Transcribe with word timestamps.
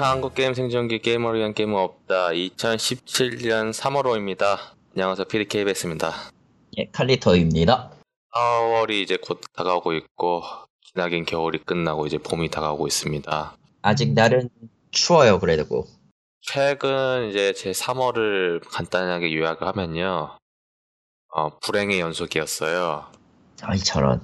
행복한 0.00 0.12
한국 0.12 0.34
게임 0.34 0.54
생존기 0.54 1.00
게임을 1.00 1.38
위한 1.38 1.52
게임은 1.52 1.76
없다. 1.76 2.28
2017년 2.30 3.70
3월호입니다. 3.70 4.56
안녕하세요. 4.94 5.26
PDKBS입니다. 5.26 6.14
예, 6.78 6.86
칼리토입니다. 6.90 7.90
4월이 8.34 9.02
이제 9.02 9.18
곧 9.20 9.42
다가오고 9.52 9.92
있고 9.92 10.42
기나긴 10.80 11.26
겨울이 11.26 11.58
끝나고 11.58 12.06
이제 12.06 12.16
봄이 12.16 12.48
다가오고 12.48 12.86
있습니다. 12.86 13.56
아직 13.82 14.14
날은 14.14 14.48
추워요, 14.90 15.38
그래도. 15.38 15.86
최근 16.40 17.28
이제 17.28 17.52
제 17.52 17.70
3월을 17.70 18.62
간단하게 18.66 19.34
요약을 19.34 19.66
하면요. 19.66 20.38
어, 21.34 21.58
불행의 21.58 22.00
연속이었어요. 22.00 23.04
아이, 23.62 23.78
저런. 23.78 24.22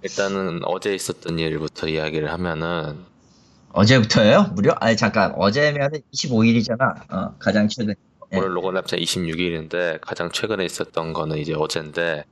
일단은 0.00 0.60
어제 0.64 0.94
있었던 0.94 1.38
일부터 1.38 1.86
이야기를 1.86 2.32
하면은 2.32 3.15
어제부터예요? 3.76 4.52
무려? 4.54 4.74
아니, 4.80 4.96
잠깐. 4.96 5.34
어제면 5.36 5.90
25일이잖아. 6.14 7.12
어, 7.12 7.34
가장 7.38 7.68
최근. 7.68 7.94
예. 8.32 8.38
오늘 8.38 8.56
로고 8.56 8.72
납작 8.72 8.96
26일인데 8.96 10.00
가장 10.00 10.30
최근에 10.32 10.64
있었던 10.64 11.12
거는 11.12 11.36
이제 11.36 11.52
어젠데 11.54 12.24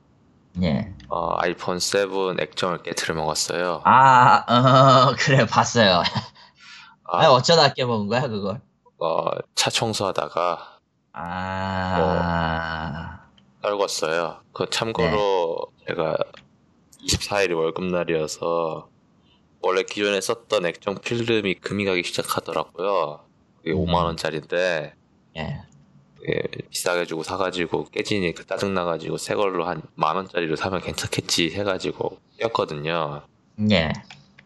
예. 0.63 0.93
어, 1.07 1.35
아이폰 1.37 1.77
7 1.77 2.09
액정을 2.39 2.81
깨트려 2.81 3.13
먹었어요. 3.13 3.81
아, 3.85 4.43
어, 4.47 5.15
그래, 5.19 5.45
봤어요. 5.45 6.01
아, 7.03 7.25
아, 7.25 7.29
어쩌다 7.29 7.71
깨먹은 7.73 8.07
거야, 8.07 8.27
그걸? 8.27 8.59
어, 8.97 9.29
차 9.53 9.69
청소하다가 9.69 10.79
아, 11.13 12.39
떨궜어요. 13.61 14.39
그 14.51 14.67
참고로 14.69 15.67
제가 15.87 16.17
24일이 17.07 17.55
월급날이어서 17.55 18.89
원래 19.65 19.81
기존에 19.83 20.21
썼던 20.21 20.65
액정 20.67 20.99
필름이 21.01 21.55
금이 21.55 21.85
가기 21.85 22.03
시작하더라고요. 22.03 23.25
그게 23.57 23.71
음. 23.71 23.77
5만 23.85 24.03
원짜리인데 24.05 24.93
예. 25.37 25.61
예, 26.27 26.41
비싸게 26.69 27.05
주고 27.05 27.23
사가지고 27.23 27.85
깨지니 27.89 28.33
까 28.33 28.43
짜증나가지고 28.43 29.17
새 29.17 29.33
걸로 29.35 29.65
한 29.67 29.81
만 29.95 30.15
원짜리로 30.17 30.55
사면 30.55 30.81
괜찮겠지 30.81 31.49
해가지고 31.51 32.19
꼈거든요. 32.39 33.25
예. 33.71 33.91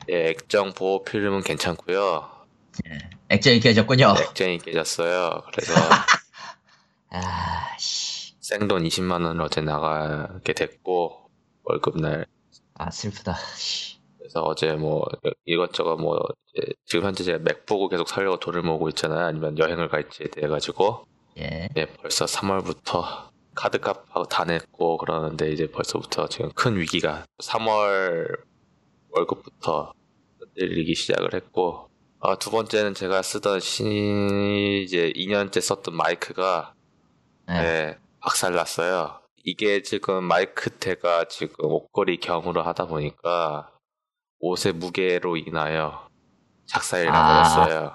예, 0.10 0.30
액정 0.30 0.74
보호 0.74 1.04
필름은 1.04 1.42
괜찮고요. 1.44 2.30
액정이 3.30 3.60
깨졌군요. 3.60 4.16
액정이 4.18 4.60
깨졌어요. 4.60 5.44
그래서 5.52 5.74
아, 7.12 7.76
씨. 7.78 8.34
생돈 8.40 8.84
20만 8.84 9.24
원을 9.26 9.42
어제 9.42 9.62
나가게 9.62 10.54
됐고 10.54 11.30
월급날 11.64 12.26
아, 12.76 12.90
슬프다. 12.90 13.36
씨. 13.56 13.89
그래서 14.30 14.44
어제 14.44 14.74
뭐 14.74 15.08
이것저것 15.46 15.96
뭐 15.96 16.20
지금 16.86 17.06
현재 17.06 17.24
제가 17.24 17.40
맥 17.40 17.66
보고 17.66 17.90
계속 17.90 18.08
살려고 18.08 18.40
돈을 18.40 18.62
모으고 18.62 18.90
있잖아요. 18.90 19.26
아니면 19.26 19.58
여행을 19.58 19.90
갈지에 19.90 20.28
대해 20.28 20.48
가지고 20.48 21.06
예. 21.40 21.68
예, 21.76 21.86
벌써 21.86 22.26
3월부터 22.26 23.30
카드값하고 23.56 24.26
다 24.26 24.44
냈고 24.44 24.98
그러는데 24.98 25.52
이제 25.52 25.68
벌써부터 25.72 26.28
지금 26.28 26.52
큰 26.54 26.78
위기가 26.78 27.26
3월 27.42 28.40
월급부터 29.10 29.94
들리기 30.56 30.94
시작을 30.94 31.34
했고 31.34 31.90
아, 32.20 32.36
두 32.36 32.52
번째는 32.52 32.94
제가 32.94 33.24
쓰던 33.24 33.62
신 33.62 34.84
이제 34.84 35.12
2년째 35.16 35.60
썼던 35.60 35.96
마이크가 35.96 36.76
예. 37.50 37.54
네, 37.54 37.98
박살났어요. 38.20 39.22
이게 39.44 39.82
지금 39.82 40.24
마이크 40.24 40.70
대가 40.70 41.26
지금 41.26 41.72
옷걸이 41.72 42.20
경으로 42.20 42.62
하다 42.62 42.86
보니까 42.86 43.72
옷의 44.40 44.74
무게로 44.74 45.38
인하여 45.38 46.08
작살이 46.66 47.08
아. 47.10 47.12
나버렸어요. 47.12 47.92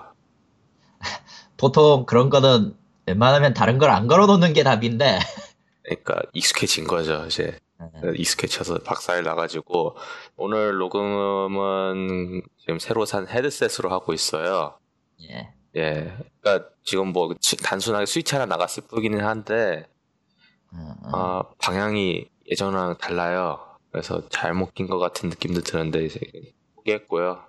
보통 1.57 2.05
그런 2.07 2.31
거는 2.31 2.77
웬만하면 3.07 3.55
다른 3.55 3.79
걸 3.79 3.91
안 3.91 4.07
걸어놓는 4.07 4.53
게 4.53 4.63
답인데. 4.63 5.19
그러니까 5.85 6.23
익숙해진 6.33 6.87
거죠, 6.87 7.25
이제. 7.27 7.59
예. 7.81 8.13
익숙해져서 8.17 8.79
박살 8.85 9.23
나가지고 9.25 9.97
오늘 10.37 10.77
녹음은 10.79 12.43
지금 12.59 12.79
새로 12.79 13.05
산 13.05 13.29
헤드셋으로 13.29 13.91
하고 13.91 14.13
있어요. 14.15 14.79
예. 15.23 15.53
예, 15.77 16.17
그러니까 16.41 16.69
지금 16.85 17.09
뭐 17.09 17.35
치- 17.41 17.57
단순하게 17.57 18.07
스위치 18.07 18.35
하나 18.37 18.47
나갔을 18.47 18.85
뿐이긴 18.87 19.21
한데 19.21 19.89
어, 20.73 20.95
어. 21.03 21.11
아, 21.13 21.43
방향이 21.61 22.27
예전랑 22.51 22.99
달라요. 22.99 23.74
그래서 23.95 24.29
잘못 24.29 24.75
낀 24.75 24.89
것 24.89 24.99
같은 24.99 25.29
느낌도 25.29 25.61
드는데 25.61 26.05
이제 26.07 26.19
포기했고요. 26.75 27.45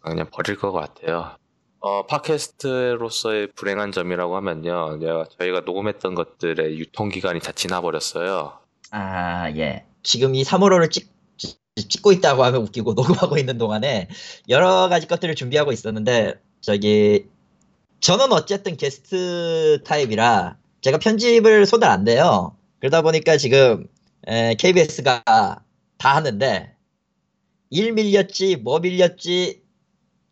그냥 0.00 0.28
버릴 0.30 0.58
것 0.58 0.72
같아요. 0.72 1.36
어, 1.80 2.04
팟캐스트로서의 2.06 3.48
불행한 3.54 3.90
점이라고 3.90 4.36
하면요. 4.36 4.98
저희가 5.38 5.60
녹음했던 5.60 6.14
것들의 6.14 6.78
유통기간이 6.78 7.40
다 7.40 7.52
지나버렸어요. 7.52 8.58
아, 8.90 9.50
예. 9.56 9.86
지금 10.02 10.34
이 10.34 10.44
3월호를 10.44 10.90
찍, 10.90 11.08
찍- 11.38 11.58
찍고 11.76 12.12
있다고 12.12 12.44
하면 12.44 12.60
웃기고 12.60 12.92
녹음하고 13.24 13.38
있는 13.38 13.56
동안에 13.56 14.08
여러 14.50 14.90
가지 14.90 15.06
것들을 15.08 15.34
준비하고 15.34 15.72
있었는데, 15.72 16.34
저기, 16.60 17.24
저는 18.00 18.32
어쨌든 18.32 18.76
게스트 18.76 19.82
타입이라 19.86 20.58
제가 20.82 20.98
편집을 20.98 21.64
손을 21.64 21.88
안 21.88 22.04
대요. 22.04 22.54
그러다 22.80 23.00
보니까 23.00 23.38
지금 23.38 23.88
KBS가 24.26 25.22
다 25.26 26.16
하는데, 26.16 26.76
일 27.70 27.92
밀렸지, 27.92 28.56
뭐 28.56 28.78
밀렸지, 28.80 29.62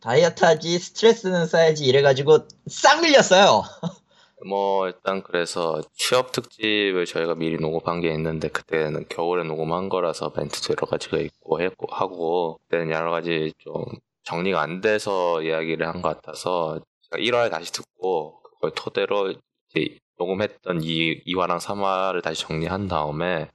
다이어트 0.00 0.44
하지, 0.44 0.78
스트레스는 0.78 1.46
쌓야지 1.46 1.84
이래가지고 1.84 2.48
싹 2.66 3.02
밀렸어요. 3.02 3.62
뭐 4.48 4.88
일단 4.88 5.22
그래서 5.22 5.80
취업 5.94 6.32
특집을 6.32 7.06
저희가 7.06 7.36
미리 7.36 7.58
녹음한 7.58 8.00
게 8.00 8.12
있는데 8.14 8.48
그때는 8.48 9.06
겨울에 9.08 9.44
녹음한 9.44 9.88
거라서 9.88 10.32
멘트도 10.36 10.74
여러 10.74 10.86
가지가 10.88 11.18
있고 11.18 11.60
했고 11.60 11.86
하고 11.94 12.58
그때는 12.64 12.90
여러 12.90 13.12
가지 13.12 13.52
좀 13.58 13.84
정리가 14.24 14.60
안 14.60 14.80
돼서 14.80 15.42
이야기를 15.42 15.86
한 15.86 16.02
것 16.02 16.20
같아서 16.20 16.80
제가 17.10 17.22
1화에 17.22 17.50
다시 17.52 17.70
듣고 17.72 18.40
그걸 18.42 18.72
토대로 18.74 19.32
녹음했던 20.18 20.82
이 20.82 21.22
2화랑 21.24 21.60
3화를 21.60 22.22
다시 22.22 22.42
정리한 22.42 22.88
다음에 22.88 23.48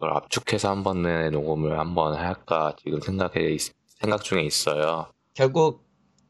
그걸 0.00 0.16
압축해서 0.16 0.70
한 0.70 0.82
번에 0.82 1.28
녹음을 1.28 1.78
한번 1.78 2.14
할까 2.16 2.74
지금 2.82 3.00
생각해 3.02 3.50
있- 3.52 3.74
생각 4.00 4.24
중에 4.24 4.42
있어요. 4.42 5.08
결국 5.34 5.84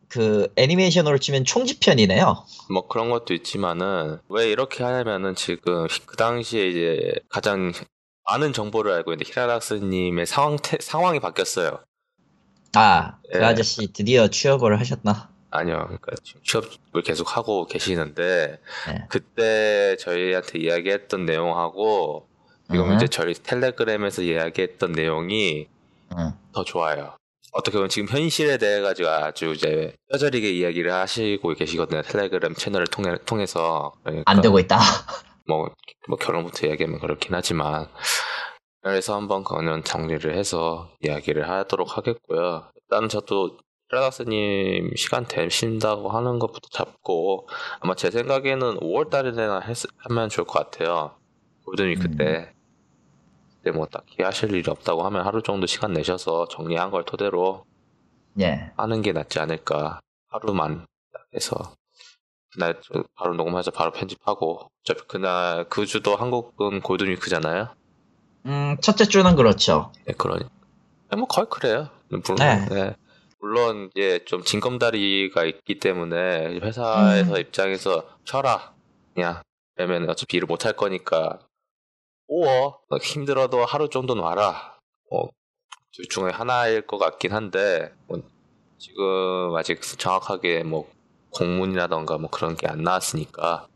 그 0.08 0.52
애니메이션으로 0.56 1.18
치면 1.18 1.44
총집편이네요. 1.44 2.44
뭐 2.72 2.88
그런 2.88 3.10
것도 3.10 3.32
있지만은 3.32 4.18
왜 4.28 4.50
이렇게 4.50 4.82
하냐면은 4.82 5.36
지금 5.36 5.86
그 6.04 6.16
당시에 6.16 6.66
이제 6.66 7.12
가장 7.28 7.70
많은 8.28 8.52
정보를 8.52 8.90
알고 8.92 9.12
있는데 9.12 9.30
히라락스님의 9.30 10.26
상황 10.26 10.56
태- 10.56 10.78
상황이 10.80 11.20
바뀌었어요. 11.20 11.78
아, 12.74 13.18
그 13.32 13.38
예. 13.38 13.44
아저씨 13.44 13.92
드디어 13.92 14.26
취업을 14.26 14.80
하셨나? 14.80 15.30
아니요, 15.52 15.76
그러니까 15.86 16.12
취업을 16.44 17.02
계속 17.04 17.36
하고 17.36 17.66
계시는데 17.66 18.58
네. 18.88 19.04
그때 19.08 19.96
저희한테 20.00 20.58
이야기했던 20.58 21.24
내용하고 21.24 22.28
지금 22.70 22.90
음. 22.90 22.96
이제 22.96 23.08
저희 23.08 23.34
텔레그램에서 23.34 24.22
이야기했던 24.22 24.92
내용이 24.92 25.66
응. 26.16 26.32
더 26.52 26.64
좋아요. 26.64 27.16
어떻게 27.52 27.76
보면 27.78 27.88
지금 27.88 28.08
현실에 28.08 28.58
대해 28.58 28.80
가지고 28.80 29.08
아주 29.08 29.52
이제 29.52 29.94
뼈저리게 30.10 30.50
이야기를 30.50 30.92
하시고 30.92 31.54
계시거든요. 31.54 32.02
텔레그램 32.02 32.54
채널을 32.54 32.86
통해 32.86 33.16
통해서 33.26 33.92
그러니까 34.04 34.30
안 34.30 34.40
되고 34.40 34.58
있다. 34.58 34.78
뭐, 35.48 35.68
뭐 36.08 36.16
결혼부터 36.16 36.68
이야기하면 36.68 37.00
그렇긴 37.00 37.34
하지만 37.34 37.88
그래서 38.82 39.16
한번 39.16 39.42
그거는 39.42 39.82
정리를 39.82 40.36
해서 40.36 40.90
이야기를 41.00 41.48
하도록 41.48 41.96
하겠고요. 41.96 42.70
일단 42.76 43.08
저도 43.08 43.58
프라닥스님 43.88 44.92
시간 44.96 45.26
되신다고 45.26 46.10
하는 46.10 46.38
것부터 46.38 46.68
잡고 46.70 47.48
아마 47.80 47.96
제 47.96 48.10
생각에는 48.10 48.78
5월달에나 48.78 49.60
하면 50.08 50.28
좋을 50.28 50.46
것 50.46 50.70
같아요. 50.70 51.16
골든 51.64 51.88
위크 51.88 52.16
때. 52.16 52.52
그때 53.62 53.70
뭐 53.76 53.86
딱히 53.86 54.22
하실 54.22 54.52
일이 54.54 54.68
없다고 54.70 55.04
하면 55.04 55.24
하루 55.24 55.42
정도 55.42 55.66
시간 55.66 55.92
내셔서 55.92 56.48
정리한 56.48 56.90
걸 56.90 57.04
토대로 57.04 57.64
예. 58.40 58.72
하는 58.76 59.02
게 59.02 59.12
낫지 59.12 59.38
않을까. 59.38 60.00
하루만 60.28 60.86
딱 61.12 61.22
해서 61.34 61.74
그날 62.52 62.80
저 62.82 63.04
바로 63.14 63.34
녹음해서 63.34 63.70
바로 63.70 63.92
편집하고 63.92 64.70
어차피 64.80 65.06
그날 65.06 65.68
그 65.68 65.86
주도 65.86 66.16
한국은 66.16 66.80
골든 66.80 67.08
위크잖아요. 67.10 67.68
음, 68.46 68.76
첫째 68.80 69.04
주는 69.04 69.36
그렇죠. 69.36 69.92
네, 70.06 70.14
그러니 70.14 70.44
네, 71.10 71.16
뭐 71.16 71.26
거의 71.26 71.46
그래요. 71.50 71.90
물론 72.08 72.36
네. 72.38 72.66
네. 72.70 72.96
물론 73.40 73.90
이제 73.94 74.24
좀 74.24 74.42
징검다리가 74.42 75.44
있기 75.44 75.78
때문에 75.78 76.58
회사에서 76.60 77.34
음. 77.34 77.40
입장에서 77.40 78.08
쉬어라 78.24 78.72
그냥 79.14 79.42
그러면 79.76 80.08
어차피 80.08 80.36
일을 80.36 80.46
못 80.46 80.64
할 80.64 80.74
거니까 80.74 81.38
오워 82.32 82.78
힘들어도 83.02 83.64
하루 83.64 83.88
정도는 83.88 84.22
와라 84.22 84.76
뭐, 85.10 85.30
둘 85.92 86.06
중에 86.08 86.30
하나일 86.30 86.86
것 86.86 86.96
같긴 86.98 87.32
한데 87.32 87.92
뭐 88.06 88.22
지금 88.78 89.54
아직 89.56 89.82
정확하게 89.82 90.62
뭐 90.62 90.88
공문이라던가 91.32 92.18
뭐 92.18 92.30
그런 92.30 92.56
게 92.56 92.68
안 92.68 92.82
나왔으니까 92.82 93.66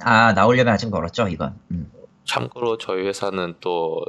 아 0.00 0.32
나오려면 0.34 0.74
아직 0.74 0.90
멀었죠 0.90 1.28
이건. 1.28 1.58
음. 1.70 1.90
참고로 2.26 2.76
저희 2.76 3.06
회사는 3.06 3.54
또 3.60 4.04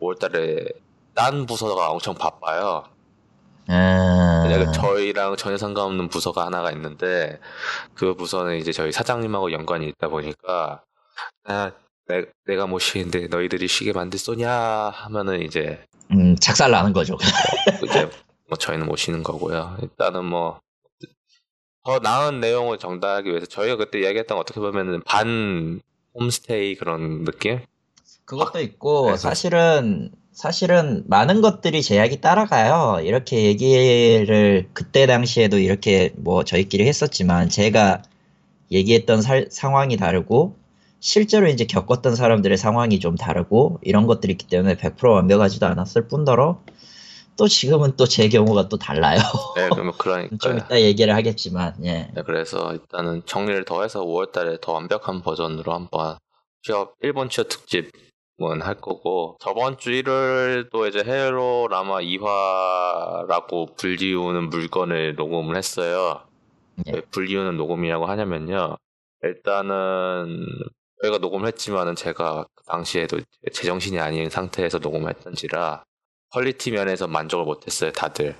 5월달에 0.00 0.74
딴 1.14 1.44
부서가 1.46 1.90
엄청 1.90 2.14
바빠요. 2.14 2.84
아, 3.68 4.42
왜냐면 4.44 4.72
저희랑 4.72 5.36
전혀 5.36 5.56
상관없는 5.58 6.08
부서가 6.08 6.46
하나가 6.46 6.70
있는데 6.72 7.38
그 7.94 8.14
부서는 8.14 8.56
이제 8.56 8.72
저희 8.72 8.90
사장님하고 8.90 9.52
연관이 9.52 9.86
있다 9.88 10.08
보니까 10.08 10.82
아, 11.44 11.72
내, 12.08 12.24
내가 12.46 12.66
못 12.66 12.78
쉬는데 12.78 13.26
너희들이 13.28 13.66
쉬게 13.68 13.92
만들 13.92 14.18
쏘냐 14.18 14.50
하면은 14.50 15.42
이제 15.42 15.80
음, 16.12 16.36
작살 16.36 16.70
나는 16.70 16.92
거죠. 16.92 17.16
이제 17.84 18.08
뭐 18.48 18.56
저희는 18.58 18.86
못 18.86 18.96
쉬는 18.96 19.22
거고요. 19.22 19.76
일단은 19.82 20.24
뭐 20.24 20.60
더 21.84 22.00
나은 22.00 22.40
내용을 22.40 22.78
전달하기 22.78 23.30
위해서 23.30 23.46
저희가 23.46 23.76
그때 23.76 24.00
이야기했던 24.00 24.34
거 24.34 24.40
어떻게 24.40 24.58
보면은 24.58 25.02
반 25.04 25.80
홈스테이 26.18 26.74
그런 26.74 27.24
느낌? 27.24 27.60
그것도 28.24 28.60
있고 28.60 29.12
네, 29.12 29.16
사실은 29.16 30.10
사실은 30.32 31.04
많은 31.06 31.42
것들이 31.42 31.84
제약이 31.84 32.20
따라가요. 32.20 33.02
이렇게 33.04 33.44
얘기를 33.44 34.68
그때 34.72 35.06
당시에도 35.06 35.58
이렇게 35.60 36.12
뭐 36.16 36.42
저희끼리 36.42 36.84
했었지만 36.88 37.50
제가 37.50 38.02
얘기했던 38.72 39.22
살- 39.22 39.46
상황이 39.52 39.96
다르고 39.96 40.56
실제로 41.00 41.46
이제 41.48 41.66
겪었던 41.66 42.16
사람들의 42.16 42.56
상황이 42.56 42.98
좀 43.00 43.16
다르고 43.16 43.78
이런 43.82 44.06
것들이 44.06 44.32
있기 44.32 44.46
때문에 44.48 44.76
100% 44.76 45.10
완벽하지도 45.12 45.66
않았을 45.66 46.08
뿐더러 46.08 46.62
또 47.36 47.48
지금은 47.48 47.96
또 47.96 48.06
제 48.06 48.28
경우가 48.28 48.68
또 48.68 48.78
달라요. 48.78 49.18
네, 49.56 49.68
그러면 49.72 49.92
그러니까 49.98 50.36
좀 50.40 50.56
이따 50.58 50.80
얘기를 50.80 51.14
하겠지만 51.14 51.74
예. 51.84 52.10
네, 52.14 52.22
그래서 52.24 52.72
일단은 52.72 53.22
정리를 53.26 53.64
더 53.66 53.82
해서 53.82 54.02
5월달에 54.02 54.60
더 54.62 54.72
완벽한 54.72 55.20
버전으로 55.22 55.72
한번 55.72 56.16
취업 56.62 56.94
일본 57.02 57.28
취업 57.28 57.48
특집은 57.48 58.62
할 58.62 58.76
거고 58.76 59.36
저번 59.40 59.76
주 59.78 59.92
일요일도 59.92 60.86
이제 60.88 61.02
헤로 61.06 61.68
라마 61.70 62.00
2화라고 62.00 63.76
불리우는 63.76 64.48
물건을 64.48 65.14
녹음을 65.16 65.56
했어요. 65.56 66.22
예. 66.86 66.92
왜 66.92 67.00
불리우는 67.10 67.56
녹음이라고 67.58 68.06
하냐면요. 68.06 68.76
일단은 69.22 70.46
저희가 71.02 71.18
녹음을 71.18 71.46
했지만은 71.48 71.94
제가 71.94 72.46
그 72.54 72.64
당시에도 72.64 73.20
제정신이 73.52 74.00
아닌 74.00 74.30
상태에서 74.30 74.78
녹음을 74.78 75.10
했던지라 75.10 75.84
quality 76.30 76.70
면에서 76.70 77.06
만족을 77.06 77.44
못했어요, 77.44 77.92
다들. 77.92 78.36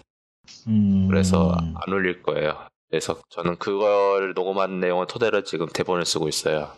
음, 0.68 1.08
그래서 1.08 1.56
안 1.56 1.92
올릴 1.92 2.22
거예요. 2.22 2.56
그래서 2.88 3.18
저는 3.30 3.56
그걸 3.56 4.34
녹음한 4.34 4.80
내용을 4.80 5.06
토대로 5.06 5.42
지금 5.42 5.66
대본을 5.66 6.04
쓰고 6.04 6.28
있어요. 6.28 6.70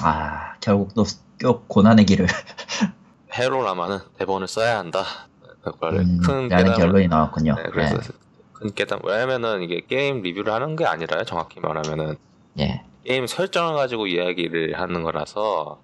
아 0.00 0.54
결국 0.60 0.94
또꽤 0.94 1.58
고난의 1.68 2.06
길을 2.06 2.26
헤로라마는 3.32 3.98
대본을 4.18 4.48
써야 4.48 4.78
한다. 4.78 5.04
그걸 5.62 5.96
음, 5.96 6.20
큰 6.20 6.48
라는 6.48 6.48
깨달음을 6.48 6.76
결론이 6.76 7.08
나왔군요. 7.08 7.54
네, 7.54 7.62
그래서 7.70 7.96
예. 7.96 8.00
큰 8.52 8.74
깨달 8.74 9.00
왜냐면은 9.04 9.62
이게 9.62 9.80
게임 9.86 10.22
리뷰를 10.22 10.52
하는 10.52 10.76
게 10.76 10.84
아니라요. 10.86 11.24
정확히 11.24 11.60
말하면은 11.60 12.16
예. 12.58 12.84
게임 13.04 13.26
설정을 13.26 13.74
가지고 13.74 14.06
이야기를 14.06 14.78
하는 14.78 15.02
거라서 15.02 15.80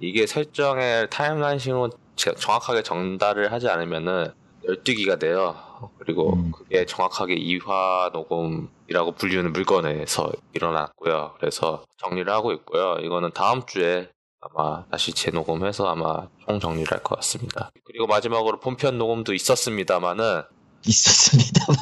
이게 0.00 0.26
설정을 0.26 1.08
타임라인식으로 1.10 1.90
제- 2.16 2.34
정확하게 2.34 2.82
전달을 2.82 3.52
하지 3.52 3.68
않으면은 3.68 4.32
12기가 4.66 5.18
돼요. 5.18 5.56
그리고 5.98 6.34
음. 6.34 6.50
그게 6.52 6.86
정확하게 6.86 7.36
2화 7.36 8.12
녹음이라고 8.12 9.12
불리우는 9.12 9.52
물건에서 9.52 10.32
일어났고요. 10.54 11.34
그래서 11.38 11.84
정리를 11.98 12.32
하고 12.32 12.52
있고요. 12.52 12.96
이거는 13.02 13.30
다음 13.34 13.66
주에 13.66 14.08
아마 14.40 14.84
다시 14.90 15.12
재녹음해서 15.12 15.86
아마 15.88 16.28
총 16.46 16.60
정리를 16.60 16.90
할 16.90 17.02
것 17.02 17.16
같습니다. 17.16 17.70
그리고 17.84 18.06
마지막으로 18.06 18.60
본편 18.60 18.96
녹음도 18.96 19.34
있었습니다만은 19.34 20.42
있었습니다만. 20.86 21.78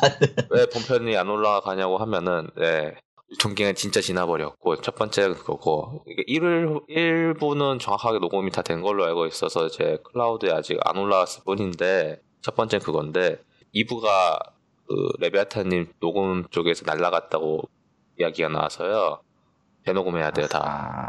왜 0.50 0.66
본편이 0.66 1.16
안 1.16 1.28
올라가냐고 1.28 1.98
하면은 1.98 2.48
네 2.56 2.94
유통기한이 3.32 3.74
진짜 3.74 4.00
지나버렸고 4.00 4.80
첫 4.82 4.94
번째는 4.94 5.34
그거고 5.34 6.04
이게 6.06 6.22
1일 6.24 6.86
1부는 6.88 7.80
정확하게 7.80 8.18
녹음이 8.18 8.50
다 8.50 8.62
된 8.62 8.82
걸로 8.82 9.04
알고 9.04 9.26
있어서 9.26 9.68
제 9.68 9.98
클라우드에 10.04 10.50
아직 10.52 10.78
안 10.84 10.96
올라왔을 10.98 11.42
뿐인데 11.44 12.20
첫 12.42 12.54
번째는 12.54 12.84
그건데 12.84 13.40
2부가 13.74 14.38
그 14.86 14.94
레비아타님 15.20 15.92
녹음 16.00 16.44
쪽에서 16.50 16.84
날라갔다고 16.86 17.62
이야기가 18.20 18.48
나와서요. 18.48 19.22
재녹음해야 19.86 20.30
돼요 20.32 20.46
다. 20.46 20.60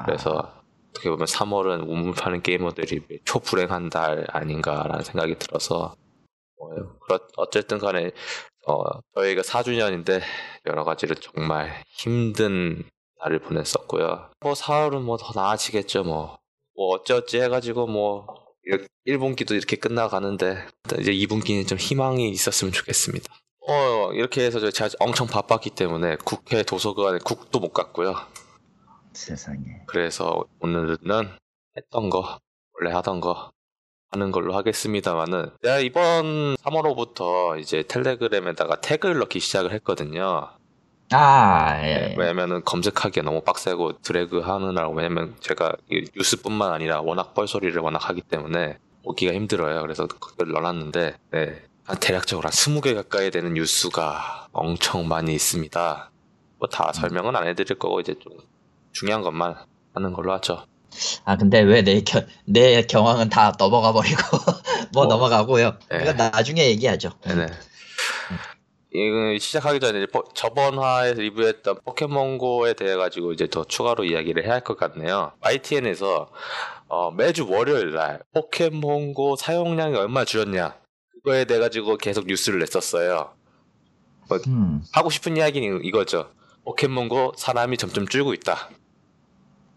아, 0.01 0.05
그래서 0.05 0.53
어떻게 0.91 1.09
보면 1.09 1.25
3월은 1.27 1.87
우물 1.87 2.13
파는 2.13 2.41
게이머들이 2.41 3.01
초불행한 3.25 3.89
달 3.89 4.25
아닌가라는 4.29 5.03
생각이 5.03 5.37
들어서 5.37 5.95
뭐, 6.57 6.69
그렇- 7.01 7.27
어쨌든 7.37 7.77
간에 7.79 8.11
어, 8.67 8.83
저희가 9.15 9.41
4주년인데 9.41 10.21
여러 10.67 10.83
가지로 10.83 11.15
정말 11.15 11.83
힘든 11.89 12.83
날을 13.19 13.39
보냈었고요. 13.39 14.31
뭐 14.41 14.53
4월은 14.53 15.01
뭐 15.01 15.17
더 15.17 15.31
나아지겠죠 15.39 16.03
뭐. 16.03 16.37
뭐 16.75 16.95
어찌어찌 16.95 17.39
해가지고 17.41 17.87
뭐 17.87 18.25
1분기도 19.07 19.51
이렇게 19.51 19.75
끝나가는데 19.75 20.65
이제 20.99 21.11
2분기는 21.11 21.67
좀 21.67 21.77
희망이 21.77 22.29
있었으면 22.29 22.71
좋겠습니다. 22.71 23.33
어 23.67 24.11
이렇게 24.13 24.45
해서 24.45 24.59
제가 24.69 24.89
엄청 24.99 25.27
바빴기 25.27 25.69
때문에 25.71 26.17
국회 26.25 26.63
도서관에 26.63 27.19
국도 27.23 27.59
못 27.59 27.71
갔고요. 27.71 28.15
세상에. 29.13 29.59
그래서 29.87 30.43
오늘은 30.59 30.97
했던 31.77 32.09
거 32.09 32.39
원래 32.73 32.93
하던 32.93 33.21
거 33.21 33.51
하는 34.13 34.31
걸로 34.31 34.55
하겠습니다만은 34.55 35.49
내가 35.63 35.79
이번 35.79 36.55
3월호부터 36.57 37.59
이제 37.59 37.83
텔레그램에다가 37.87 38.79
태그를 38.79 39.17
넣기 39.19 39.39
시작을 39.39 39.73
했거든요. 39.73 40.49
아, 41.11 41.73
네, 41.81 42.11
예. 42.11 42.15
왜냐면은 42.17 42.63
검색하기가 42.63 43.23
너무 43.25 43.41
빡세고 43.41 44.01
드래그 44.01 44.39
하느라고 44.39 44.93
왜냐면 44.95 45.35
제가 45.39 45.73
이 45.91 46.05
뉴스뿐만 46.15 46.71
아니라 46.71 47.01
워낙 47.01 47.33
뻘소리를 47.33 47.79
워낙 47.81 48.07
하기 48.09 48.21
때문에 48.21 48.77
보기가 49.03 49.33
힘들어요. 49.33 49.81
그래서 49.81 50.05
그걸 50.07 50.51
넣어놨는데 50.51 51.15
네, 51.31 51.61
한 51.85 51.99
대략적으로 51.99 52.45
한 52.47 52.51
20개 52.51 52.93
가까이 52.95 53.31
되는 53.31 53.53
뉴스가 53.55 54.47
엄청 54.51 55.07
많이 55.07 55.33
있습니다. 55.33 56.11
뭐 56.59 56.67
다 56.69 56.93
설명은 56.93 57.35
안 57.35 57.47
해드릴 57.47 57.77
거고 57.79 57.99
이제 57.99 58.15
좀 58.19 58.31
중요한 58.93 59.21
것만 59.23 59.55
하는 59.95 60.13
걸로 60.13 60.31
하죠. 60.33 60.65
아, 61.25 61.37
근데 61.37 61.61
왜내내 61.61 62.85
경황은 62.87 63.29
다 63.29 63.53
넘어가 63.57 63.91
버리고 63.93 64.17
뭐 64.93 65.03
어. 65.03 65.05
넘어가고요. 65.07 65.77
네. 65.89 66.13
나중에 66.13 66.65
얘기하죠. 66.67 67.11
네네. 67.25 67.47
이거 68.95 69.39
시작하기 69.39 69.79
전에 69.79 70.05
저번 70.35 70.77
화에서 70.77 71.19
리뷰했던 71.21 71.79
포켓몬고에 71.83 72.73
대해 72.73 72.95
가지고 72.95 73.31
이제 73.33 73.47
더 73.49 73.63
추가로 73.63 74.03
이야기를 74.03 74.45
해야 74.45 74.53
할 74.53 74.61
것 74.63 74.77
같네요. 74.77 75.31
ITN에서 75.41 76.29
어, 76.89 77.09
매주 77.11 77.49
월요일 77.49 77.93
날 77.93 78.21
포켓몬고 78.33 79.35
사용량이 79.35 79.95
얼마 79.95 80.25
줄었냐 80.25 80.75
그거에 81.23 81.45
대해 81.45 81.59
가지고 81.59 81.97
계속 81.97 82.27
뉴스를 82.27 82.59
냈었어요. 82.59 83.33
음, 84.47 84.83
하고 84.93 85.09
싶은 85.09 85.37
이야기는 85.37 85.83
이거죠. 85.85 86.29
포켓몬고 86.63 87.33
사람이 87.35 87.77
점점 87.77 88.07
줄고 88.07 88.33
있다. 88.33 88.69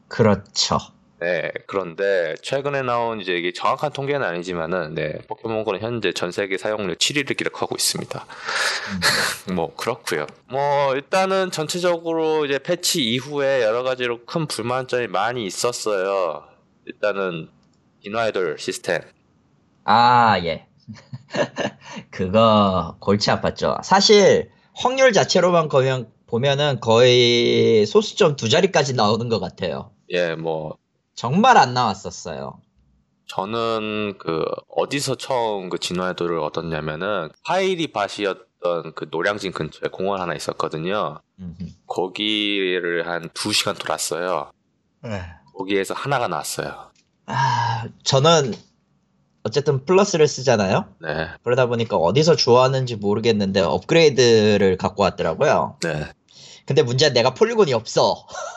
그렇죠. 0.08 0.78
네, 1.18 1.50
그런데 1.66 2.34
최근에 2.42 2.82
나온 2.82 3.20
이제 3.20 3.32
이게 3.32 3.52
정확한 3.52 3.92
통계는 3.92 4.26
아니지만은 4.26 4.94
네, 4.94 5.18
포켓몬고는 5.28 5.80
현재 5.80 6.12
전 6.12 6.30
세계 6.30 6.58
사용률 6.58 6.96
7위를 6.96 7.36
기록하고 7.36 7.74
있습니다. 7.74 8.26
뭐 9.54 9.74
그렇고요. 9.76 10.26
뭐 10.50 10.94
일단은 10.94 11.50
전체적으로 11.50 12.44
이제 12.44 12.58
패치 12.58 13.02
이후에 13.02 13.62
여러 13.62 13.82
가지로 13.82 14.26
큰 14.26 14.46
불만점이 14.46 15.06
많이 15.06 15.46
있었어요. 15.46 16.44
일단은 16.84 17.48
인화이돌 18.02 18.58
시스템. 18.58 19.00
아, 19.84 20.38
예. 20.44 20.66
그거 22.10 22.96
골치 23.00 23.30
아팠죠. 23.30 23.82
사실 23.82 24.50
확률 24.74 25.12
자체로만 25.14 25.68
보면 25.68 26.10
보면은 26.26 26.80
거의 26.80 27.86
소수점 27.86 28.36
두 28.36 28.48
자리까지 28.48 28.94
나오는 28.94 29.28
것 29.28 29.40
같아요. 29.40 29.92
예, 30.10 30.34
뭐 30.34 30.76
정말 31.16 31.56
안 31.56 31.74
나왔었어요. 31.74 32.60
저는 33.28 34.18
그 34.18 34.44
어디서 34.68 35.16
처음 35.16 35.68
그 35.68 35.78
진화이돌을 35.78 36.38
얻었냐면은 36.38 37.30
파이리 37.44 37.90
밭이었던 37.90 38.94
그 38.94 39.08
노량진 39.10 39.50
근처에 39.52 39.88
공원 39.90 40.20
하나 40.20 40.34
있었거든요. 40.34 41.20
음흠. 41.40 41.66
거기를 41.88 43.08
한두 43.08 43.52
시간 43.52 43.74
돌았어요. 43.74 44.50
거기에서 45.56 45.94
하나가 45.94 46.28
나왔어요. 46.28 46.92
아, 47.26 47.88
저는 48.04 48.54
어쨌든 49.42 49.84
플러스를 49.84 50.28
쓰잖아요. 50.28 50.86
네, 51.00 51.28
그러다 51.42 51.66
보니까 51.66 51.96
어디서 51.96 52.36
주워왔는지 52.36 52.96
모르겠는데 52.96 53.60
업그레이드를 53.60 54.76
갖고 54.76 55.02
왔더라고요. 55.02 55.78
네. 55.82 56.12
근데 56.66 56.82
문제는 56.82 57.14
내가 57.14 57.32
폴리곤이 57.32 57.72
없어. 57.72 58.26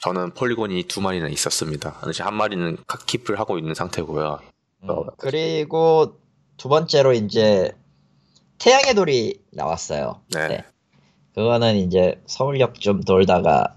저는 0.00 0.32
폴리곤이 0.32 0.84
두 0.84 1.00
마리나 1.00 1.28
있었습니다. 1.28 2.00
한 2.20 2.34
마리는 2.34 2.76
킵을 2.76 3.36
하고 3.36 3.58
있는 3.58 3.74
상태고요. 3.74 4.38
어, 4.82 5.06
그리고 5.16 6.18
두 6.56 6.68
번째로 6.68 7.12
이제 7.12 7.72
태양의 8.58 8.94
돌이 8.94 9.40
나왔어요. 9.52 10.20
네. 10.32 10.48
네. 10.48 10.64
그거는 11.34 11.76
이제 11.76 12.20
서울역 12.26 12.80
좀 12.80 13.02
돌다가 13.02 13.74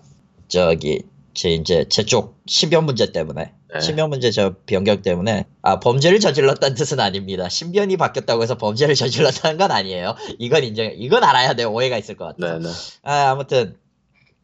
저기 0.47 1.03
제 1.33 1.51
이제 1.51 1.85
제쪽 1.89 2.39
심변 2.47 2.85
문제 2.85 3.11
때문에 3.11 3.53
네. 3.73 3.79
심변 3.81 4.09
문제 4.09 4.31
저 4.31 4.55
변경 4.65 5.01
때문에 5.01 5.45
아 5.61 5.79
범죄를 5.79 6.19
저질렀다는 6.19 6.75
뜻은 6.75 6.99
아닙니다. 6.99 7.49
신변이 7.49 7.97
바뀌었다고 7.97 8.41
해서 8.43 8.57
범죄를 8.57 8.95
저질렀다는 8.95 9.57
건 9.57 9.71
아니에요. 9.71 10.15
이건 10.39 10.63
인정. 10.63 10.91
이건 10.95 11.23
알아야 11.23 11.53
돼. 11.53 11.65
오해가 11.65 11.97
있을 11.97 12.15
것 12.15 12.25
같아. 12.25 12.57
네, 12.57 12.59
네. 12.59 12.69
아 13.03 13.31
아무튼 13.31 13.77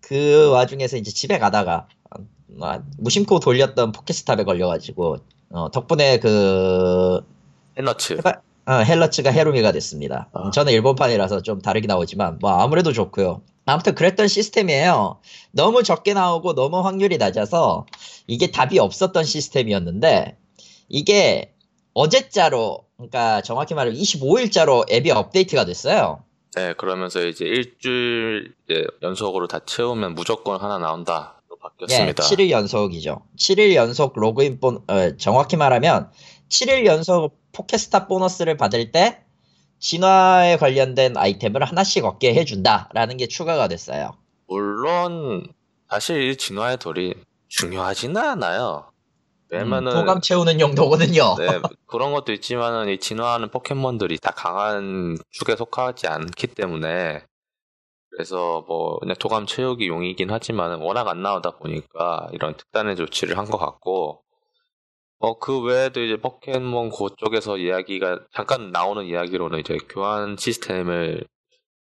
그 0.07 0.51
와중에서 0.51 0.97
이제 0.97 1.09
집에 1.11 1.39
가다가 1.39 1.87
아, 2.61 2.79
무심코 2.99 3.39
돌렸던 3.39 3.91
포켓스탑에 3.91 4.43
걸려가지고 4.43 5.17
어, 5.49 5.71
덕분에 5.71 6.19
그 6.19 7.21
해너츠. 7.77 8.17
해봐- 8.17 8.39
어, 8.67 8.71
헬러츠가 8.83 9.31
헤루미가 9.31 9.71
됐습니다. 9.71 10.29
아. 10.33 10.43
음, 10.43 10.51
저는 10.51 10.73
일본판이라서 10.73 11.41
좀 11.41 11.59
다르게 11.59 11.87
나오지만 11.87 12.37
뭐 12.39 12.51
아무래도 12.51 12.93
좋고요. 12.93 13.41
아무튼 13.65 13.95
그랬던 13.95 14.27
시스템이에요. 14.27 15.19
너무 15.51 15.81
적게 15.81 16.13
나오고 16.13 16.53
너무 16.53 16.81
확률이 16.81 17.17
낮아서 17.17 17.87
이게 18.27 18.51
답이 18.51 18.77
없었던 18.77 19.23
시스템이었는데 19.23 20.37
이게 20.87 21.51
어제자로 21.95 22.85
그러니까 22.97 23.41
정확히 23.41 23.73
말하면 23.73 23.99
25일자로 23.99 24.91
앱이 24.91 25.09
업데이트가 25.09 25.65
됐어요. 25.65 26.23
네, 26.55 26.73
그러면서 26.73 27.25
이제 27.25 27.45
일주일 27.45 28.53
연속으로 29.01 29.47
다 29.47 29.59
채우면 29.59 30.15
무조건 30.15 30.59
하나 30.59 30.77
나온다. 30.77 31.41
로 31.49 31.57
예, 31.57 31.61
바뀌었습니다. 31.61 32.23
7일 32.23 32.49
연속이죠. 32.49 33.23
7일 33.37 33.75
연속 33.75 34.17
로그인 34.17 34.59
본 34.61 34.81
어, 34.87 35.17
정확히 35.17 35.57
말하면 35.57 36.11
7일 36.49 36.85
연속 36.85 37.37
포켓스탑 37.51 38.07
보너스를 38.07 38.55
받을 38.55 38.91
때 38.91 39.21
진화에 39.79 40.57
관련된 40.57 41.17
아이템을 41.17 41.63
하나씩 41.63 42.05
얻게 42.05 42.33
해준다라는 42.33 43.17
게 43.17 43.27
추가가 43.27 43.67
됐어요. 43.67 44.17
물론 44.47 45.47
사실 45.89 46.29
이 46.29 46.37
진화의 46.37 46.77
돌이 46.77 47.15
중요하지는 47.49 48.17
않아요. 48.17 48.91
왜냐면은 49.49 49.91
음, 49.91 49.99
도감 49.99 50.21
채우는 50.21 50.59
용도거든요. 50.59 51.35
네, 51.39 51.61
그런 51.87 52.13
것도 52.13 52.33
있지만은 52.33 52.89
이 52.89 52.99
진화하는 52.99 53.49
포켓몬들이 53.51 54.17
다 54.19 54.31
강한 54.31 55.17
축에 55.29 55.55
속하지 55.55 56.07
않기 56.07 56.47
때문에 56.47 57.23
그래서 58.09 58.63
뭐 58.67 58.97
그냥 58.99 59.15
도감 59.19 59.45
채우기 59.45 59.87
용이긴 59.87 60.31
하지만 60.31 60.79
워낙 60.81 61.07
안 61.07 61.21
나오다 61.21 61.51
보니까 61.57 62.29
이런 62.33 62.55
특단의 62.55 62.95
조치를 62.95 63.37
한 63.37 63.45
것 63.45 63.57
같고 63.57 64.21
어 65.19 65.39
그 65.39 65.61
외에도 65.61 66.01
이제 66.03 66.17
포켓몬 66.17 66.89
고 66.89 67.09
쪽에서 67.15 67.57
이야기가 67.57 68.19
잠깐 68.33 68.71
나오는 68.71 69.05
이야기로는 69.05 69.59
이제 69.59 69.77
교환 69.89 70.35
시스템을 70.37 71.25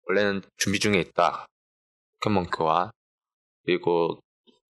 원래는 0.09 0.43
준비 0.57 0.79
중에 0.81 0.99
있다 1.01 1.47
포켓몬 2.21 2.47
교환 2.47 2.91
그리고 3.65 4.19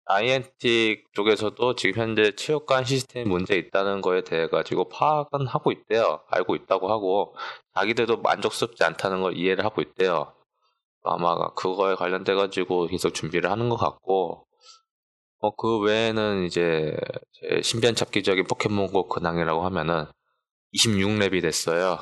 INT 0.07 1.03
쪽에서도 1.13 1.75
지금 1.75 2.01
현재 2.01 2.35
체육관 2.35 2.85
시스템 2.85 3.29
문제 3.29 3.55
있다는 3.55 4.01
거에 4.01 4.23
대해 4.23 4.47
가지고 4.47 4.87
파악은 4.89 5.47
하고 5.47 5.71
있대요. 5.71 6.21
알고 6.29 6.55
있다고 6.55 6.91
하고 6.91 7.35
자기들도 7.73 8.17
만족스럽지 8.17 8.83
않다는 8.83 9.21
걸 9.21 9.35
이해를 9.35 9.65
하고 9.65 9.81
있대요. 9.81 10.33
아마 11.03 11.35
그거에 11.53 11.95
관련돼 11.95 12.35
가지고 12.35 12.87
계속 12.87 13.13
준비를 13.13 13.49
하는 13.49 13.69
것 13.69 13.77
같고 13.77 14.45
어, 15.39 15.55
그 15.55 15.79
외에는 15.79 16.45
이제 16.45 16.95
제 17.33 17.61
신변 17.61 17.93
잡기적인 17.95 18.45
포켓몬고 18.45 19.07
근황이라고 19.09 19.63
하면은 19.65 20.05
26렙이 20.73 21.41
됐어요. 21.41 21.99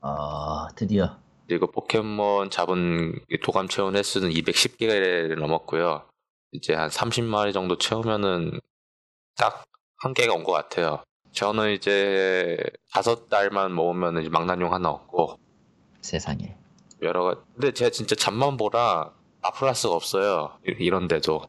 아 0.00 0.68
드디어 0.76 1.18
그리고 1.46 1.70
포켓몬 1.70 2.50
잡은 2.50 3.18
도감 3.42 3.68
채운 3.68 3.96
횟수는 3.96 4.30
210개를 4.30 5.38
넘었고요. 5.38 6.06
이제 6.54 6.72
한 6.74 6.88
30마리 6.88 7.52
정도 7.52 7.76
채우면은 7.78 8.60
딱 9.36 9.64
한개가 9.98 10.32
온 10.34 10.44
것 10.44 10.52
같아요. 10.52 11.02
저는 11.32 11.72
이제 11.72 12.56
다섯 12.92 13.28
달만 13.28 13.72
모으면 13.72 14.20
이제 14.20 14.28
망나뇽 14.28 14.72
하나 14.72 14.90
얻고 14.90 15.38
세상에. 16.00 16.56
여러 17.02 17.24
가지. 17.24 17.40
근데 17.54 17.72
제가 17.72 17.90
진짜 17.90 18.14
잠만 18.14 18.56
보라 18.56 19.12
아플라스가 19.42 19.94
없어요. 19.94 20.56
이- 20.66 20.76
이런데도. 20.78 21.42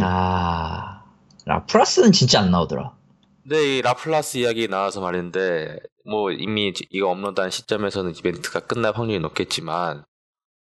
아 0.00 1.02
라플라스는 1.46 2.12
진짜 2.12 2.40
안 2.40 2.50
나오더라. 2.50 2.96
근데 3.42 3.78
이 3.78 3.82
라플라스 3.82 4.38
이야기 4.38 4.68
나와서 4.68 5.00
말인데 5.00 5.78
뭐 6.04 6.30
이미 6.30 6.72
지- 6.74 6.86
이거 6.90 7.10
업로드한 7.10 7.50
시점에서는 7.50 8.14
이벤트가 8.16 8.60
끝날 8.60 8.92
확률이 8.94 9.18
높겠지만 9.20 10.04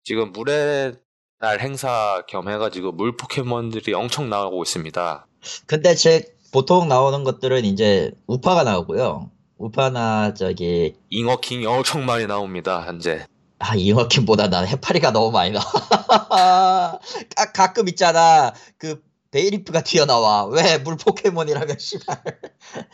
지금 0.05 0.33
물의 0.33 0.95
날 1.41 1.61
행사 1.61 2.23
겸 2.27 2.49
해가지고 2.49 2.93
물 2.93 3.17
포켓몬들이 3.17 3.95
엄청 3.95 4.29
나오고 4.29 4.63
있습니다. 4.63 5.27
근데 5.67 5.95
제 5.95 6.35
보통 6.53 6.89
나오는 6.89 7.23
것들은 7.25 7.65
이제 7.65 8.11
우파가 8.27 8.65
나오고요. 8.65 9.31
우파나 9.57 10.35
저기 10.35 10.95
잉어킹이 11.11 11.67
엄청 11.67 12.07
많이 12.07 12.27
나옵니다 12.27 12.83
현재. 12.85 13.25
아 13.61 13.75
잉어킹보다 13.77 14.49
난 14.49 14.67
해파리가 14.67 15.13
너무 15.13 15.31
많이 15.31 15.53
나와. 15.53 15.65
가, 17.37 17.53
가끔 17.53 17.89
있잖아 17.89 18.53
그 18.79 19.03
베이리프가 19.31 19.83
튀어나와 19.83 20.47
왜 20.47 20.79
물 20.79 20.97
포켓몬이라면 20.97 21.79
씨발. 21.79 22.23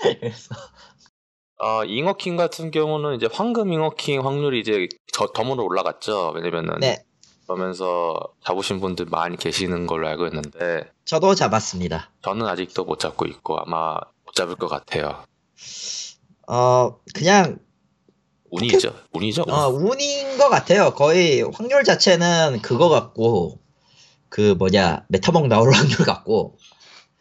그래서 0.21 0.55
어, 1.63 1.85
잉어킹 1.85 2.37
같은 2.37 2.71
경우는 2.71 3.17
이제 3.17 3.29
황금 3.33 3.73
잉어킹 3.73 4.27
확률이 4.27 4.61
이제 4.61 4.89
더 5.15 5.29
덤으로 5.33 5.65
올라갔죠. 5.65 6.33
왜냐면은 6.35 6.81
네 6.81 7.05
그러면서 7.47 8.19
잡으신 8.45 8.81
분들 8.81 9.07
많이 9.07 9.37
계시는 9.37 9.87
걸로 9.87 10.09
알고 10.09 10.27
있는데 10.27 10.91
저도 11.05 11.35
잡았습니다. 11.35 12.11
저는 12.23 12.47
아직도 12.47 12.85
못 12.85 12.99
잡고 12.99 13.27
있고 13.27 13.59
아마 13.59 13.99
못 14.25 14.35
잡을 14.35 14.57
것 14.57 14.69
같아요. 14.69 15.25
어 16.49 16.99
그냥 17.15 17.59
운이죠. 18.51 18.95
운이죠. 19.13 19.45
운. 19.47 19.53
어, 19.53 19.69
운인 19.69 20.39
것 20.39 20.49
같아요. 20.49 20.95
거의 20.95 21.43
확률 21.43 21.85
자체는 21.85 22.61
그거 22.63 22.89
같고 22.89 23.59
그 24.29 24.55
뭐냐 24.59 25.05
메타몽 25.09 25.49
나올 25.49 25.73
확률 25.73 25.99
같고 25.99 26.57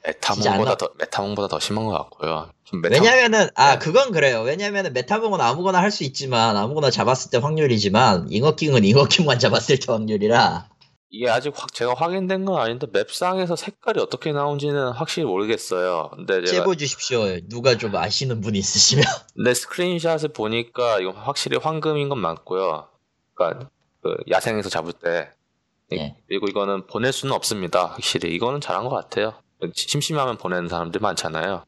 메타몽보다 0.05 0.71
나- 0.71 0.75
더 0.77 0.89
메타몽보다 0.97 1.47
더 1.47 1.59
심한 1.59 1.85
것 1.85 1.91
같고요. 1.93 2.49
좀 2.65 2.81
메타... 2.81 2.95
왜냐면은 3.01 3.49
아 3.55 3.73
네. 3.73 3.79
그건 3.79 4.11
그래요. 4.11 4.41
왜냐면은 4.41 4.93
메타몽은 4.93 5.39
아무거나 5.39 5.79
할 5.81 5.91
수 5.91 6.03
있지만 6.03 6.57
아무거나 6.57 6.89
잡았을 6.89 7.31
때 7.31 7.37
확률이지만 7.37 8.27
잉어킹은 8.29 8.83
잉어킹만 8.83 9.37
잡았을 9.39 9.79
때 9.79 9.91
확률이라 9.91 10.69
이게 11.09 11.29
아직 11.29 11.53
확 11.55 11.71
제가 11.73 11.93
확인된 11.93 12.43
건 12.45 12.59
아닌데 12.59 12.87
맵상에서 12.91 13.55
색깔이 13.55 13.99
어떻게 13.99 14.31
나온지는 14.33 14.89
확실히 14.93 15.25
모르겠어요. 15.27 16.09
근데 16.15 16.43
제가 16.43 16.51
제보 16.51 16.75
주십시오. 16.75 17.39
누가 17.47 17.77
좀 17.77 17.95
아시는 17.95 18.41
분이 18.41 18.57
있으시면 18.57 19.05
내 19.45 19.53
스크린샷을 19.53 20.29
보니까 20.33 20.99
이거 20.99 21.11
확실히 21.11 21.57
황금인 21.57 22.09
건 22.09 22.17
맞고요. 22.17 22.87
그러니까 23.35 23.69
그 24.01 24.17
야생에서 24.29 24.69
잡을 24.69 24.91
때 24.93 25.29
네. 25.91 26.17
그리고 26.27 26.47
이거는 26.47 26.87
보낼 26.87 27.13
수는 27.13 27.33
없습니다. 27.35 27.85
확실히 27.85 28.33
이거는 28.33 28.59
잘한 28.59 28.83
것 28.85 28.89
같아요. 28.89 29.35
심심하면 29.73 30.37
보내는 30.37 30.67
사람들 30.69 31.01
많잖아요. 31.01 31.63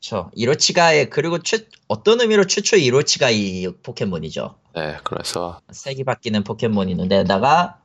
저 0.00 0.30
이로치가의 0.34 1.10
그리고 1.10 1.38
최, 1.38 1.66
어떤 1.86 2.20
의미로 2.20 2.46
최초 2.46 2.76
이로치가 2.76 3.30
이 3.30 3.68
포켓몬이죠. 3.82 4.56
네, 4.74 4.96
그래서 5.04 5.60
색이 5.70 6.04
바뀌는 6.04 6.44
포켓몬이 6.44 6.90
있는데다가 6.90 7.78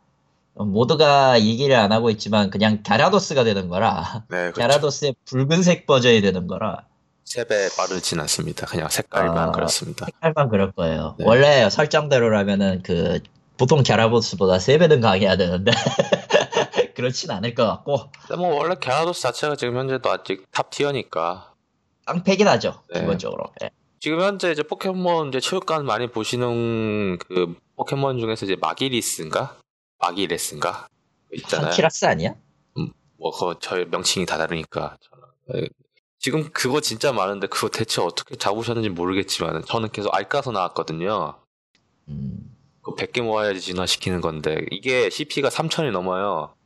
모두가 0.56 1.40
얘기를 1.42 1.76
안 1.76 1.92
하고 1.92 2.10
있지만 2.10 2.50
그냥 2.50 2.82
갸라도스가 2.82 3.44
되는 3.44 3.70
거라 3.70 4.24
네, 4.30 4.52
그렇죠. 4.52 4.62
갸라도스의 4.62 5.16
붉은색 5.26 5.86
버전이 5.86 6.22
되는 6.22 6.48
거라 6.48 6.86
세배 7.26 7.70
빠르진 7.78 8.20
않습니다. 8.22 8.66
그냥 8.66 8.90
색깔만 8.90 9.50
아. 9.50 9.52
그렇습니다. 9.52 10.06
색깔만 10.06 10.50
그럴 10.50 10.72
거예요. 10.72 11.16
네. 11.20 11.26
원래 11.28 11.70
설정대로라면은 11.70 12.82
그 12.84 13.20
보통 13.58 13.84
갸라도스보다 13.84 14.58
3배는 14.58 15.02
강해야 15.02 15.36
되는데 15.36 15.72
그렇진 16.98 17.30
않을 17.30 17.54
것 17.54 17.64
같고 17.68 18.10
뭐 18.38 18.56
원래 18.56 18.74
갸라도스 18.74 19.22
자체가 19.22 19.56
지금 19.56 19.78
현재도 19.78 20.10
아직 20.10 20.52
top 20.52 20.72
tier니까 20.72 21.54
깡패긴 22.08 22.48
하죠 22.48 22.82
네. 22.92 23.02
기본적으로. 23.02 23.54
예. 23.62 23.70
지금 24.00 24.20
현재 24.20 24.52
이제 24.52 24.64
포켓몬 24.64 25.28
이제 25.28 25.40
체육관 25.40 25.86
많이 25.86 26.08
보시는 26.08 27.20
그 27.20 27.56
포켓몬 27.76 28.18
중에서 28.18 28.48
이제 28.48 28.56
마기리스인가 28.60 29.58
마기레스인가 30.00 30.88
있잖아요. 31.34 31.68
한키라스 31.68 32.06
아니야? 32.06 32.34
뭐, 33.20 33.32
그, 33.32 33.60
저의 33.60 33.88
명칭이 33.90 34.26
다 34.26 34.38
다르니까. 34.38 34.98
저는. 35.02 35.28
네, 35.50 35.68
지금 36.18 36.50
그거 36.52 36.82
진짜 36.82 37.12
많은데 37.12 37.46
그거 37.46 37.70
대체 37.70 38.02
어떻게 38.02 38.36
잡으셨는지 38.36 38.90
모르겠지만 38.90 39.66
저는 39.66 39.90
계속 39.90 40.16
알까서 40.16 40.52
나왔거든요. 40.52 41.36
음, 42.08 42.56
그 42.82 42.96
100개 42.96 43.22
모아야지 43.22 43.62
진화시키는 43.62 44.22
건데 44.22 44.66
이게 44.72 45.10
CP가 45.12 45.50
3000이 45.50 45.92
넘어요. 45.92 46.57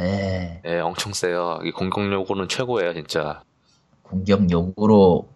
에, 0.00 0.62
예, 0.64 0.78
엄청 0.80 1.12
세요. 1.12 1.60
이 1.64 1.72
공격력으로는 1.72 2.48
최고예요, 2.48 2.94
진짜. 2.94 3.42
공격용으로 4.02 5.28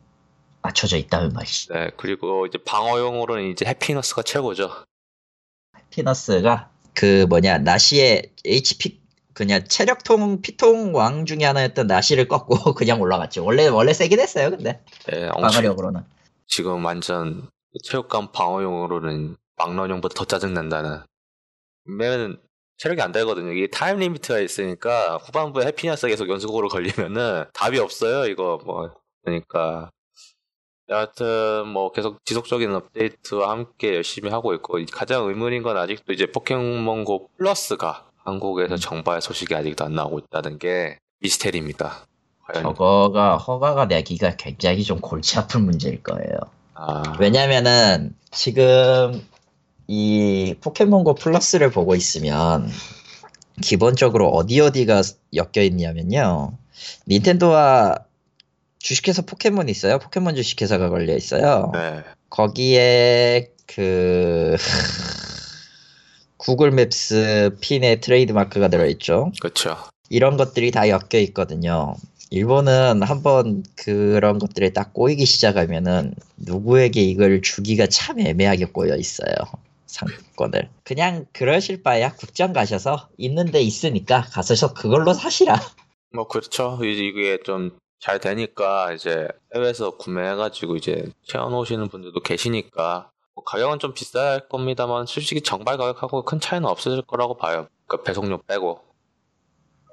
맞춰져 0.62 0.97
있다면 0.97 1.33
말이지. 1.33 1.69
네, 1.69 1.90
그리고 1.97 2.47
이제 2.47 2.59
방어용으로는 2.64 3.50
이제 3.50 3.66
해피너스가 3.66 4.23
최고죠. 4.23 4.71
피너스가 5.90 6.71
그 6.95 7.26
뭐냐 7.28 7.59
나시의 7.59 8.31
HP 8.47 9.00
그냥 9.35 9.64
체력통 9.64 10.42
피통 10.42 10.95
왕 10.95 11.26
중에 11.26 11.45
하나였던 11.45 11.87
나시를 11.87 12.28
꺾고 12.28 12.75
그냥 12.75 13.00
올라갔죠. 13.00 13.45
원래 13.45 13.66
원래 13.66 13.92
세긴 13.92 14.21
했어요, 14.21 14.50
근데 14.50 14.83
예, 15.12 15.28
방어력으로는. 15.28 16.02
지금 16.47 16.85
완전 16.85 17.49
체육관 17.83 18.31
방어용으로는 18.33 19.37
막론용보다 19.57 20.14
더 20.14 20.25
짜증난다는. 20.25 21.00
왜냐면 21.85 22.40
체력이 22.78 23.00
안 23.00 23.12
되거든요. 23.12 23.52
이게 23.52 23.68
time 23.68 23.99
limit가 23.99 24.40
있으니까 24.40 25.18
후반부에 25.18 25.66
해피너스 25.66 26.08
계속 26.08 26.28
연속으로 26.28 26.68
걸리면은 26.68 27.44
답이 27.54 27.78
없어요. 27.78 28.26
이거 28.26 28.58
뭐 28.64 28.90
그러니까 29.24 29.90
여하튼 30.88 31.68
뭐 31.68 31.92
계속 31.92 32.24
지속적인 32.24 32.74
업데이트와 32.74 33.50
함께 33.50 33.94
열심히 33.94 34.30
하고 34.30 34.52
있고 34.54 34.78
가장 34.92 35.26
의문인 35.26 35.62
건 35.62 35.76
아직도 35.76 36.12
이제 36.12 36.26
포켓몬고 36.26 37.30
플러스가 37.38 38.06
한국에서 38.24 38.76
정발 38.76 39.22
소식이 39.22 39.54
아직도 39.54 39.84
안 39.84 39.94
나오고 39.94 40.20
있다는 40.20 40.58
게 40.58 40.98
미스테리입니다. 41.20 42.06
과연 42.44 42.62
저거가 42.64 43.36
허가가 43.36 43.86
내기가 43.86 44.36
굉장히 44.36 44.82
좀 44.82 45.00
골치 45.00 45.38
아픈 45.38 45.64
문제일 45.64 46.02
거예요. 46.02 46.36
아, 46.74 47.02
왜냐면은 47.20 48.14
지금 48.32 49.22
이 49.88 50.54
포켓몬고 50.60 51.14
플러스를 51.14 51.70
보고 51.70 51.94
있으면 51.94 52.70
기본적으로 53.60 54.28
어디 54.28 54.60
어디가 54.60 55.02
엮여 55.34 55.62
있냐면요. 55.64 56.56
닌텐도와 57.08 57.96
주식회사 58.78 59.22
포켓몬 59.22 59.68
있어요. 59.68 59.98
포켓몬 59.98 60.34
주식회사가 60.34 60.88
걸려 60.88 61.14
있어요. 61.16 61.70
네. 61.72 62.02
거기에 62.30 63.50
그 63.66 64.56
구글 66.36 66.72
맵스 66.72 67.56
핀의 67.60 68.00
트레이드 68.00 68.32
마크가 68.32 68.68
들어 68.68 68.86
있죠. 68.86 69.30
그렇죠. 69.40 69.76
이런 70.08 70.36
것들이 70.36 70.72
다 70.72 70.88
엮여 70.88 71.20
있거든요. 71.28 71.94
일본은 72.30 73.02
한번 73.02 73.62
그런 73.76 74.38
것들에 74.38 74.70
딱 74.70 74.92
꼬이기 74.94 75.26
시작하면은 75.26 76.14
누구에게 76.38 77.02
이걸 77.02 77.42
주기가 77.42 77.86
참 77.86 78.18
애매하게 78.18 78.66
꼬여 78.66 78.96
있어요. 78.96 79.34
상권을. 79.92 80.70
그냥 80.84 81.26
그러실 81.32 81.82
바에야 81.82 82.14
국장 82.14 82.52
가셔서 82.52 83.08
있는데 83.18 83.61
있으니까 83.61 84.22
가서 84.22 84.75
그걸로 84.75 85.12
사시라. 85.14 85.61
뭐 86.14 86.26
그렇죠. 86.26 86.78
이게 86.82 87.38
좀 87.42 87.82
잘 88.02 88.18
되니까 88.18 88.92
이제 88.92 89.28
해외에서 89.54 89.92
구매해가지고 89.92 90.75
이제 90.75 91.08
채워놓으시는 91.22 91.87
분들도 91.87 92.20
계시니까 92.20 93.12
뭐 93.37 93.44
가격은 93.44 93.78
좀 93.78 93.94
비쌀 93.94 94.49
겁니다만 94.49 95.06
솔직히 95.06 95.40
정발 95.40 95.76
가격하고 95.76 96.25
큰 96.25 96.40
차이는 96.40 96.68
없어질 96.68 97.02
거라고 97.02 97.37
봐요. 97.37 97.68
그 97.87 98.02
배송료 98.02 98.42
빼고 98.42 98.81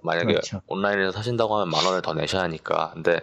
만약에 0.01 0.25
그렇죠. 0.25 0.61
온라인에서 0.65 1.11
사신다고 1.11 1.55
하면 1.55 1.69
만 1.69 1.85
원을 1.85 2.01
더 2.01 2.15
내셔야 2.15 2.41
하니까 2.41 2.93
근데 2.95 3.19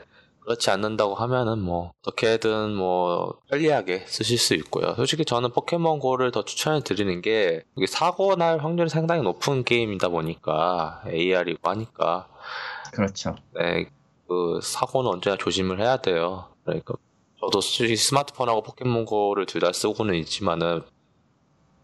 그렇지 0.46 0.70
않는다고 0.70 1.16
하면은 1.16 1.60
뭐 1.60 1.92
어떻게든 2.02 2.72
뭐 2.74 3.40
편리하게 3.50 4.04
쓰실 4.06 4.38
수 4.38 4.54
있고요. 4.54 4.94
솔직히 4.94 5.24
저는 5.24 5.50
포켓몬고를 5.50 6.30
더 6.30 6.44
추천해 6.44 6.80
드리는 6.80 7.20
게 7.20 7.64
사고 7.88 8.36
날 8.36 8.58
확률이 8.58 8.88
상당히 8.88 9.22
높은 9.22 9.64
게임이다 9.64 10.08
보니까 10.08 11.02
AR이고 11.08 11.68
하니까 11.68 12.28
그렇죠. 12.92 13.34
네, 13.54 13.90
그 14.28 14.60
사고는 14.62 15.10
언제나 15.10 15.36
조심을 15.36 15.80
해야 15.80 15.96
돼요. 15.96 16.46
그러니까 16.64 16.94
저도 17.40 17.60
솔직히 17.60 17.96
스마트폰하고 17.96 18.62
포켓몬고를 18.62 19.46
둘 19.46 19.60
다 19.60 19.72
쓰고는 19.72 20.14
있지만은 20.14 20.82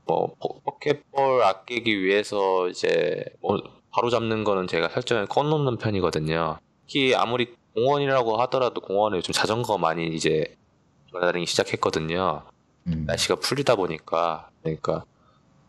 뭐 0.07 0.35
포, 0.41 0.61
포켓볼 0.63 1.43
아끼기 1.43 2.01
위해서 2.03 2.69
이제 2.69 3.25
뭐 3.41 3.61
바로 3.91 4.09
잡는 4.09 4.45
거는 4.45 4.69
제가 4.69 4.89
설정을 4.89 5.27
꺼놓는 5.27 5.79
편이거든요. 5.79 6.59
특히 6.87 7.15
아무리 7.15 7.55
공원이라고 7.75 8.37
하더라도 8.43 8.81
공원에 8.81 9.17
요즘 9.19 9.33
자전거 9.33 9.79
많이 9.79 10.07
이제 10.09 10.57
돌아다니기 11.11 11.47
시작했거든요. 11.47 12.43
음. 12.89 13.05
날씨가 13.07 13.37
풀리다 13.37 13.77
보니까 13.77 14.51
그러니까 14.63 15.05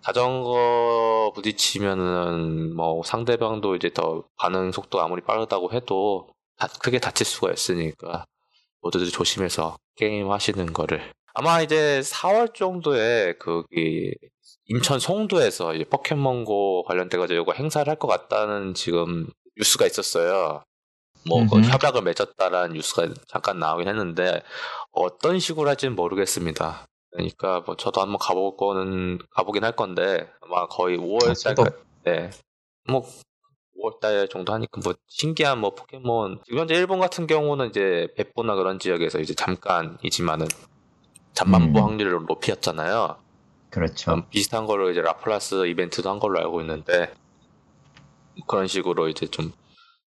자전거 0.01 1.31
부딪히면은 1.35 2.75
뭐 2.75 3.03
상대방도 3.03 3.75
이제 3.75 3.89
더 3.93 4.23
반응 4.37 4.71
속도가 4.71 5.05
아무리 5.05 5.21
빠르다고 5.21 5.71
해도 5.73 6.27
다 6.57 6.67
크게 6.81 6.99
다칠 6.99 7.25
수가 7.25 7.51
있으니까 7.51 8.25
모두들 8.81 9.07
조심해서 9.09 9.77
게임 9.95 10.29
하시는 10.31 10.73
거를 10.73 11.11
아마 11.33 11.61
이제 11.61 12.01
4월 12.03 12.53
정도에 12.53 13.33
거기 13.39 14.13
인천 14.65 14.99
송도에서 14.99 15.73
이제 15.75 15.83
포켓몬고 15.85 16.83
관련돼 16.83 17.17
가지고 17.17 17.41
이거 17.41 17.53
행사를 17.53 17.87
할 17.89 17.97
것 17.97 18.07
같다는 18.07 18.73
지금 18.73 19.27
뉴스가 19.57 19.85
있었어요. 19.85 20.63
뭐 21.27 21.45
그. 21.47 21.62
협약을 21.62 22.01
맺었다라는 22.01 22.75
뉴스가 22.75 23.07
잠깐 23.27 23.59
나오긴 23.59 23.88
했는데 23.88 24.41
어떤 24.91 25.39
식으로 25.39 25.69
할지는 25.69 25.95
모르겠습니다. 25.95 26.86
그러니까 27.12 27.62
뭐 27.65 27.75
저도 27.75 28.01
한번 28.01 28.17
가볼 28.17 28.57
거는 28.57 29.19
가보긴 29.31 29.63
할 29.63 29.75
건데 29.75 30.29
아마 30.41 30.67
거의 30.67 30.97
5월 30.97 31.29
아. 31.29 31.33
달까지 31.33 31.77
네. 32.05 32.29
뭐 32.89 33.07
5월 33.77 33.99
달 33.99 34.27
정도 34.29 34.53
하니까 34.53 34.81
뭐 34.83 34.93
신기한 35.07 35.59
뭐 35.59 35.75
포켓몬 35.75 36.39
지금 36.45 36.59
현재 36.59 36.75
일본 36.75 36.99
같은 36.99 37.27
경우는 37.27 37.69
이제 37.69 38.07
백보나 38.15 38.55
그런 38.55 38.79
지역에서 38.79 39.19
이제 39.19 39.33
잠깐이지만은 39.36 40.47
잠만보 41.33 41.79
음. 41.79 41.83
확률을 41.86 42.25
높이었잖아요. 42.27 43.17
그렇죠. 43.69 44.13
음, 44.13 44.23
비슷한 44.29 44.67
걸로 44.67 44.91
이제 44.91 45.01
라플라스 45.01 45.65
이벤트도 45.67 46.09
한 46.09 46.19
걸로 46.19 46.39
알고 46.39 46.62
있는데 46.62 47.12
그런 48.47 48.67
식으로 48.67 49.07
이제 49.07 49.27
좀 49.27 49.51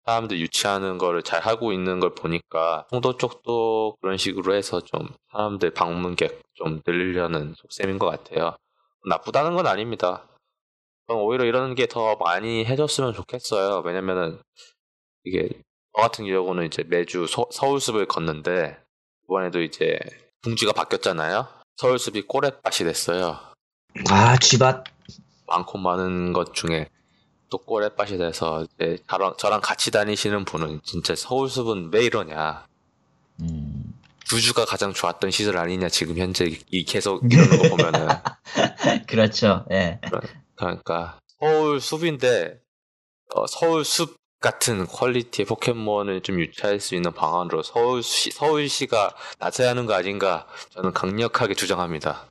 사람들 0.06 0.40
유치하는 0.40 0.98
거를 0.98 1.22
잘 1.24 1.42
하고 1.42 1.72
있는 1.74 2.00
걸 2.00 2.16
보니까 2.16 2.86
송도 2.90 3.18
쪽도 3.18 3.98
그런 4.02 4.18
식으로 4.18 4.56
해서 4.56 4.82
좀 4.82 5.08
사람들 5.32 5.74
방문객 5.74 6.42
좀 6.56 6.82
늘리려는 6.86 7.54
속셈인 7.56 8.00
것 8.00 8.08
같아요. 8.10 8.56
나쁘다는 9.08 9.56
건 9.56 9.68
아닙니다. 9.68 10.28
오히려 11.08 11.46
이런 11.46 11.76
게 11.76 11.88
더 11.88 12.16
많이 12.16 12.64
해줬으면 12.66 13.14
좋겠어요. 13.14 13.82
왜냐면은 13.86 14.40
이게 15.24 15.50
저 15.96 16.02
같은 16.02 16.26
경우는 16.26 16.66
이제 16.66 16.84
매주 16.84 17.28
서, 17.28 17.46
서울숲을 17.52 18.06
걷는데 18.08 18.80
이번에도 19.26 19.62
이제 19.62 20.00
둥지가 20.42 20.72
바뀌었잖아요. 20.74 21.48
서울숲이 21.78 22.24
꼬레밭이 22.24 22.86
됐어요. 22.88 23.38
아 24.10 24.38
쥐밭. 24.38 24.86
많고 25.48 25.78
많은 25.80 26.32
것 26.32 26.54
중에 26.54 26.88
또 27.52 27.58
꼬레밭이 27.60 28.18
돼서 28.18 28.66
이제 28.80 28.98
저랑, 29.08 29.36
저랑 29.38 29.62
같이 29.62 29.92
다니시는 29.92 30.46
분은 30.46 30.82
진짜 30.84 31.14
서울숲은 31.16 31.92
왜 31.94 32.06
이러냐 32.06 32.66
음. 33.42 33.94
주주가 34.24 34.64
가장 34.64 34.94
좋았던 34.94 35.32
시절 35.32 35.58
아니냐 35.58 35.90
지금 35.90 36.18
현재 36.18 36.58
이 36.72 36.86
계속 36.86 37.22
이러는 37.30 37.62
거 37.62 37.76
보면은 37.76 38.08
그렇죠. 39.06 39.66
예. 39.70 40.00
그러니까 40.56 41.20
서울 41.40 41.82
숲인데 41.82 42.60
어, 43.36 43.46
서울 43.48 43.84
숲 43.84 44.16
같은 44.40 44.88
퀄리티의 44.88 45.46
포켓몬을 45.46 46.22
좀 46.22 46.40
유치할 46.40 46.80
수 46.80 46.96
있는 46.96 47.12
방안으로 47.12 47.62
서울시, 47.64 48.32
서울시가 48.32 49.14
나서야 49.40 49.70
하는 49.70 49.86
거 49.86 49.94
아닌가 49.94 50.48
저는 50.70 50.94
강력하게 50.94 51.54
주장합니다. 51.54 52.28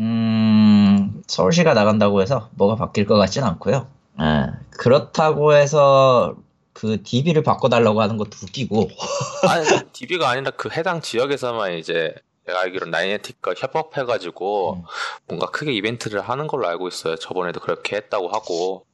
음, 0.00 1.22
서울시가 1.26 1.74
나간다고 1.74 2.22
해서 2.22 2.48
뭐가 2.54 2.76
바뀔 2.76 3.06
것 3.06 3.16
같진 3.18 3.44
않고요. 3.44 4.01
예, 4.20 4.46
그렇다고 4.70 5.54
해서 5.54 6.36
그 6.72 7.02
DB를 7.02 7.42
바꿔달라고 7.42 8.00
하는 8.00 8.16
것도 8.16 8.30
웃기고. 8.42 8.88
아니 9.48 9.66
DB가 9.92 10.30
아니라 10.30 10.50
그 10.50 10.70
해당 10.70 11.00
지역에서만 11.00 11.74
이제 11.74 12.14
제가 12.46 12.60
알기로 12.60 12.86
나이네틱과 12.86 13.54
협업해가지고 13.56 14.74
음. 14.74 14.82
뭔가 15.28 15.46
크게 15.46 15.72
이벤트를 15.72 16.20
하는 16.20 16.46
걸로 16.46 16.66
알고 16.66 16.88
있어요. 16.88 17.16
저번에도 17.16 17.60
그렇게 17.60 17.96
했다고 17.96 18.28
하고. 18.28 18.84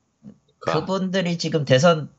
그러니까 0.58 0.80
그분들이 0.80 1.38
지금 1.38 1.64
대선 1.64 2.10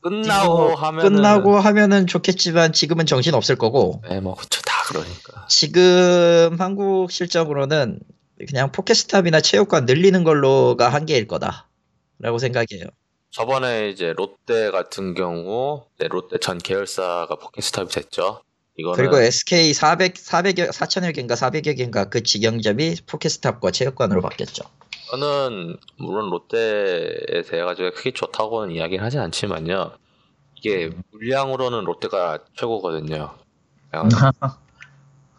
끝나고 0.00 0.74
하면은 0.74 1.10
끝나고 1.10 1.58
하면은 1.58 2.06
좋겠지만 2.06 2.72
지금은 2.72 3.06
정신 3.06 3.34
없을 3.34 3.56
거고 3.56 4.02
네, 4.08 4.20
뭐 4.20 4.34
그쵸 4.34 4.62
다 4.62 4.82
그러니까. 4.86 5.46
지금 5.48 6.56
한국 6.58 7.10
실적으로는 7.10 8.00
그냥 8.48 8.70
포켓스탑이나 8.70 9.40
체육관 9.40 9.84
늘리는 9.84 10.22
걸로가 10.24 10.88
한계일 10.88 11.26
거다 11.26 11.68
라고 12.18 12.38
생각해요. 12.38 12.86
저번에 13.30 13.90
이제 13.90 14.14
롯데 14.16 14.70
같은 14.70 15.14
경우 15.14 15.84
네, 15.98 16.08
롯데 16.08 16.38
전 16.38 16.58
계열사가 16.58 17.36
포켓스톱이 17.36 17.88
됐죠. 17.88 18.40
이거는 18.78 18.96
그리고 18.96 19.18
SK 19.18 19.72
400, 19.74 20.14
400여, 20.14 20.70
4천여 20.70 21.14
개인가 21.14 21.34
400여 21.34 21.76
개인가 21.76 22.08
그 22.08 22.22
직영점이 22.22 22.96
포켓스탑과 23.06 23.70
체육관으로 23.70 24.20
바뀌었죠. 24.22 24.64
저는 25.10 25.76
물론 25.98 26.30
롯데에 26.30 27.42
대해 27.48 27.62
가지고 27.62 27.92
크게 27.92 28.12
좋다고는 28.12 28.74
이야기는 28.74 29.04
하진 29.04 29.20
않지만요. 29.20 29.92
이게 30.56 30.90
물량으로는 31.12 31.84
롯데가 31.84 32.38
최고거든요. 32.56 33.34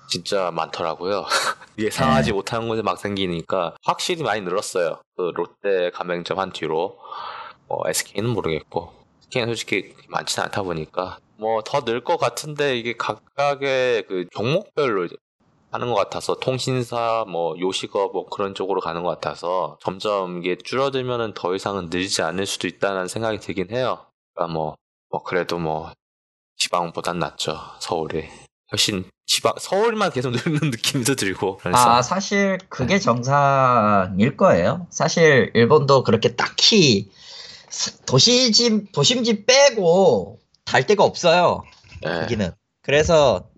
진짜 0.10 0.52
많더라고요. 0.52 1.26
예상하지 1.78 2.30
네. 2.32 2.34
못한 2.34 2.68
곳에 2.68 2.82
막 2.82 2.98
생기니까 2.98 3.76
확실히 3.84 4.24
많이 4.24 4.42
늘었어요. 4.42 5.02
그 5.16 5.32
롯데 5.36 5.92
가맹점 5.92 6.40
한 6.40 6.52
뒤로 6.52 6.98
뭐 7.68 7.84
SK는 7.88 8.30
모르겠고 8.30 8.94
SK는 9.24 9.48
솔직히 9.48 9.94
많지는 10.10 10.46
않다 10.46 10.64
보니까 10.64 11.20
뭐 11.38 11.62
더 11.62 11.82
늘 11.86 12.04
것 12.04 12.18
같은데 12.18 12.78
이게 12.78 12.94
각각의 12.98 14.08
그 14.08 14.26
종목별로 14.32 15.06
이제 15.06 15.16
하는 15.72 15.90
것 15.90 15.96
같아서 15.96 16.36
통신사 16.36 17.26
뭐 17.28 17.56
요식업 17.60 18.14
뭐 18.14 18.26
그런 18.30 18.56
쪽으로 18.56 18.80
가는 18.82 19.04
것 19.04 19.10
같아서 19.10 19.78
점점 19.82 20.40
이게 20.40 20.58
줄어들면은 20.58 21.34
더 21.36 21.54
이상은 21.54 21.90
늘지 21.92 22.22
않을 22.24 22.46
수도 22.46 22.68
있다는 22.68 23.08
생각이 23.08 23.40
들긴 23.40 23.70
해요. 23.72 24.06
그러니까 24.34 24.54
뭐, 24.54 24.76
뭐 25.10 25.22
그래도 25.24 25.60
뭐 25.60 25.92
지방보단 26.56 27.20
낫죠 27.20 27.58
서울이 27.80 28.28
훨씬 28.72 29.06
지방 29.26 29.54
서울만 29.60 30.12
계속 30.12 30.32
늘는 30.36 30.72
느낌도 30.72 31.16
들고 31.16 31.58
그래서 31.58 31.78
아, 31.78 32.02
사실 32.02 32.58
그게 32.70 33.00
정상일 33.00 34.38
거예요. 34.38 34.88
사실 34.90 35.52
일본도 35.54 36.04
그렇게 36.04 36.36
딱히 36.36 37.10
도시집, 38.06 38.92
도심집 38.92 39.46
빼고 39.46 40.40
달 40.66 40.86
데가 40.86 41.04
없어요. 41.04 41.64
예, 42.06 42.10
여기는. 42.24 42.52
그래서 42.82 43.50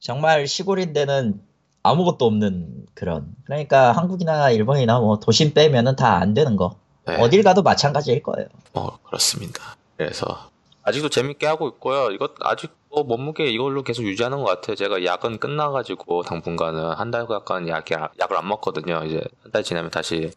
정말 0.00 0.46
시골인 0.46 0.92
데는 0.92 1.40
아무것도 1.82 2.24
없는 2.26 2.86
그런. 2.94 3.28
그러니까 3.44 3.92
한국이나 3.92 4.50
일본이나 4.50 4.98
뭐 5.00 5.18
도심 5.18 5.52
빼면은 5.54 5.96
다 5.96 6.16
안 6.18 6.34
되는 6.34 6.56
거. 6.56 6.78
예, 7.08 7.14
어딜 7.16 7.42
가도 7.42 7.62
마찬가지일 7.62 8.22
거예요. 8.22 8.48
뭐 8.72 8.98
그렇습니다. 9.04 9.76
그래서 9.96 10.50
아직도 10.84 11.08
재밌게 11.08 11.46
하고 11.46 11.68
있고요. 11.68 12.10
이것 12.10 12.34
아직도 12.40 13.04
몸무게 13.04 13.46
이걸로 13.46 13.82
계속 13.82 14.04
유지하는 14.04 14.38
것 14.38 14.44
같아요. 14.44 14.76
제가 14.76 15.04
약은 15.04 15.38
끝나가지고 15.38 16.22
당분간은 16.22 16.92
한 16.94 17.10
달간 17.10 17.68
약 17.68 17.90
약을 17.90 18.36
안 18.36 18.48
먹거든요. 18.48 19.02
이제 19.04 19.22
한 19.42 19.52
달 19.52 19.62
지나면 19.62 19.90
다시 19.90 20.30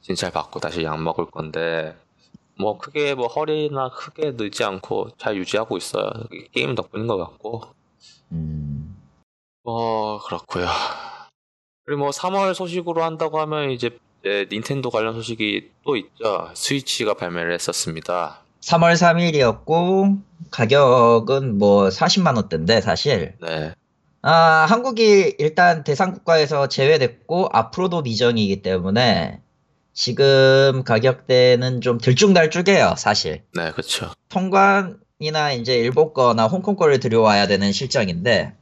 진찰 0.00 0.30
받고 0.32 0.58
다시 0.60 0.82
약 0.82 1.00
먹을 1.02 1.26
건데 1.26 1.96
뭐 2.58 2.78
크게 2.78 3.14
뭐 3.14 3.28
허리나 3.28 3.90
크게 3.90 4.32
늘지 4.32 4.64
않고 4.64 5.10
잘 5.18 5.36
유지하고 5.36 5.76
있어요. 5.76 6.10
게임 6.52 6.74
덕분인 6.74 7.06
것 7.06 7.16
같고 7.18 7.62
음, 8.32 8.96
뭐 9.62 10.20
그렇고요. 10.24 10.66
그리고 11.84 12.02
뭐 12.02 12.10
3월 12.10 12.54
소식으로 12.54 13.02
한다고 13.02 13.40
하면 13.40 13.70
이제 13.70 13.98
예, 14.24 14.46
닌텐도 14.50 14.90
관련 14.90 15.14
소식이 15.14 15.70
또 15.84 15.96
있죠. 15.96 16.50
스위치가 16.54 17.14
발매를 17.14 17.52
했었습니다. 17.54 18.41
3월 18.62 18.94
3일이었고 18.94 20.22
가격은 20.50 21.58
뭐 21.58 21.88
40만 21.88 22.36
원대인데 22.36 22.80
사실 22.80 23.36
네, 23.42 23.74
아, 24.22 24.66
한국이 24.68 25.34
일단 25.38 25.82
대상 25.82 26.12
국가에서 26.12 26.68
제외됐고 26.68 27.48
앞으로도 27.52 28.02
미정이기 28.02 28.62
때문에 28.62 29.40
지금 29.92 30.84
가격대는 30.84 31.80
좀 31.82 31.98
들쭉날쭉해요, 31.98 32.94
사실. 32.96 33.42
네, 33.54 33.72
그렇죠. 33.72 34.10
통관이나 34.30 35.52
이제 35.52 35.74
일본 35.74 36.14
거나 36.14 36.46
홍콩 36.46 36.76
거를 36.76 36.98
들여와야 36.98 37.46
되는 37.46 37.72
실정인데 37.72 38.54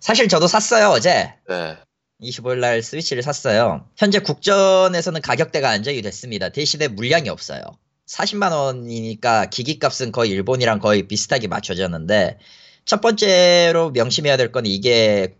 사실 0.00 0.28
저도 0.28 0.46
샀어요, 0.48 0.88
어제. 0.88 1.34
네, 1.48 1.76
25일 2.22 2.58
날 2.58 2.82
스위치를 2.82 3.22
샀어요. 3.22 3.86
현재 3.96 4.18
국전에서는 4.18 5.20
가격대가 5.20 5.68
안정이 5.68 6.00
됐습니다. 6.02 6.48
대신에 6.48 6.88
물량이 6.88 7.28
없어요. 7.28 7.60
40만 8.06 8.52
원이니까 8.52 9.46
기기 9.46 9.78
값은 9.78 10.12
거의 10.12 10.30
일본이랑 10.30 10.78
거의 10.78 11.08
비슷하게 11.08 11.48
맞춰졌는데 11.48 12.38
첫 12.84 13.00
번째로 13.00 13.90
명심해야 13.92 14.36
될 14.36 14.52
건 14.52 14.66
이게 14.66 15.36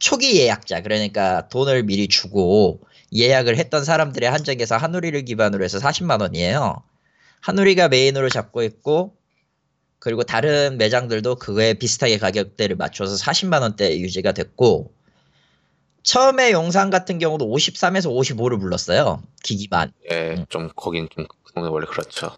초기 0.00 0.38
예약자 0.40 0.82
그러니까 0.82 1.48
돈을 1.48 1.82
미리 1.82 2.08
주고 2.08 2.80
예약을 3.14 3.56
했던 3.58 3.84
사람들의 3.84 4.30
한정에서 4.30 4.76
한우리를 4.76 5.24
기반으로 5.24 5.64
해서 5.64 5.78
40만 5.78 6.20
원이에요. 6.20 6.82
한우리가 7.40 7.88
메인으로 7.88 8.28
잡고 8.28 8.62
있고 8.62 9.16
그리고 9.98 10.22
다른 10.22 10.78
매장들도 10.78 11.36
그거에 11.36 11.74
비슷하게 11.74 12.18
가격대를 12.18 12.76
맞춰서 12.76 13.16
40만 13.16 13.62
원대 13.62 13.98
유지가 13.98 14.32
됐고 14.32 14.92
처음에 16.04 16.52
용산 16.52 16.90
같은 16.90 17.18
경우도 17.18 17.46
53에서 17.46 18.06
55를 18.10 18.60
불렀어요. 18.60 19.22
기기만. 19.42 19.92
예, 20.10 20.34
음. 20.38 20.46
좀 20.48 20.70
거긴 20.76 21.08
좀 21.10 21.26
그동안 21.60 21.72
원래 21.72 21.86
그렇죠. 21.86 22.30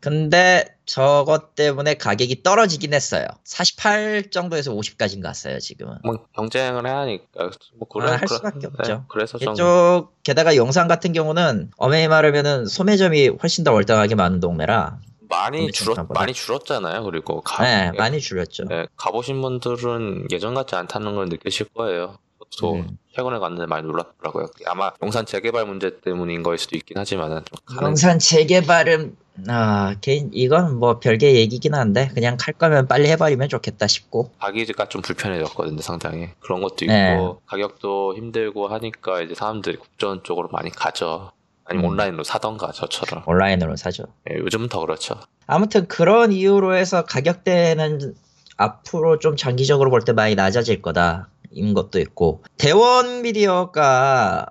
근데 0.00 0.64
저것 0.86 1.54
때문에 1.54 1.94
가격이 1.94 2.42
떨어지긴 2.42 2.94
했어요. 2.94 3.26
48 3.44 4.30
정도에서 4.30 4.72
50까지는 4.72 5.22
갔어요, 5.22 5.58
지금은. 5.58 5.98
뭐 6.04 6.24
경쟁을 6.34 6.86
해야 6.86 7.00
하니까 7.00 7.50
뭐 7.78 7.86
그래, 7.86 8.12
아, 8.12 8.16
할 8.16 8.26
수밖에 8.26 8.60
네, 8.60 8.66
없죠. 8.66 9.04
그래서 9.08 9.38
좀 9.38 9.52
이쪽 9.52 10.22
게다가 10.22 10.56
용산 10.56 10.88
같은 10.88 11.12
경우는 11.12 11.70
엄연히 11.76 12.08
말하면은 12.08 12.64
소매점이 12.64 13.28
훨씬 13.42 13.62
더 13.62 13.72
월등하게 13.74 14.14
많은 14.14 14.40
동네라 14.40 14.98
많이 15.28 15.70
줄었. 15.70 15.96
많이 16.08 16.32
줄었잖아요. 16.32 17.04
그리고 17.04 17.42
가, 17.42 17.62
네, 17.62 17.92
많이 17.96 18.20
줄였죠. 18.20 18.64
예, 18.70 18.86
가보신 18.96 19.40
분들은 19.42 20.28
예전 20.32 20.54
같지 20.54 20.74
않다는 20.74 21.14
걸 21.14 21.28
느끼실 21.28 21.68
거예요. 21.74 22.16
또 22.58 22.74
음. 22.74 22.98
최근에 23.14 23.38
갔는데 23.38 23.66
많이 23.66 23.86
놀랐더라고요. 23.86 24.48
아마 24.66 24.92
용산 25.02 25.26
재개발 25.26 25.66
문제 25.66 26.00
때문인 26.00 26.42
거일 26.42 26.58
수도 26.58 26.76
있긴 26.76 26.98
하지만은 26.98 27.42
용산 27.82 28.18
재개발은 28.18 29.16
아 29.48 29.94
개인 30.00 30.30
이건 30.32 30.78
뭐 30.78 30.98
별개 31.00 31.34
얘기긴 31.34 31.74
한데 31.74 32.10
그냥 32.14 32.36
칼 32.38 32.52
거면 32.54 32.88
빨리 32.88 33.08
해버리면 33.08 33.48
좋겠다 33.48 33.86
싶고 33.86 34.30
가기가 34.38 34.88
좀 34.88 35.00
불편해졌거든요, 35.02 35.80
상당히. 35.80 36.28
그런 36.40 36.60
것도 36.60 36.84
있고, 36.84 36.92
네. 36.92 37.18
가격도 37.46 38.16
힘들고 38.16 38.68
하니까 38.68 39.22
이제 39.22 39.34
사람들이 39.34 39.76
국전 39.76 40.22
쪽으로 40.22 40.48
많이 40.48 40.70
가죠. 40.70 41.32
아니면 41.64 41.86
음. 41.86 41.90
온라인으로 41.92 42.24
사던가, 42.24 42.72
저처럼. 42.72 43.22
온라인으로 43.26 43.76
사죠. 43.76 44.04
예, 44.28 44.38
요즘은 44.38 44.68
더 44.68 44.80
그렇죠. 44.80 45.14
아무튼 45.46 45.86
그런 45.86 46.32
이유로 46.32 46.74
해서 46.74 47.04
가격대는 47.04 48.14
앞으로 48.56 49.18
좀 49.20 49.36
장기적으로 49.36 49.88
볼 49.90 50.02
때 50.04 50.12
많이 50.12 50.34
낮아질 50.34 50.82
거다. 50.82 51.28
인 51.50 51.74
것도 51.74 51.98
있고 52.00 52.42
대원 52.56 53.22
미디어가 53.22 54.46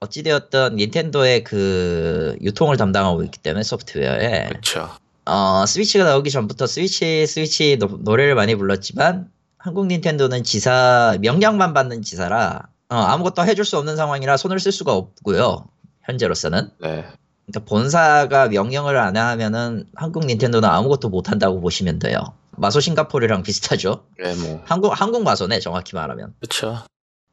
어찌되었던 0.00 0.76
닌텐도의 0.76 1.44
그 1.44 2.36
유통을 2.42 2.76
담당하고 2.76 3.22
있기 3.24 3.38
때문에 3.38 3.62
소프트웨어에 3.62 4.48
그렇죠. 4.48 4.90
어, 5.24 5.64
스위치가 5.66 6.04
나오기 6.04 6.30
전부터 6.30 6.66
스위치 6.66 7.26
스위치 7.26 7.78
노, 7.78 7.86
노래를 7.86 8.34
많이 8.34 8.54
불렀지만 8.54 9.30
한국 9.58 9.86
닌텐도는 9.86 10.44
지사 10.44 11.16
명령만 11.20 11.74
받는 11.74 12.02
지사라 12.02 12.68
어, 12.88 12.94
아무것도 12.94 13.44
해줄 13.44 13.64
수 13.64 13.78
없는 13.78 13.96
상황이라 13.96 14.36
손을 14.36 14.60
쓸 14.60 14.70
수가 14.70 14.92
없고요 14.92 15.66
현재로서는 16.02 16.70
네. 16.80 17.04
그러니까 17.46 17.68
본사가 17.68 18.48
명령을 18.48 18.96
안 18.96 19.16
하면은 19.16 19.86
한국 19.94 20.26
닌텐도는 20.26 20.68
아무것도 20.68 21.08
못 21.08 21.30
한다고 21.30 21.60
보시면 21.60 22.00
돼요. 22.00 22.18
마소 22.58 22.80
싱가포르랑 22.80 23.42
비슷하죠. 23.42 24.06
예, 24.24 24.34
뭐. 24.34 24.62
한국 24.66 24.98
한국 25.00 25.22
마소네 25.22 25.60
정확히 25.60 25.94
말하면. 25.94 26.34
그렇죠. 26.40 26.82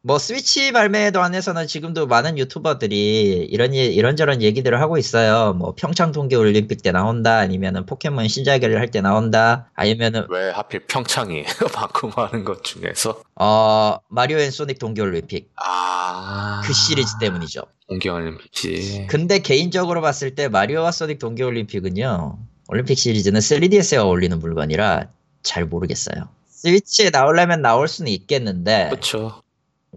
뭐 0.05 0.19
스위치 0.19 0.73
발매에 0.73 1.12
관해서는 1.12 1.65
지금도 1.65 2.07
많은 2.07 2.38
유튜버들이 2.38 3.47
이런 3.49 3.73
예- 3.73 3.86
이런저런 3.86 4.41
얘기들을 4.41 4.81
하고 4.81 4.97
있어요. 4.97 5.53
뭐 5.53 5.75
평창 5.77 6.12
동계 6.12 6.36
올림픽 6.36 6.81
때 6.83 6.91
나온다, 6.91 7.38
아니면은 7.38 7.86
포켓몬 7.86 8.27
신작을 8.27 8.77
할 8.79 8.91
때 8.91 8.99
나온다, 8.99 9.71
아니면은 9.75 10.25
왜 10.29 10.49
하필 10.49 10.86
평창이 10.88 11.43
바꾸하는 11.73 12.43
것 12.43 12.65
중에서? 12.65 13.21
어 13.39 13.95
마리오 14.09 14.39
앤 14.39 14.51
소닉 14.51 14.77
동계 14.77 15.01
올림픽 15.01 15.49
아. 15.55 16.62
그 16.65 16.73
시리즈 16.73 17.17
때문이죠. 17.21 17.62
동계 17.88 18.09
올림픽이. 18.09 19.07
근데 19.07 19.39
개인적으로 19.39 20.01
봤을 20.01 20.36
때 20.36 20.49
마리오와 20.49 20.91
소닉 20.91 21.17
동계 21.17 21.43
올림픽은요. 21.43 22.39
올림픽 22.67 22.97
시리즈는 22.97 23.39
3DS에 23.39 23.97
어울리는 23.97 24.38
물건이라 24.39 25.08
잘 25.41 25.65
모르겠어요. 25.65 26.30
스위치에 26.49 27.10
나오려면 27.10 27.62
나올 27.62 27.88
수는 27.88 28.12
있겠는데 28.12 28.89
그렇죠. 28.89 29.41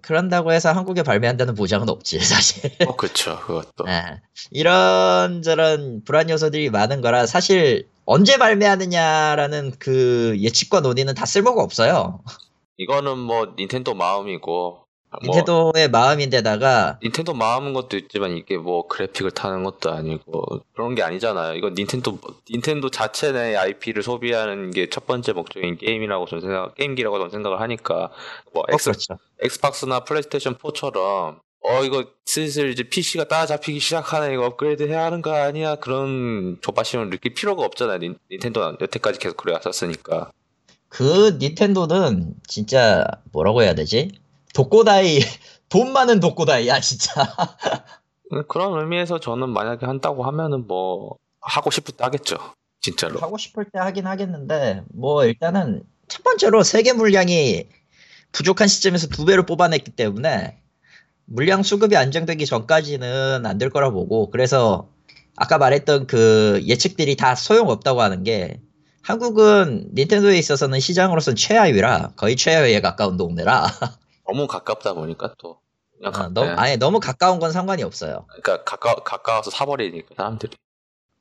그런다고 0.03 0.53
해서 0.53 0.73
한국에 0.73 1.03
발매한다는 1.03 1.55
보장은 1.55 1.89
없지 1.89 2.19
사실. 2.25 2.71
어, 2.87 2.97
그렇죠. 2.97 3.39
그것도. 3.41 3.85
네. 3.85 4.21
이런 4.51 5.43
저런 5.43 6.03
불안 6.05 6.29
요소들이 6.29 6.71
많은 6.71 7.01
거라 7.01 7.27
사실 7.27 7.87
언제 8.05 8.37
발매하느냐라는 8.37 9.73
그 9.79 10.37
예측과 10.41 10.81
논의는 10.81 11.15
다 11.15 11.27
쓸모가 11.27 11.63
없어요. 11.63 12.21
이거는 12.77 13.19
뭐 13.19 13.55
닌텐도 13.59 13.95
마음이고 13.95 14.86
뭐 15.25 15.37
닌텐도의 15.37 15.91
마음인데다가 15.91 16.99
닌텐도 17.03 17.35
마음인 17.35 17.75
것도 17.75 17.97
있지만 17.97 18.37
이게 18.37 18.57
뭐 18.57 18.87
그래픽을 18.89 19.31
타는 19.31 19.63
것도 19.63 19.93
아니고 19.93 20.63
그런 20.75 20.95
게 20.95 21.03
아니잖아요. 21.03 21.55
이거 21.55 21.71
닌텐도 21.71 22.19
닌텐도 22.51 22.91
자체 22.91 23.31
내 23.33 23.55
IP를 23.55 24.03
소비하는 24.03 24.71
게 24.73 24.87
첫 24.97 25.07
번째 25.07 25.33
목적인 25.33 25.77
게임이라고 25.77 26.25
저는 26.27 26.41
생각 26.41 26.75
게임기라고 26.75 27.19
저는 27.19 27.31
생각을 27.31 27.61
하니까 27.61 28.11
뭐 28.55 28.63
어, 28.63 28.73
엑스, 28.73 28.91
그렇죠. 28.91 29.19
엑스박스나 29.43 30.01
플레이스테이션 30.05 30.55
4처럼 30.57 31.39
어 31.61 31.85
이거 31.85 32.07
슬슬 32.25 32.71
이제 32.71 32.85
PC가 32.85 33.25
따라잡히기 33.25 33.79
시작하네 33.81 34.33
이거 34.33 34.47
업그레이드 34.47 34.85
해야 34.85 35.05
하는 35.05 35.21
거 35.21 35.35
아니야 35.35 35.75
그런 35.77 36.57
조바심을 36.63 37.11
느낄 37.11 37.35
필요가 37.35 37.65
없잖아요. 37.65 37.99
닌, 37.99 38.17
닌텐도는 38.31 38.79
여태까지 38.81 39.19
계속 39.19 39.37
그래 39.37 39.53
왔었으니까. 39.53 40.31
그 40.89 41.37
닌텐도는 41.39 42.35
진짜 42.47 43.05
뭐라고 43.33 43.63
해야 43.63 43.75
되지? 43.75 44.13
독고다이 44.57 45.21
돈 45.69 45.93
많은 45.93 46.19
독고다이야 46.21 46.81
진짜. 46.81 47.23
음, 48.33 48.43
그런 48.49 48.81
의미에서 48.81 49.21
저는 49.21 49.51
만약에 49.51 49.85
한다고 49.85 50.25
하면은 50.25 50.67
뭐 50.67 51.17
하고 51.41 51.71
싶을 51.71 51.95
때 51.95 52.05
하겠죠. 52.05 52.37
진짜로. 52.81 53.19
하고 53.21 53.37
싶을 53.37 53.67
때 53.67 53.79
하긴 53.79 54.07
하겠는데 54.07 54.83
뭐 54.95 55.25
일단은 55.27 55.83
첫 56.09 56.23
번째로 56.23 56.63
세계 56.63 56.93
물량이 56.95 57.69
부족한 58.33 58.69
시점에서 58.69 59.09
두 59.09 59.25
배로 59.27 59.45
뽑아냈기 59.45 59.91
때문에 59.91 60.59
물량 61.27 61.63
수급이 61.63 61.97
안정되기 61.97 62.47
전까지는 62.47 63.45
안 63.45 63.59
될 63.59 63.71
거라 63.71 63.91
보고 63.91 64.31
그래서 64.31 64.89
아까 65.37 65.59
말했던 65.59 66.07
그 66.07 66.63
예측들이 66.65 67.17
다 67.17 67.35
소용없다고 67.35 68.01
하는 68.01 68.23
게 68.25 68.61
한국은 69.03 69.91
닌텐도에 69.95 70.39
있어서는 70.39 70.81
시장으로선 70.81 71.37
최하위라 71.37 72.13
거의 72.17 72.37
최하위에 72.37 72.81
가까운 72.81 73.17
동네라 73.17 73.67
너무 74.27 74.47
가깝다 74.47 74.95
보니까 74.95 75.35
또 75.39 75.61
그냥 75.97 76.13
아, 76.15 76.19
가, 76.19 76.29
너무, 76.29 76.49
네. 76.49 76.55
아니 76.57 76.77
너무 76.77 77.01
가까운 77.01 77.39
건 77.39 77.53
상관이 77.53 77.83
없어요. 77.83 78.27
그러니까 78.29 78.65
가까 78.65 78.95
가까워서 78.97 79.51
사버리니까 79.51 80.15
사람들이. 80.17 80.57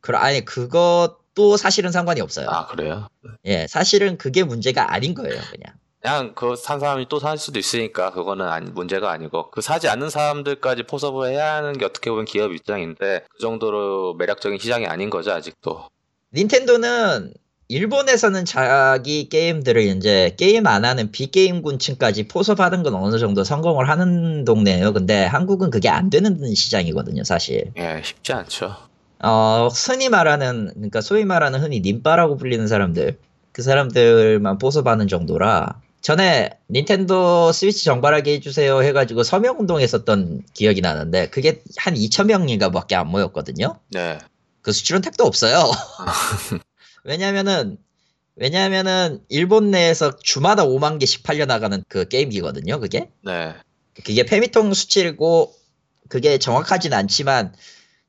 그 0.01 0.15
아니 0.15 0.43
그것도 0.45 1.57
사실은 1.57 1.91
상관이 1.91 2.21
없어요. 2.21 2.47
아 2.49 2.67
그래요? 2.67 3.07
예, 3.45 3.67
사실은 3.67 4.17
그게 4.17 4.43
문제가 4.43 4.93
아닌 4.93 5.13
거예요, 5.13 5.39
그냥. 5.51 5.75
그냥 6.01 6.35
그 6.35 6.55
산 6.55 6.79
사람이 6.79 7.07
또 7.09 7.17
살 7.19 7.37
수도 7.39 7.57
있으니까 7.57 8.11
그거는 8.11 8.47
아니, 8.47 8.69
문제가 8.69 9.09
아니고 9.11 9.49
그 9.49 9.61
사지 9.61 9.87
않는 9.89 10.09
사람들까지 10.11 10.83
포섭을 10.83 11.29
해야 11.29 11.55
하는 11.55 11.73
게 11.73 11.85
어떻게 11.85 12.11
보면 12.11 12.25
기업 12.25 12.51
입장인데 12.53 13.25
그 13.29 13.37
정도로 13.39 14.13
매력적인 14.15 14.59
시장이 14.59 14.85
아닌 14.85 15.09
거죠 15.09 15.31
아직도. 15.31 15.89
닌텐도는 16.33 17.33
일본에서는 17.67 18.45
자기 18.45 19.27
게임들을 19.27 19.81
이제 19.83 20.35
게임 20.37 20.67
안 20.67 20.85
하는 20.85 21.11
비게임군층까지 21.11 22.27
포섭하는 22.27 22.83
건 22.83 22.93
어느 22.95 23.17
정도 23.17 23.43
성공을 23.43 23.89
하는 23.89 24.45
동네예요. 24.45 24.93
근데 24.93 25.25
한국은 25.25 25.71
그게 25.71 25.89
안 25.89 26.09
되는 26.09 26.53
시장이거든요, 26.53 27.23
사실. 27.23 27.71
예 27.77 28.01
쉽지 28.03 28.33
않죠. 28.33 28.75
어, 29.23 29.67
흔히 29.73 30.09
말하는, 30.09 30.71
그러니까 30.75 31.01
소위 31.01 31.25
말하는 31.25 31.61
흔히 31.61 31.79
님빠라고 31.81 32.37
불리는 32.37 32.67
사람들, 32.67 33.17
그 33.51 33.61
사람들만 33.61 34.57
포섭하는 34.59 35.07
정도라, 35.07 35.81
전에 36.01 36.51
닌텐도 36.69 37.51
스위치 37.51 37.85
정발하게 37.85 38.33
해주세요 38.33 38.83
해가지고 38.83 39.23
서명 39.23 39.59
운동 39.59 39.79
했었던 39.79 40.43
기억이 40.53 40.81
나는데, 40.81 41.29
그게 41.29 41.63
한 41.77 41.95
2,000명인가 41.95 42.71
밖에 42.71 42.95
안 42.95 43.07
모였거든요? 43.07 43.79
네. 43.89 44.19
그 44.61 44.71
수출은 44.71 45.01
택도 45.01 45.23
없어요. 45.23 45.71
왜냐면은, 47.05 47.77
왜냐면은, 48.35 49.21
일본 49.29 49.71
내에서 49.71 50.17
주마다 50.17 50.65
5만 50.65 50.99
개씩 50.99 51.23
팔려 51.23 51.45
나가는 51.45 51.83
그 51.87 52.07
게임기거든요, 52.07 52.79
그게? 52.79 53.09
네. 53.23 53.53
그게 54.03 54.23
페미통 54.25 54.73
수치고, 54.73 55.53
그게 56.09 56.37
정확하진 56.37 56.93
않지만, 56.93 57.53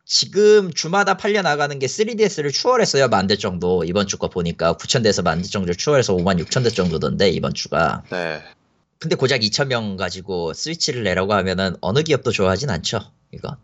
지금 0.04 0.72
주마다 0.72 1.16
팔려 1.16 1.42
나가는 1.42 1.78
게 1.78 1.86
3DS를 1.86 2.52
추월했어요, 2.52 3.08
만 3.08 3.26
대 3.26 3.36
정도. 3.36 3.84
이번 3.84 4.06
주 4.06 4.16
거 4.18 4.28
보니까 4.28 4.74
9,000대에서 4.74 5.22
만 5.22 5.42
대 5.42 5.48
정도 5.48 5.72
추월해서 5.74 6.14
5만 6.14 6.40
6천 6.44 6.62
대 6.64 6.70
정도던데, 6.70 7.28
이번 7.30 7.54
주가. 7.54 8.02
네. 8.10 8.42
근데 8.98 9.14
고작 9.14 9.40
2,000명 9.42 9.96
가지고 9.98 10.54
스위치를 10.54 11.02
내라고 11.04 11.34
하면은 11.34 11.76
어느 11.82 12.02
기업도 12.02 12.30
좋아하진 12.32 12.70
않죠, 12.70 13.00
이거. 13.32 13.56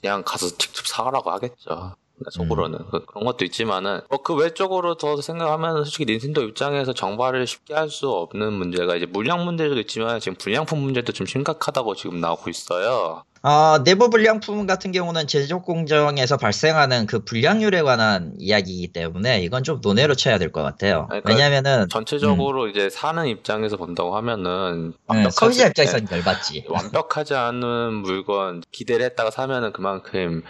그냥 0.00 0.22
가서 0.24 0.48
직접 0.58 0.86
사라고 0.86 1.30
하겠죠. 1.30 1.96
속으로는 2.30 2.78
음. 2.80 2.84
그, 2.90 3.04
런 3.14 3.24
것도 3.24 3.44
있지만은 3.44 4.00
뭐 4.08 4.18
그 4.26 4.34
외적으로 4.34 4.96
더 4.96 5.20
생각하면 5.20 5.84
솔직히 5.84 6.04
닌텐도 6.06 6.42
입장에서 6.42 6.92
정발을 6.92 7.46
쉽게 7.46 7.74
할 7.74 7.88
수 7.90 8.08
없는 8.10 8.52
문제가 8.52 8.96
이제 8.96 9.06
물량 9.06 9.44
문제도 9.44 9.78
있지만 9.78 10.18
지금 10.20 10.36
불량품 10.36 10.80
문제도 10.80 11.12
좀 11.12 11.26
심각하다고 11.26 11.94
지금 11.94 12.20
나오고 12.20 12.50
있어요. 12.50 13.22
어, 13.42 13.78
내부 13.84 14.10
불량품 14.10 14.66
같은 14.66 14.90
경우는 14.90 15.28
제조업 15.28 15.64
공정에서 15.64 16.36
발생하는 16.36 17.06
그 17.06 17.20
불량률에 17.20 17.82
관한 17.82 18.32
이야기이기 18.38 18.88
때문에 18.88 19.40
이건 19.42 19.62
좀 19.62 19.80
논외로 19.80 20.16
쳐야 20.16 20.38
될 20.38 20.50
것 20.50 20.62
같아요. 20.64 21.06
그러니까 21.08 21.30
왜냐면은 21.30 21.88
전체적으로 21.88 22.66
이제 22.66 22.90
사는 22.90 23.24
입장에서 23.26 23.76
본다고 23.76 24.16
하면은 24.16 24.50
음, 24.52 24.92
완벽하지- 25.06 25.30
소비자 25.30 25.66
입장에서는 25.68 26.06
네, 26.06 26.16
열받지. 26.16 26.64
완벽하지 26.68 27.34
않은 27.34 27.92
물건 27.94 28.62
기대를 28.72 29.04
했다가 29.06 29.30
사면은 29.30 29.72
그만큼 29.72 30.42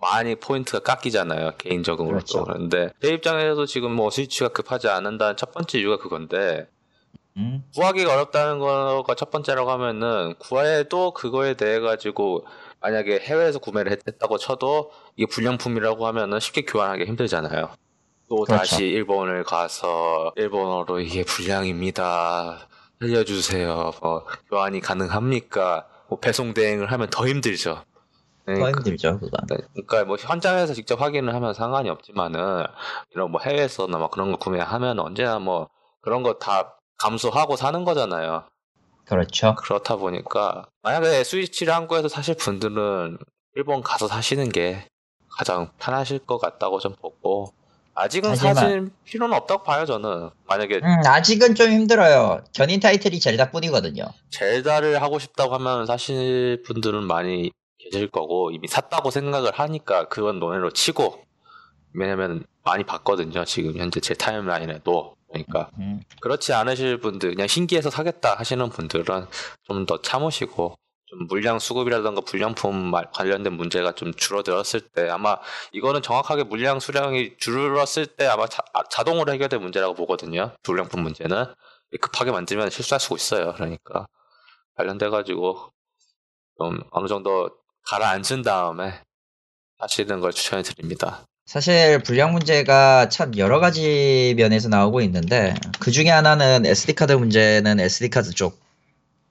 많이 0.00 0.34
포인트가 0.34 0.80
깎이잖아요 0.80 1.52
개인적으로 1.58 2.08
그렇죠. 2.08 2.44
그런데 2.44 2.90
제 3.00 3.08
입장에서도 3.08 3.64
지금 3.66 3.92
뭐 3.92 4.10
스위치가 4.10 4.48
급하지 4.48 4.88
않는다는 4.88 5.36
첫 5.36 5.52
번째 5.52 5.78
이유가 5.78 5.96
그건데 5.98 6.68
음, 7.36 7.64
구하기가 7.74 8.12
어렵다는 8.12 8.58
거가 8.60 9.14
첫 9.16 9.30
번째라고 9.30 9.70
하면은 9.72 10.34
구해도 10.38 11.12
그거에 11.12 11.54
대해 11.54 11.80
가지고 11.80 12.46
만약에 12.80 13.18
해외에서 13.20 13.58
구매를 13.58 13.90
했- 13.92 14.06
했다고 14.06 14.38
쳐도 14.38 14.92
이게 15.16 15.26
불량품이라고 15.26 16.06
하면은 16.06 16.38
쉽게 16.38 16.62
교환하기 16.62 17.04
힘들잖아요. 17.06 17.70
또 18.28 18.36
그렇죠. 18.36 18.56
다시 18.58 18.84
일본을 18.84 19.42
가서 19.44 20.32
일본어로 20.36 21.00
이게 21.00 21.24
불량입니다. 21.24 22.68
알려주세요. 23.02 23.92
뭐 24.00 24.26
교환이 24.48 24.80
가능합니까? 24.80 25.86
뭐 26.08 26.18
배송 26.20 26.54
대행을 26.54 26.92
하면 26.92 27.08
더 27.10 27.26
힘들죠. 27.26 27.82
더 28.46 28.52
그러니까 28.52 28.68
힘들죠, 28.80 29.18
그건. 29.20 29.46
그러니까 29.72 30.04
뭐 30.04 30.16
현장에서 30.18 30.74
직접 30.74 31.00
확인을 31.00 31.34
하면 31.34 31.54
상관이 31.54 31.88
없지만은 31.88 32.64
이런 33.12 33.30
뭐 33.30 33.40
해외에서나 33.40 33.96
뭐 33.98 34.10
그런 34.10 34.30
거 34.32 34.38
구매하면 34.38 34.98
언제나 35.00 35.38
뭐 35.38 35.68
그런 36.02 36.22
거 36.22 36.38
다 36.38 36.76
감수하고 36.98 37.56
사는 37.56 37.84
거잖아요. 37.84 38.44
그렇죠. 39.06 39.54
그렇다 39.56 39.96
보니까 39.96 40.66
만약에 40.82 41.24
스위치를 41.24 41.74
한국에서 41.74 42.08
사실 42.08 42.34
분들은 42.36 43.18
일본 43.56 43.82
가서 43.82 44.08
사시는 44.08 44.50
게 44.50 44.86
가장 45.30 45.70
편하실 45.78 46.20
것 46.20 46.38
같다고 46.38 46.78
좀 46.80 46.94
보고 47.00 47.52
아직은 47.94 48.30
하지만- 48.30 48.54
사실 48.54 48.90
필요는 49.04 49.36
없다고 49.36 49.62
봐요 49.62 49.84
저는 49.86 50.30
만약에 50.46 50.76
음, 50.82 51.02
아직은 51.06 51.54
좀 51.54 51.70
힘들어요. 51.70 52.42
견인 52.52 52.80
타이틀이 52.80 53.20
젤다뿐이거든요. 53.20 54.04
젤다를 54.30 55.00
하고 55.02 55.18
싶다고 55.18 55.54
하면 55.54 55.86
사실 55.86 56.62
분들은 56.66 57.04
많이 57.04 57.50
계실 57.84 58.08
거고 58.10 58.50
이미 58.50 58.66
샀다고 58.68 59.10
생각을 59.10 59.52
하니까 59.52 60.08
그건 60.08 60.38
논외로 60.40 60.70
치고 60.70 61.22
왜냐면 61.94 62.44
많이 62.64 62.84
봤거든요 62.84 63.44
지금 63.44 63.76
현재 63.76 64.00
제 64.00 64.14
타임라인에도. 64.14 65.16
그러니까 65.28 65.70
음, 65.78 66.00
그렇지 66.20 66.52
않으실 66.52 66.98
분들 67.00 67.30
그냥 67.34 67.48
신기해서 67.48 67.90
사겠다 67.90 68.34
하시는 68.38 68.68
분들은 68.70 69.26
좀 69.64 69.86
더 69.86 70.00
참으시고 70.00 70.76
좀 71.06 71.26
물량 71.26 71.58
수급이라든가 71.58 72.20
불량품 72.22 72.76
말- 72.90 73.10
관련된 73.12 73.52
문제가 73.54 73.92
좀 73.92 74.14
줄어들었을 74.14 74.80
때 74.92 75.08
아마 75.08 75.36
이거는 75.72 76.02
정확하게 76.02 76.44
물량 76.44 76.78
수량이 76.80 77.36
줄었을 77.38 78.06
때 78.06 78.26
아마 78.26 78.46
자, 78.46 78.62
동으로 79.04 79.32
해결될 79.32 79.58
문제라고 79.60 79.94
보거든요 79.94 80.52
불량품 80.62 81.02
문제는. 81.02 81.46
급하게 82.00 82.30
만들면 82.32 82.70
실수할 82.70 82.98
수 83.00 83.14
있어요. 83.14 83.52
그러니까 83.54 84.06
관련돼 84.76 85.10
가지고 85.10 85.70
좀 86.58 86.80
어느 86.92 87.06
정도 87.08 87.50
가라앉은 87.86 88.42
다음에 88.42 88.94
하시는 89.78 90.20
걸 90.20 90.32
추천해 90.32 90.62
드립니다 90.62 91.24
사실 91.46 92.02
불량 92.02 92.32
문제가 92.32 93.08
참 93.10 93.36
여러 93.36 93.60
가지 93.60 94.34
면에서 94.36 94.68
나오고 94.68 95.02
있는데 95.02 95.54
그 95.78 95.90
중에 95.90 96.08
하나는 96.08 96.64
SD 96.64 96.94
카드 96.94 97.12
문제는 97.12 97.80
SD 97.80 98.08
카드 98.08 98.30
쪽 98.30 98.58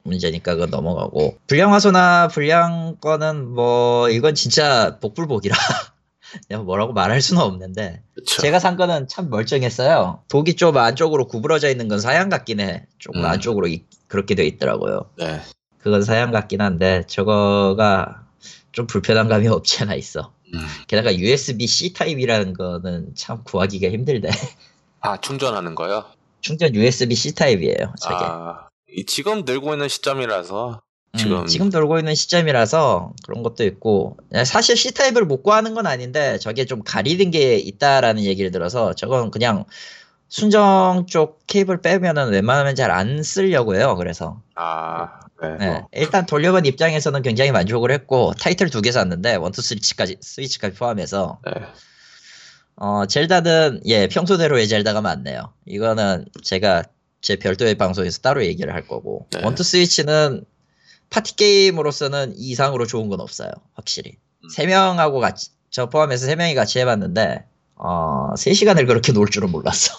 문제니까 0.03 0.53
그건 0.53 0.69
넘어가고 0.69 1.37
불량 1.47 1.73
화소나 1.73 2.27
불량 2.27 2.97
거는 3.01 3.47
뭐 3.49 4.09
이건 4.09 4.35
진짜 4.35 4.99
복불복이라 4.99 5.55
뭐라고 6.65 6.93
말할 6.93 7.21
수는 7.21 7.41
없는데 7.41 8.03
그렇죠 8.13 8.41
제가 8.41 8.59
산 8.59 8.75
거는 8.75 9.07
참 9.07 9.29
멀쩡했어요. 9.29 10.23
독이 10.27 10.55
좀 10.55 10.75
안쪽으로 10.77 11.27
구부러져 11.27 11.69
있는 11.69 11.87
건 11.87 11.99
사양 11.99 12.29
같긴 12.29 12.59
해. 12.59 12.85
조금 12.97 13.21
음. 13.21 13.25
안쪽으로 13.25 13.67
이- 13.67 13.85
그렇게 14.07 14.33
돼 14.35 14.45
있더라고요. 14.45 15.09
네 15.17 15.41
그건 15.77 16.03
사양 16.03 16.31
같긴 16.31 16.61
한데 16.61 17.03
저거가 17.07 18.22
좀 18.73 18.85
불편한 18.87 19.29
감이 19.29 19.47
없지 19.47 19.83
않아 19.83 19.95
있어. 19.95 20.33
음. 20.53 20.59
게다가 20.87 21.15
USB-C 21.15 21.93
타입이라는 21.93 22.53
거는 22.53 23.15
참 23.15 23.43
구하기가 23.43 23.89
힘들대. 23.89 24.29
아 24.99 25.17
충전하는 25.17 25.75
거요 25.75 26.05
충전 26.41 26.75
USB-C 26.75 27.35
타입이에요. 27.35 27.93
저게. 28.01 28.25
아, 28.25 28.67
이 28.89 29.05
지금 29.05 29.43
늘고 29.45 29.73
있는 29.73 29.87
시점이라서 29.87 30.81
지금 31.17 31.41
음, 31.41 31.45
지금 31.45 31.69
돌고 31.69 31.99
있는 31.99 32.15
시점이라서 32.15 33.13
그런 33.23 33.43
것도 33.43 33.63
있고 33.65 34.17
사실 34.45 34.75
C 34.75 34.93
타입을 34.93 35.25
못 35.25 35.43
구하는 35.43 35.75
건 35.75 35.85
아닌데 35.85 36.39
저게 36.39 36.65
좀 36.65 36.81
가리는 36.83 37.29
게 37.29 37.55
있다라는 37.57 38.23
얘기를 38.23 38.49
들어서 38.49 38.93
저건 38.93 39.29
그냥 39.29 39.65
순정 40.33 41.05
쪽 41.07 41.45
케이블 41.45 41.79
빼면은 41.79 42.31
웬만하면 42.31 42.73
잘 42.73 42.89
안 42.89 43.21
쓰려고 43.21 43.75
해요. 43.75 43.95
그래서 43.95 44.41
아, 44.55 45.19
네. 45.39 45.57
네, 45.59 45.67
뭐, 45.67 45.87
일단 45.91 46.25
돌려본 46.25 46.65
입장에서는 46.65 47.21
굉장히 47.21 47.51
만족을 47.51 47.91
했고 47.91 48.33
타이틀 48.41 48.71
두 48.71 48.81
개 48.81 48.91
샀는데 48.91 49.35
원투 49.35 49.61
스위치까지 49.61 50.17
스위치까지 50.21 50.75
포함해서 50.75 51.39
네. 51.45 51.51
어 52.77 53.05
젤다는 53.05 53.81
예 53.85 54.07
평소대로의 54.07 54.67
젤다가 54.67 55.01
많네요. 55.01 55.53
이거는 55.67 56.25
제가 56.41 56.81
제 57.21 57.35
별도의 57.35 57.75
방송에서 57.75 58.19
따로 58.21 58.43
얘기를 58.43 58.73
할 58.73 58.87
거고 58.87 59.27
네. 59.33 59.41
원투 59.43 59.61
스위치는 59.61 60.45
파티 61.11 61.35
게임으로서는 61.35 62.33
이 62.37 62.49
이상으로 62.49 62.87
좋은 62.87 63.07
건 63.07 63.19
없어요. 63.21 63.51
확실히 63.75 64.17
음. 64.43 64.49
세 64.49 64.65
명하고 64.65 65.19
같이 65.19 65.51
저 65.69 65.89
포함해서 65.89 66.25
세 66.25 66.35
명이 66.35 66.55
같이 66.55 66.79
해봤는데 66.79 67.45
어 67.75 68.33
3시간을 68.35 68.87
그렇게 68.87 69.11
놀 69.13 69.29
줄은 69.29 69.51
몰랐어. 69.51 69.93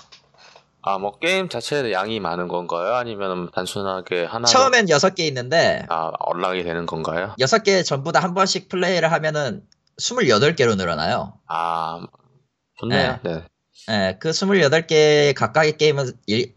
아, 0.86 0.98
뭐 0.98 1.18
게임 1.18 1.48
자체에 1.48 1.92
양이 1.92 2.20
많은 2.20 2.48
건가요? 2.48 2.94
아니면 2.94 3.50
단순하게 3.52 4.24
하나 4.24 4.46
처음엔 4.46 4.86
6개 4.86 5.20
있는데 5.20 5.86
아, 5.88 6.10
언락이 6.18 6.62
되는 6.62 6.84
건가요? 6.86 7.34
6개 7.40 7.84
전부 7.84 8.12
다 8.12 8.20
한 8.20 8.34
번씩 8.34 8.68
플레이를 8.68 9.10
하면은 9.12 9.62
28개로 9.98 10.76
늘어나요. 10.76 11.34
아, 11.46 12.00
좋네요. 12.78 13.18
네. 13.22 13.42
예, 13.90 14.16
그 14.18 14.30
28개 14.30 15.34
각각의 15.34 15.76
게임은 15.76 16.12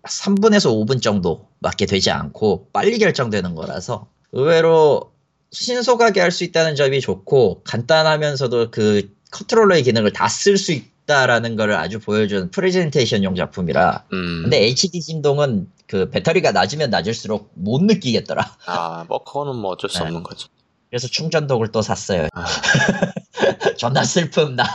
3분에서 0.07 0.71
5분 0.71 1.01
정도 1.01 1.47
맞게 1.59 1.85
되지 1.85 2.09
않고 2.11 2.69
빨리 2.71 2.97
결정되는 2.99 3.53
거라서 3.55 4.07
의외로 4.31 5.11
신속하게 5.51 6.19
할 6.21 6.31
수 6.31 6.43
있다는 6.43 6.75
점이 6.75 6.99
좋고 7.01 7.63
간단하면서도 7.63 8.71
그 8.71 9.09
컨트롤러의 9.31 9.83
기능을 9.83 10.11
다 10.13 10.27
쓸 10.27 10.55
수 10.57 10.71
있 10.73 10.85
다라는 11.07 11.55
거를 11.55 11.75
아주 11.75 11.99
보여준 11.99 12.51
프레젠테이션용 12.51 13.33
작품이라 13.35 14.03
음. 14.13 14.41
근데 14.43 14.57
HD 14.65 15.01
진동은 15.01 15.71
그 15.87 16.09
배터리가 16.09 16.51
낮으면 16.51 16.89
낮을수록 16.89 17.49
못 17.55 17.81
느끼겠더라 17.81 18.43
아, 18.67 19.05
뭐 19.07 19.23
그거는 19.23 19.55
뭐 19.55 19.71
어쩔 19.71 19.89
수 19.89 19.99
네. 19.99 20.05
없는 20.05 20.21
거죠. 20.23 20.49
그래서 20.89 21.07
충전독을 21.07 21.71
또 21.71 21.81
샀어요 21.81 22.27
아, 22.33 22.45
존나 23.77 24.03
슬픔 24.03 24.55
나 24.55 24.65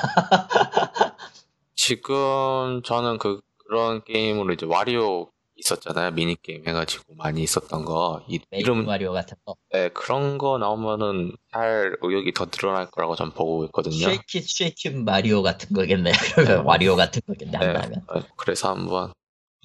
지금 1.76 2.82
저는 2.82 3.18
그 3.18 3.40
그런 3.66 4.02
게임으로 4.04 4.54
이제 4.54 4.66
와리오 4.66 5.31
있었잖아요. 5.64 6.10
미니 6.12 6.36
게임 6.40 6.66
해가지고 6.66 7.14
많이 7.16 7.42
있었던 7.42 7.84
거. 7.84 8.22
이, 8.28 8.40
이름 8.50 8.84
마리오 8.84 9.12
같은 9.12 9.36
거 9.44 9.54
네, 9.72 9.88
그런 9.90 10.38
거 10.38 10.58
나오면은 10.58 11.32
살 11.52 11.96
의욕이 12.02 12.32
더 12.34 12.46
늘어날 12.46 12.90
거라고 12.90 13.16
전 13.16 13.30
보고 13.32 13.64
있거든요. 13.66 13.96
쉐이킷 13.96 14.44
쉐이킷 14.48 14.96
마리오 15.04 15.42
같은 15.42 15.74
거겠네 15.74 16.12
그러면 16.34 16.64
와리오 16.64 16.96
같은 16.96 17.22
거겠네 17.26 17.58
네, 17.58 17.66
한다면 17.66 18.04
어, 18.08 18.20
그래서 18.36 18.70
한번 18.70 19.12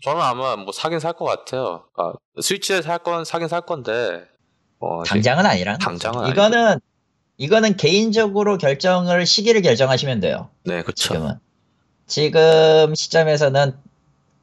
저는 0.03 0.21
아마 0.21 0.55
뭐 0.55 0.71
사긴 0.71 0.99
살 0.99 1.13
것 1.13 1.25
같아요. 1.25 1.85
아, 1.97 2.13
스위치에 2.41 2.81
살 2.83 2.99
건 2.99 3.25
사긴 3.25 3.47
살 3.47 3.61
건데 3.61 4.25
뭐 4.79 5.03
당장은 5.03 5.45
아니라 5.45 5.77
당장은 5.77 6.29
이거는 6.29 6.79
이거는 7.37 7.77
개인적으로 7.77 8.57
결정을 8.57 9.25
시기를 9.25 9.61
결정하시면 9.61 10.19
돼요. 10.19 10.49
네, 10.65 10.83
그쵸. 10.83 11.13
지금은 11.13 11.39
지금 12.07 12.95
시점에서는 12.95 13.75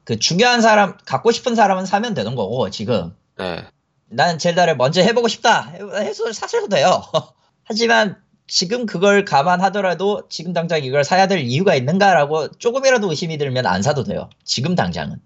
그 0.05 0.17
중요한 0.19 0.61
사람 0.61 0.97
갖고 1.05 1.31
싶은 1.31 1.55
사람은 1.55 1.85
사면 1.85 2.13
되는 2.13 2.35
거고 2.35 2.69
지금 2.69 3.13
네, 3.37 3.65
나는 4.07 4.37
젤다를 4.39 4.77
먼저 4.77 5.01
해보고 5.01 5.27
싶다 5.27 5.63
해- 5.71 5.79
해서 6.05 6.31
사셔도 6.31 6.69
돼요. 6.69 7.01
하지만 7.65 8.21
지금 8.47 8.85
그걸 8.85 9.25
감안하더라도 9.25 10.27
지금 10.29 10.53
당장 10.53 10.83
이걸 10.83 11.03
사야 11.03 11.27
될 11.27 11.39
이유가 11.39 11.73
있는가라고 11.75 12.51
조금이라도 12.59 13.09
의심이 13.09 13.37
들면 13.39 13.65
안 13.65 13.81
사도 13.81 14.03
돼요. 14.03 14.29
지금 14.43 14.75
당장은. 14.75 15.19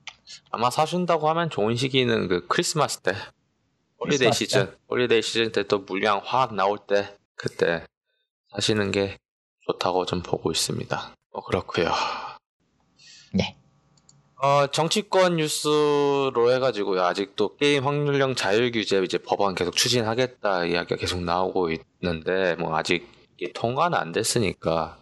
아마 0.51 0.69
사준다고 0.69 1.29
하면 1.29 1.49
좋은 1.49 1.75
시기는 1.75 2.27
그 2.29 2.47
크리스마스 2.47 2.99
때, 2.99 3.13
holiday 3.99 4.31
시즌, 4.31 4.73
holiday 4.89 5.21
시즌 5.21 5.51
때 5.51 5.63
또 5.63 5.79
물량 5.79 6.21
확 6.23 6.55
나올 6.55 6.79
때 6.87 7.13
그때 7.35 7.83
사시는 8.55 8.91
게 8.91 9.17
좋다고 9.67 10.05
좀 10.05 10.21
보고 10.23 10.49
있습니다. 10.51 11.13
뭐 11.33 11.43
그렇고요. 11.43 11.91
네. 13.33 13.57
어, 14.41 14.67
정치권 14.67 15.35
뉴스로 15.35 16.51
해가지고 16.51 16.99
아직도 17.01 17.57
게임 17.57 17.85
확률형 17.85 18.35
자율 18.35 18.71
규제 18.71 19.01
이제 19.03 19.17
법안 19.17 19.53
계속 19.53 19.75
추진하겠다 19.75 20.65
이야기가 20.65 20.95
계속 20.95 21.21
나오고 21.21 21.71
있는데 22.01 22.55
뭐 22.55 22.75
아직 22.77 23.05
이게 23.37 23.51
통과는 23.51 23.97
안 23.97 24.13
됐으니까 24.13 24.97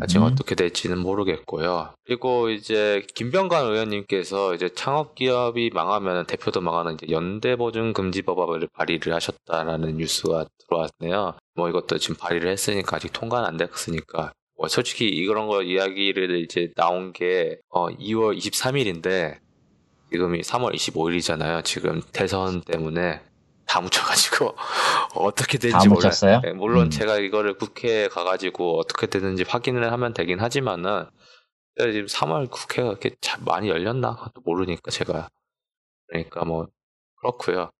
아직 0.00 0.18
음. 0.18 0.22
어떻게 0.22 0.54
될지는 0.54 0.98
모르겠고요. 0.98 1.94
그리고 2.04 2.48
이제 2.48 3.06
김병관 3.14 3.66
의원님께서 3.66 4.54
이제 4.54 4.70
창업 4.70 5.14
기업이 5.14 5.70
망하면 5.74 6.26
대표도 6.26 6.60
망하는 6.60 6.94
이제 6.94 7.06
연대 7.10 7.56
보증 7.56 7.92
금지 7.92 8.22
법안을 8.22 8.68
발의를 8.72 9.14
하셨다라는 9.14 9.96
뉴스가 9.96 10.46
들어왔네요. 10.58 11.36
뭐 11.54 11.68
이것도 11.68 11.98
지금 11.98 12.16
발의를 12.16 12.50
했으니까 12.50 12.96
아직 12.96 13.12
통과는 13.12 13.46
안 13.46 13.56
됐으니까. 13.56 14.32
뭐 14.56 14.68
솔직히 14.68 15.08
이런 15.08 15.48
거 15.48 15.62
이야기를 15.62 16.38
이제 16.38 16.72
나온 16.76 17.12
게 17.12 17.58
어, 17.70 17.88
2월 17.88 18.36
23일인데 18.36 19.38
지금이 20.12 20.42
3월 20.42 20.74
25일이잖아요. 20.74 21.64
지금 21.64 22.00
대선 22.12 22.60
때문에 22.60 23.20
다 23.66 23.80
묻혀가지고 23.80 24.54
어떻게 25.16 25.58
몰라요. 25.58 25.88
묻혔어요? 25.88 26.40
네, 26.42 26.52
물론 26.52 26.84
음. 26.86 26.90
제가 26.90 27.18
이거를 27.18 27.56
국회에 27.56 28.08
가가지고 28.08 28.78
어떻게 28.78 29.06
되는지 29.08 29.44
확인을 29.46 29.90
하면 29.90 30.14
되긴 30.14 30.38
하지만은 30.40 31.06
제가 31.76 31.90
지금 31.90 32.06
3월 32.06 32.50
국회가 32.50 32.88
이렇게 32.88 33.16
참 33.20 33.44
많이 33.44 33.68
열렸나 33.68 34.14
그것도 34.14 34.42
모르니까 34.44 34.90
제가 34.90 35.28
그러니까 36.06 36.44
뭐 36.44 36.68
그렇고요. 37.16 37.70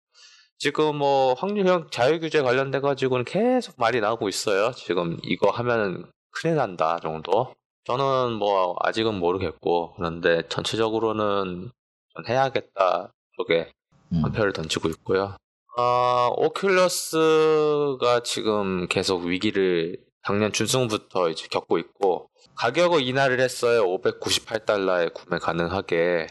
지금 0.59 0.97
뭐 0.97 1.35
확률형 1.35 1.89
자율 1.91 2.21
규제 2.21 2.41
관련돼 2.43 2.81
가지고는 2.81 3.25
계속 3.25 3.75
말이 3.79 4.01
나오고 4.01 4.29
있어요. 4.29 4.73
지금 4.73 5.19
이거 5.23 5.51
하면은 5.51 6.07
큰일 6.35 6.57
난다 6.57 6.99
정도. 7.01 7.55
저는 7.85 8.33
뭐 8.33 8.77
아직은 8.81 9.15
모르겠고 9.15 9.95
그런데 9.97 10.43
전체적으로는 10.49 11.71
전 12.15 12.27
해야겠다 12.27 13.13
쪽에 13.37 13.73
음. 14.13 14.25
한 14.25 14.33
표를 14.33 14.53
던지고 14.53 14.89
있고요. 14.91 15.37
아, 15.77 16.31
오큘러스가 16.37 18.25
지금 18.25 18.87
계속 18.89 19.25
위기를 19.25 19.99
작년 20.27 20.53
중순부터 20.53 21.29
이제 21.31 21.47
겪고 21.51 21.79
있고 21.79 22.31
가격을 22.57 23.03
인하를 23.03 23.41
했어요. 23.41 23.85
598달러에 23.85 25.13
구매 25.13 25.39
가능하게 25.39 26.29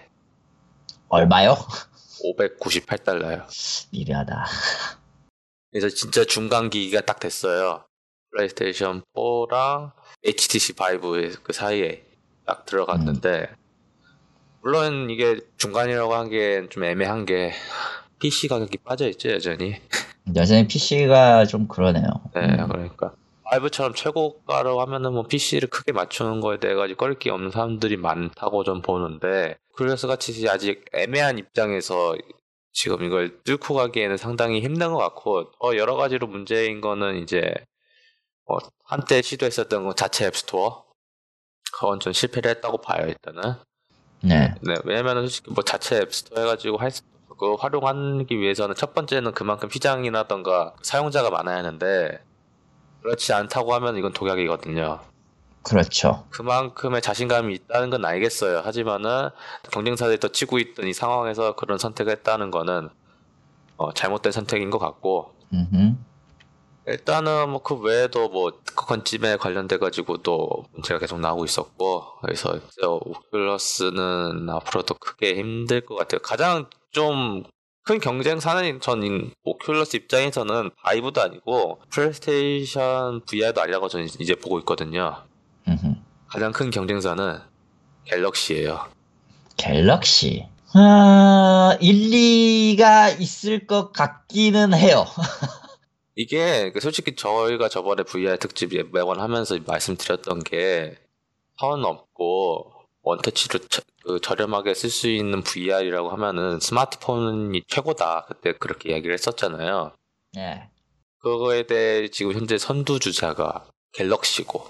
얼마요? 1.09 1.55
598달러요. 2.37 3.45
미래하다. 3.91 4.45
그래서 5.71 5.89
진짜 5.89 6.23
중간 6.23 6.69
기기가 6.69 7.01
딱 7.01 7.19
됐어요. 7.19 7.85
플레이스테이션 8.33 9.03
4랑 9.15 9.91
HTC 10.25 10.73
Vive 10.73 11.35
그 11.43 11.53
사이에 11.53 12.03
딱 12.45 12.65
들어갔는데 12.65 13.49
물론 14.61 15.09
이게 15.09 15.39
중간이라고 15.57 16.13
한 16.13 16.29
게 16.29 16.67
좀 16.69 16.83
애매한 16.83 17.25
게 17.25 17.51
PC 18.19 18.47
가격이 18.47 18.77
빠져 18.79 19.07
있죠 19.09 19.29
여전히. 19.31 19.75
여전히 20.35 20.65
PC가 20.67 21.45
좀 21.45 21.67
그러네요. 21.67 22.05
네, 22.33 22.41
음. 22.45 22.67
그러니까 22.69 23.11
바이브처럼 23.43 23.93
최고가로 23.93 24.79
하면은 24.81 25.11
뭐 25.13 25.23
PC를 25.27 25.67
크게 25.69 25.91
맞추는 25.91 26.39
거에 26.39 26.59
대해 26.59 26.73
가지고 26.75 26.97
꺼릴 26.97 27.19
게 27.19 27.29
없는 27.29 27.51
사람들이 27.51 27.97
많다고 27.97 28.63
좀 28.63 28.81
보는데 28.81 29.57
오큘러스 29.75 30.07
같이 30.07 30.47
아직 30.47 30.85
애매한 30.93 31.37
입장에서 31.37 32.15
지금 32.71 33.03
이걸 33.03 33.43
뚫고 33.43 33.73
가기에는 33.75 34.15
상당히 34.17 34.61
힘든 34.61 34.91
것 34.93 34.97
같고 34.97 35.51
어 35.61 35.75
여러 35.75 35.95
가지로 35.95 36.27
문제인 36.27 36.79
거는 36.79 37.17
이제 37.21 37.53
어, 38.45 38.57
한때 38.83 39.21
시도했었던 39.21 39.83
거 39.83 39.93
자체 39.95 40.25
앱스토어 40.25 40.85
그건 41.73 41.99
좀 41.99 42.13
실패를 42.13 42.51
했다고 42.51 42.79
봐요 42.79 43.07
일단은 43.07 43.55
네. 44.21 44.53
네, 44.61 44.75
왜냐면은 44.85 45.23
솔직히 45.23 45.51
뭐 45.51 45.63
자체 45.63 45.97
앱스토어 45.97 46.41
해가지고 46.41 46.77
할 46.77 46.91
수, 46.91 47.03
그거 47.27 47.55
활용하기 47.55 48.39
위해서는 48.39 48.75
첫 48.75 48.93
번째는 48.93 49.33
그만큼 49.33 49.69
시장이라던가 49.69 50.75
사용자가 50.81 51.29
많아야 51.29 51.57
하는데 51.57 52.23
그렇지 53.01 53.33
않다고 53.33 53.73
하면 53.73 53.97
이건 53.97 54.13
독약이거든요. 54.13 55.01
그렇죠. 55.63 56.25
그만큼의 56.29 57.01
자신감이 57.01 57.53
있다는 57.53 57.89
건 57.89 58.05
알겠어요. 58.05 58.59
하지만은 58.59 59.29
경쟁사들이 59.71 60.19
더 60.19 60.29
치고 60.29 60.59
있던 60.59 60.87
이 60.87 60.93
상황에서 60.93 61.55
그런 61.55 61.77
선택을 61.77 62.11
했다는 62.13 62.51
거는 62.51 62.89
어, 63.77 63.93
잘못된 63.93 64.31
선택인 64.31 64.69
것 64.69 64.79
같고 64.79 65.33
음흠. 65.51 65.95
일단은 66.85 67.49
뭐 67.49 67.63
그 67.63 67.75
외에도 67.75 68.29
뭐 68.29 68.51
특허권집에 68.65 69.37
관련돼 69.37 69.77
가지고도 69.77 70.65
문제가 70.73 70.99
계속 70.99 71.19
나오고 71.19 71.45
있었고 71.45 72.03
그래서 72.21 72.59
오큘러스는 72.81 74.49
앞으로도 74.49 74.95
크게 74.95 75.35
힘들 75.35 75.85
것 75.85 75.95
같아요. 75.95 76.19
가장 76.21 76.69
좀 76.91 77.43
큰 77.85 77.99
경쟁사는 77.99 78.79
전 78.79 79.01
오큘러스 79.45 79.95
입장에서는 79.95 80.71
바이브도 80.83 81.21
아니고 81.21 81.81
플레이스테이션 81.89 83.25
VR도 83.25 83.61
아니라고 83.61 83.89
저는 83.89 84.07
이제 84.19 84.35
보고 84.35 84.57
있거든요. 84.59 85.17
음흠. 85.67 85.95
가장 86.27 86.53
큰 86.53 86.69
경쟁사는 86.69 87.39
갤럭시예요. 88.05 88.85
갤럭시. 89.57 90.47
아, 90.73 91.77
일리가 91.81 93.09
있을 93.09 93.67
것 93.67 93.91
같기는 93.91 94.73
해요. 94.73 95.05
이게 96.15 96.71
그 96.71 96.79
솔직히 96.79 97.15
저희가 97.15 97.69
저번에 97.69 98.03
VR 98.03 98.37
특집 98.37 98.71
매번 98.91 99.19
하면서 99.19 99.57
말씀드렸던 99.65 100.43
게 100.43 101.03
선 101.59 101.85
없고 101.85 102.71
원터치로 103.03 103.59
저, 103.69 103.81
그 104.03 104.19
저렴하게 104.19 104.73
쓸 104.73 104.89
수 104.89 105.09
있는 105.09 105.43
VR이라고 105.43 106.09
하면은 106.09 106.59
스마트폰이 106.59 107.63
최고다. 107.67 108.25
그때 108.27 108.53
그렇게 108.53 108.91
이야기를 108.91 109.13
했었잖아요. 109.13 109.91
네. 110.33 110.69
그거에 111.19 111.63
대해 111.67 112.07
지금 112.09 112.33
현재 112.33 112.57
선두 112.57 112.99
주자가 112.99 113.65
갤럭시고 113.93 114.67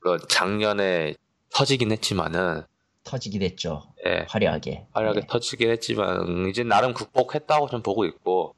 물론 0.00 0.20
작년에 0.28 1.14
터지긴 1.50 1.90
했지만은 1.92 2.64
터지긴 3.04 3.42
했죠. 3.42 3.82
예, 4.06 4.26
화려하게. 4.28 4.86
화려하게 4.92 5.20
네. 5.22 5.26
터지긴 5.26 5.70
했지만 5.70 6.48
이제 6.50 6.62
나름 6.62 6.92
극복했다고 6.94 7.68
좀 7.68 7.82
보고 7.82 8.04
있고 8.04 8.54
음, 8.54 8.57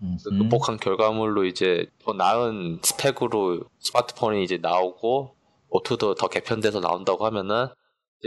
그 0.00 0.06
음. 0.30 0.38
극복한 0.38 0.78
결과물로 0.78 1.44
이제 1.44 1.86
더 2.04 2.12
나은 2.14 2.80
스펙으로 2.82 3.64
스마트폰이 3.80 4.42
이제 4.42 4.56
나오고 4.56 5.34
오토도 5.68 6.14
더 6.14 6.28
개편돼서 6.28 6.80
나온다고 6.80 7.26
하면은 7.26 7.68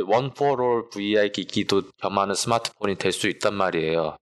원포롤 0.01 0.89
VR 0.89 1.32
기기도 1.32 1.84
겸하는 1.97 2.36
스마트폰이 2.36 2.95
될 2.95 3.11
수 3.11 3.28
있단 3.28 3.53
말이에요. 3.53 4.15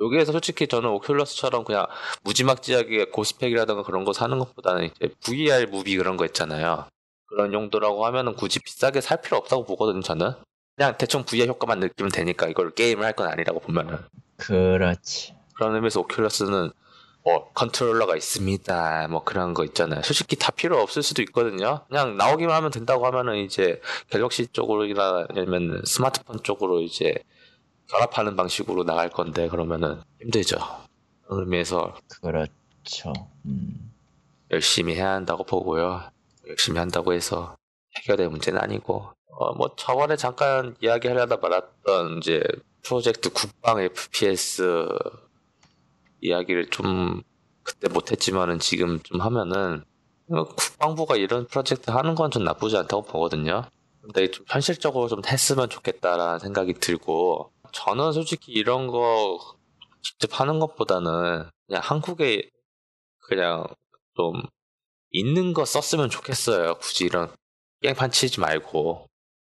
여기에서 0.00 0.30
솔직히 0.32 0.68
저는 0.68 0.90
오큘러스처럼 0.90 1.64
그냥 1.64 1.86
무지막지하게 2.22 3.06
고스펙이라든가 3.06 3.82
그런 3.82 4.04
거 4.04 4.12
사는 4.12 4.38
것보다는 4.38 4.84
이제 4.86 5.08
VR 5.24 5.66
movie 5.70 5.96
그런 5.96 6.16
거 6.16 6.24
있잖아요. 6.26 6.86
그런 7.26 7.52
용도라고 7.52 8.06
하면은 8.06 8.34
굳이 8.36 8.60
비싸게 8.60 9.00
살 9.00 9.20
필요 9.20 9.36
없다고 9.38 9.64
보거든요, 9.64 10.00
저는. 10.02 10.32
그냥 10.76 10.96
대충 10.96 11.24
VR 11.24 11.48
효과만 11.48 11.80
느끼면 11.80 12.12
되니까 12.12 12.46
이걸 12.46 12.70
게임을 12.70 13.04
할 13.04 13.12
건 13.14 13.26
아니라고 13.28 13.58
보면은. 13.58 13.98
그렇지. 14.36 15.34
그런 15.54 15.74
의미에서 15.74 16.02
오큘러스는 16.02 16.72
뭐 17.28 17.50
컨트롤러가 17.52 18.16
있습니다. 18.16 19.08
뭐 19.08 19.22
그런 19.22 19.52
거 19.52 19.62
있잖아요. 19.66 20.00
솔직히 20.02 20.36
다 20.36 20.50
필요 20.50 20.80
없을 20.80 21.02
수도 21.02 21.20
있거든요. 21.22 21.84
그냥 21.88 22.16
나오기만 22.16 22.56
하면 22.56 22.70
된다고 22.70 23.04
하면은 23.06 23.36
이제 23.36 23.82
갤럭시 24.08 24.46
쪽으로나 24.46 25.26
아니면 25.28 25.82
스마트폰 25.84 26.42
쪽으로 26.42 26.80
이제 26.80 27.14
결합하는 27.90 28.34
방식으로 28.34 28.84
나갈 28.84 29.10
건데 29.10 29.48
그러면은 29.48 30.00
힘들죠. 30.22 30.56
그런 31.26 31.40
의미에서 31.40 31.94
그렇죠. 32.22 33.12
음. 33.44 33.92
열심히 34.50 34.94
해야 34.94 35.10
한다고 35.10 35.44
보고요. 35.44 36.00
열심히 36.48 36.78
한다고 36.78 37.12
해서 37.12 37.56
해결될 37.98 38.30
문제는 38.30 38.58
아니고 38.58 39.04
어 39.32 39.52
뭐 39.52 39.74
저번에 39.76 40.16
잠깐 40.16 40.76
이야기하려다 40.80 41.36
말았던 41.36 42.18
이제 42.18 42.42
프로젝트 42.82 43.30
국방 43.30 43.80
FPS 43.80 44.88
이야기를 46.20 46.70
좀 46.70 47.22
그때 47.62 47.88
못했지만은 47.88 48.58
지금 48.58 49.00
좀 49.00 49.20
하면은 49.20 49.84
어, 50.30 50.44
국방부가 50.44 51.16
이런 51.16 51.46
프로젝트 51.46 51.90
하는 51.90 52.14
건좀 52.14 52.44
나쁘지 52.44 52.76
않다고 52.76 53.02
보거든요. 53.02 53.62
근데 54.02 54.30
좀 54.30 54.44
현실적으로 54.48 55.08
좀 55.08 55.22
했으면 55.26 55.68
좋겠다라는 55.68 56.38
생각이 56.38 56.74
들고 56.74 57.52
저는 57.72 58.12
솔직히 58.12 58.52
이런 58.52 58.86
거 58.86 59.38
직접 60.02 60.40
하는 60.40 60.58
것보다는 60.58 61.48
그냥 61.66 61.82
한국에 61.82 62.50
그냥 63.20 63.66
좀 64.16 64.42
있는 65.10 65.52
거 65.52 65.64
썼으면 65.64 66.10
좋겠어요. 66.10 66.76
굳이 66.76 67.04
이런 67.04 67.30
깽판 67.82 68.10
치지 68.10 68.40
말고 68.40 69.07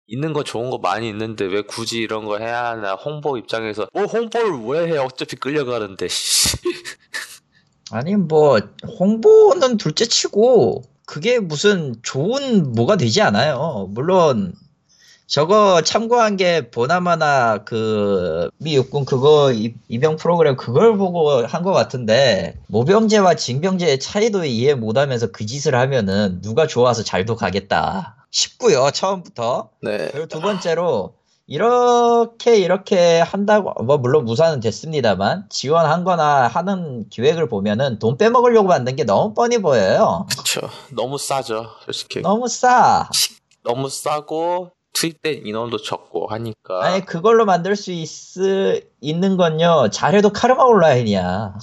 있는 0.08 0.34
거 0.34 0.44
좋은 0.44 0.70
거 0.70 0.78
많이 0.80 1.08
있는데 1.10 1.46
왜 1.46 1.62
굳이 1.62 2.00
이런 2.00 2.26
거 2.26 2.38
해야 2.38 2.66
하나 2.66 2.94
홍보 2.94 3.38
입장에서 3.38 3.88
뭐 3.94 4.04
홍보를 4.06 4.60
왜 4.66 4.92
해? 4.94 4.98
어차피 4.98 5.36
끌려가는데 5.38 6.08
씨. 6.08 6.58
아니 7.92 8.16
뭐 8.16 8.60
홍보는 9.00 9.78
둘째치고 9.78 10.84
그게 11.06 11.40
무슨 11.40 11.96
좋은 12.02 12.74
뭐가 12.74 12.98
되지 12.98 13.22
않아요. 13.22 13.88
물론 13.92 14.54
저거 15.28 15.82
참고한 15.82 16.36
게 16.38 16.70
보나마나 16.70 17.60
그 17.64 18.50
미 18.60 18.76
육군 18.76 19.06
그거 19.06 19.52
이- 19.54 19.74
입영 19.90 20.16
프로그램 20.18 20.56
그걸 20.58 20.98
보고 20.98 21.46
한 21.46 21.64
것 21.64 21.72
같은데 21.74 22.58
모병제와 22.68 23.36
징병제의 23.36 24.00
차이도 24.00 24.46
이해 24.46 24.74
못하면서 24.74 25.28
그 25.32 25.46
짓을 25.46 25.76
하면은 25.76 26.42
누가 26.42 26.68
좋아서 26.68 27.04
잘도 27.04 27.36
가겠다 27.36 28.23
싶고요 28.34 28.90
처음부터 28.92 29.70
네. 29.82 30.10
그리고 30.12 30.26
두 30.26 30.42
번째로 30.42 31.14
이렇게 31.46 32.58
이렇게 32.58 33.20
한다고 33.20 33.84
뭐 33.84 33.98
물론 33.98 34.26
무사는 34.26 34.60
됐습니다만 34.60 35.48
지원한 35.50 36.04
거나 36.04 36.48
하는 36.48 37.08
기획을 37.10 37.48
보면은 37.48 38.00
돈 38.00 38.18
빼먹으려고 38.18 38.68
만든 38.70 38.96
게 38.96 39.04
너무 39.04 39.34
뻔히 39.34 39.58
보여요. 39.60 40.26
그쵸. 40.38 40.62
너무 40.92 41.18
싸죠. 41.18 41.70
솔직히. 41.84 42.22
너무 42.22 42.48
싸. 42.48 43.10
너무 43.62 43.90
싸고 43.90 44.72
투입된 44.94 45.46
인원도 45.46 45.78
적고 45.78 46.28
하니까 46.28 46.84
아니 46.86 47.06
그걸로 47.06 47.46
만들 47.46 47.76
수 47.76 47.92
있, 47.92 48.08
있는 49.02 49.38
건요 49.38 49.90
잘해도 49.92 50.32
카르마 50.32 50.64
온라인이야. 50.64 51.56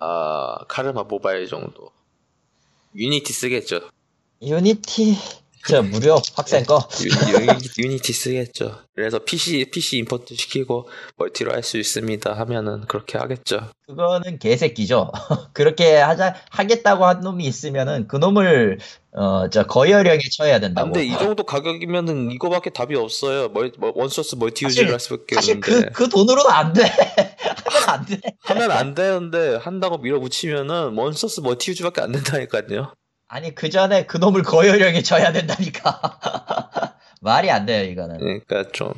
아 0.00 0.58
카르마 0.68 1.04
모바일 1.04 1.46
정도. 1.46 1.90
유니티 2.94 3.32
쓰겠죠. 3.32 3.80
유니티 4.42 5.16
저 5.68 5.82
무료 5.82 6.20
학생 6.34 6.64
거. 6.64 6.88
유, 7.02 7.08
유, 7.42 7.84
유니티 7.84 8.12
쓰겠죠. 8.12 8.78
그래서 8.94 9.18
PC 9.18 9.66
PC 9.70 9.98
import 9.98 10.34
시키고 10.34 10.88
multi로 11.16 11.52
할 11.52 11.62
수 11.62 11.78
있습니다 11.78 12.32
하면은 12.32 12.82
그렇게 12.82 13.18
하겠죠. 13.18 13.68
그거는 13.86 14.38
개새끼죠. 14.38 15.10
그렇게 15.52 15.96
하자 15.96 16.34
하겠다고 16.50 17.04
한 17.04 17.20
놈이 17.20 17.44
있으면은 17.44 18.06
그 18.08 18.16
놈을 18.16 18.78
어저 19.12 19.64
거열령에 19.64 20.20
쳐야 20.36 20.56
아, 20.56 20.60
된다고. 20.60 20.92
근데 20.92 21.04
이 21.06 21.12
정도 21.18 21.44
가격이면은 21.44 22.30
이거밖에 22.32 22.70
답이 22.70 22.94
없어요. 22.96 23.48
멀, 23.48 23.72
뭐, 23.78 23.92
one 23.94 24.08
source 24.08 24.36
multi 24.36 24.64
use를 24.66 24.92
할 24.92 25.00
수밖에 25.00 25.34
사실 25.36 25.56
없는데 25.56 25.90
그그 25.90 26.08
돈으로는 26.08 26.50
안 26.50 26.72
돼. 26.72 26.82
하면 27.66 27.88
안 27.88 28.06
돼. 28.06 28.20
하면 28.42 28.70
안 28.70 28.94
되는데 28.94 29.56
한다고 29.56 29.98
밀어붙이면은 29.98 30.96
one 30.96 31.11
source 31.11 31.40
multi 31.40 31.70
use밖에 31.70 32.00
안 32.02 32.12
된다니까요. 32.12 32.92
아니 33.28 33.54
그 33.54 33.70
전에 33.70 34.06
그 34.06 34.18
놈을 34.18 34.42
거열령에 34.42 35.02
쳐야 35.02 35.32
된다니까. 35.32 36.00
말이 37.20 37.50
안 37.50 37.66
돼요 37.66 37.90
이거는. 37.90 38.18
그러니까 38.18 38.70
좀 38.72 38.92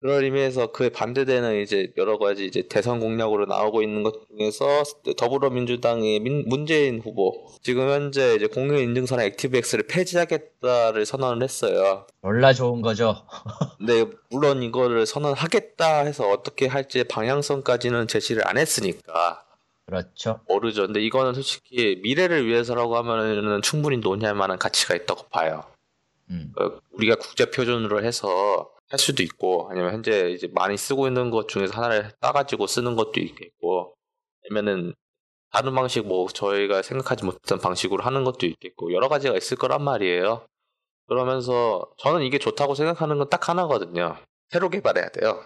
그럴 0.00 0.22
의미에서 0.24 0.70
그에 0.72 0.90
반대되는 0.90 1.62
이제 1.62 1.90
여러 1.96 2.18
가지 2.18 2.44
이제 2.44 2.68
대선 2.68 3.00
공약으로 3.00 3.46
나오고 3.46 3.80
있는 3.82 4.02
것 4.02 4.12
중에서 4.28 4.82
더불어민주당의 5.16 6.20
민- 6.20 6.44
문재인 6.46 7.00
후보 7.00 7.32
지금 7.62 7.88
현재 7.88 8.34
이제 8.34 8.46
공유 8.46 8.78
인증서나 8.82 9.22
액티브엑스를 9.24 9.86
폐지하겠다를 9.86 11.06
선언을 11.06 11.42
했어요. 11.42 12.06
몰라 12.20 12.52
좋은 12.52 12.82
거죠. 12.82 13.24
근데 13.78 14.04
물론 14.28 14.62
이거를 14.62 15.06
선언하겠다 15.06 16.00
해서 16.00 16.28
어떻게 16.28 16.66
할지 16.66 17.04
방향성까지는 17.04 18.06
제시를 18.06 18.46
안 18.46 18.58
했으니까 18.58 19.42
그렇죠. 20.02 20.40
모르죠. 20.48 20.86
근데 20.86 21.00
이거는 21.02 21.34
솔직히 21.34 22.00
미래를 22.02 22.46
위해서라고 22.46 22.96
하면은 22.96 23.62
충분히 23.62 23.98
논의할 23.98 24.34
만한 24.34 24.58
가치가 24.58 24.94
있다고 24.94 25.28
봐요. 25.28 25.64
음. 26.30 26.52
어, 26.58 26.78
우리가 26.92 27.16
국제 27.16 27.50
표준으로 27.50 28.04
해서 28.04 28.70
할 28.90 28.98
수도 28.98 29.22
있고 29.22 29.68
아니면 29.70 29.92
현재 29.94 30.30
이제 30.30 30.48
많이 30.54 30.76
쓰고 30.76 31.06
있는 31.06 31.30
것 31.30 31.48
중에서 31.48 31.74
하나를 31.74 32.10
따가지고 32.20 32.66
쓰는 32.66 32.96
것도 32.96 33.20
있겠고 33.20 33.94
아니면은 34.44 34.94
다른 35.52 35.74
방식 35.74 36.06
뭐 36.06 36.26
저희가 36.28 36.82
생각하지 36.82 37.24
못했던 37.24 37.58
방식으로 37.60 38.02
하는 38.02 38.24
것도 38.24 38.46
있겠고 38.46 38.92
여러 38.92 39.08
가지가 39.08 39.36
있을 39.36 39.56
거란 39.56 39.82
말이에요. 39.84 40.46
그러면서 41.06 41.86
저는 41.98 42.22
이게 42.22 42.38
좋다고 42.38 42.74
생각하는 42.74 43.18
건 43.18 43.28
딱 43.30 43.48
하나거든요. 43.48 44.16
새로 44.50 44.68
개발해야 44.70 45.10
돼요. 45.10 45.40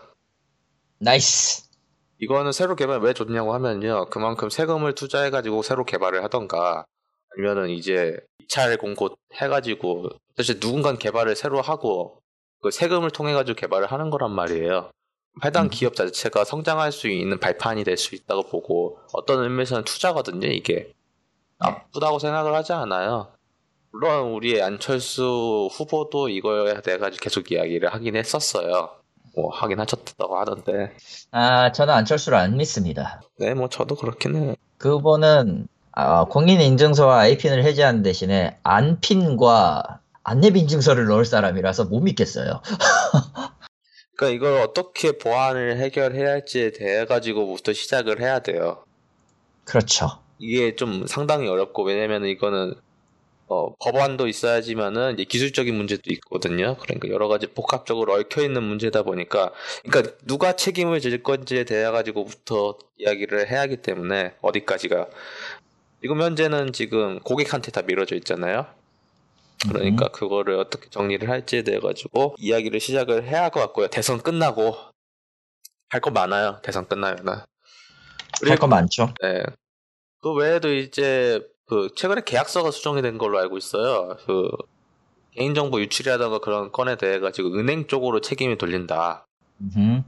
nice. 0.98 1.67
이거는 2.20 2.52
새로 2.52 2.74
개발 2.74 3.00
왜 3.00 3.12
좋냐고 3.12 3.54
하면요. 3.54 4.06
그만큼 4.10 4.50
세금을 4.50 4.94
투자해가지고 4.94 5.62
새로 5.62 5.84
개발을 5.84 6.24
하던가 6.24 6.84
아니면은 7.32 7.70
이제 7.70 8.18
입찰 8.40 8.76
공고 8.76 9.10
해가지고 9.34 10.08
도대체 10.30 10.58
누군가 10.58 10.94
개발을 10.96 11.36
새로 11.36 11.60
하고 11.60 12.20
그 12.60 12.70
세금을 12.70 13.10
통해가지고 13.10 13.56
개발을 13.56 13.86
하는 13.92 14.10
거란 14.10 14.32
말이에요. 14.32 14.90
해당 15.44 15.66
음. 15.66 15.70
기업 15.70 15.94
자체가 15.94 16.44
성장할 16.44 16.90
수 16.90 17.08
있는 17.08 17.38
발판이 17.38 17.84
될 17.84 17.96
수 17.96 18.16
있다고 18.16 18.44
보고 18.44 18.98
어떤 19.12 19.44
의미에서는 19.44 19.84
투자거든요. 19.84 20.48
이게 20.48 20.92
나쁘다고 21.58 22.18
생각을 22.18 22.54
하지 22.54 22.72
않아요. 22.72 23.32
물론 23.92 24.32
우리의 24.32 24.62
안철수 24.62 25.68
후보도 25.72 26.28
이거에 26.28 26.80
대해 26.82 26.98
가지고 26.98 27.22
계속 27.22 27.52
이야기를 27.52 27.92
하긴 27.94 28.16
했었어요. 28.16 28.97
뭐 29.38 29.50
하긴 29.50 29.78
하셨다고 29.78 30.36
하던데. 30.36 30.90
아, 31.30 31.70
저는 31.70 31.94
안철수를 31.94 32.36
안 32.36 32.56
믿습니다. 32.56 33.22
네, 33.38 33.54
뭐 33.54 33.68
저도 33.68 33.94
그렇긴 33.94 34.34
해요. 34.34 34.54
그분은 34.78 35.68
아, 35.92 36.24
공인인증서와 36.24 37.20
아이핀을 37.20 37.62
해제하는 37.64 38.02
대신에 38.02 38.58
안핀과 38.64 40.00
안내인증서를 40.24 41.06
넣을 41.06 41.24
사람이라서 41.24 41.84
못 41.84 42.00
믿겠어요. 42.00 42.62
그러니까 44.16 44.34
이걸 44.34 44.60
어떻게 44.60 45.12
보안을 45.12 45.78
해결해야 45.78 46.30
할지에 46.30 46.72
대해 46.72 47.04
가지고부터 47.04 47.72
시작을 47.72 48.20
해야 48.20 48.40
돼요. 48.40 48.82
그렇죠. 49.64 50.18
이게 50.40 50.74
좀 50.74 51.06
상당히 51.06 51.46
어렵고 51.46 51.84
왜냐면 51.84 52.24
이거는 52.24 52.74
어, 53.50 53.74
법안도 53.78 54.28
있어야지만은 54.28 55.14
이제 55.14 55.24
기술적인 55.24 55.74
문제도 55.74 56.02
있거든요. 56.14 56.76
그러니까 56.80 57.08
여러 57.08 57.28
가지 57.28 57.46
복합적으로 57.46 58.14
얽혀 58.14 58.42
있는 58.42 58.62
문제다 58.62 59.02
보니까 59.04 59.52
그러니까 59.84 60.14
누가 60.26 60.52
책임을 60.54 61.00
질 61.00 61.22
건지에 61.22 61.64
대해 61.64 61.84
가지고부터 61.90 62.76
이야기를 62.98 63.50
해야 63.50 63.62
하기 63.62 63.78
때문에 63.78 64.34
어디까지가 64.42 65.06
지금 66.02 66.20
현재는 66.22 66.72
지금 66.72 67.18
고객한테 67.20 67.70
다 67.72 67.82
밀어져 67.82 68.16
있잖아요. 68.16 68.66
그러니까 69.68 70.06
음. 70.06 70.12
그거를 70.12 70.54
어떻게 70.58 70.88
정리를 70.90 71.28
할지에 71.28 71.62
대해 71.62 71.80
가지고 71.80 72.34
이야기를 72.38 72.78
시작을 72.80 73.24
해야 73.26 73.42
할 73.44 73.50
것 73.50 73.60
같고요. 73.60 73.88
대선 73.88 74.20
끝나고 74.20 74.76
할 75.90 76.00
거 76.02 76.10
많아요. 76.10 76.60
대선 76.62 76.86
끝나면은. 76.86 77.34
할 78.46 78.58
거 78.58 78.66
많죠. 78.68 79.14
네. 79.22 79.42
그 80.20 80.32
외에도 80.34 80.72
이제 80.72 81.40
그 81.68 81.88
최근에 81.94 82.22
계약서가 82.24 82.70
수정이 82.70 83.02
된 83.02 83.18
걸로 83.18 83.38
알고 83.38 83.58
있어요. 83.58 84.16
그 84.26 84.50
개인정보 85.36 85.80
유출이라던가 85.80 86.38
그런 86.38 86.72
건에 86.72 86.96
대해 86.96 87.20
가지고 87.20 87.54
은행 87.54 87.86
쪽으로 87.86 88.20
책임이 88.20 88.58
돌린다. 88.58 89.26
음. 89.76 90.02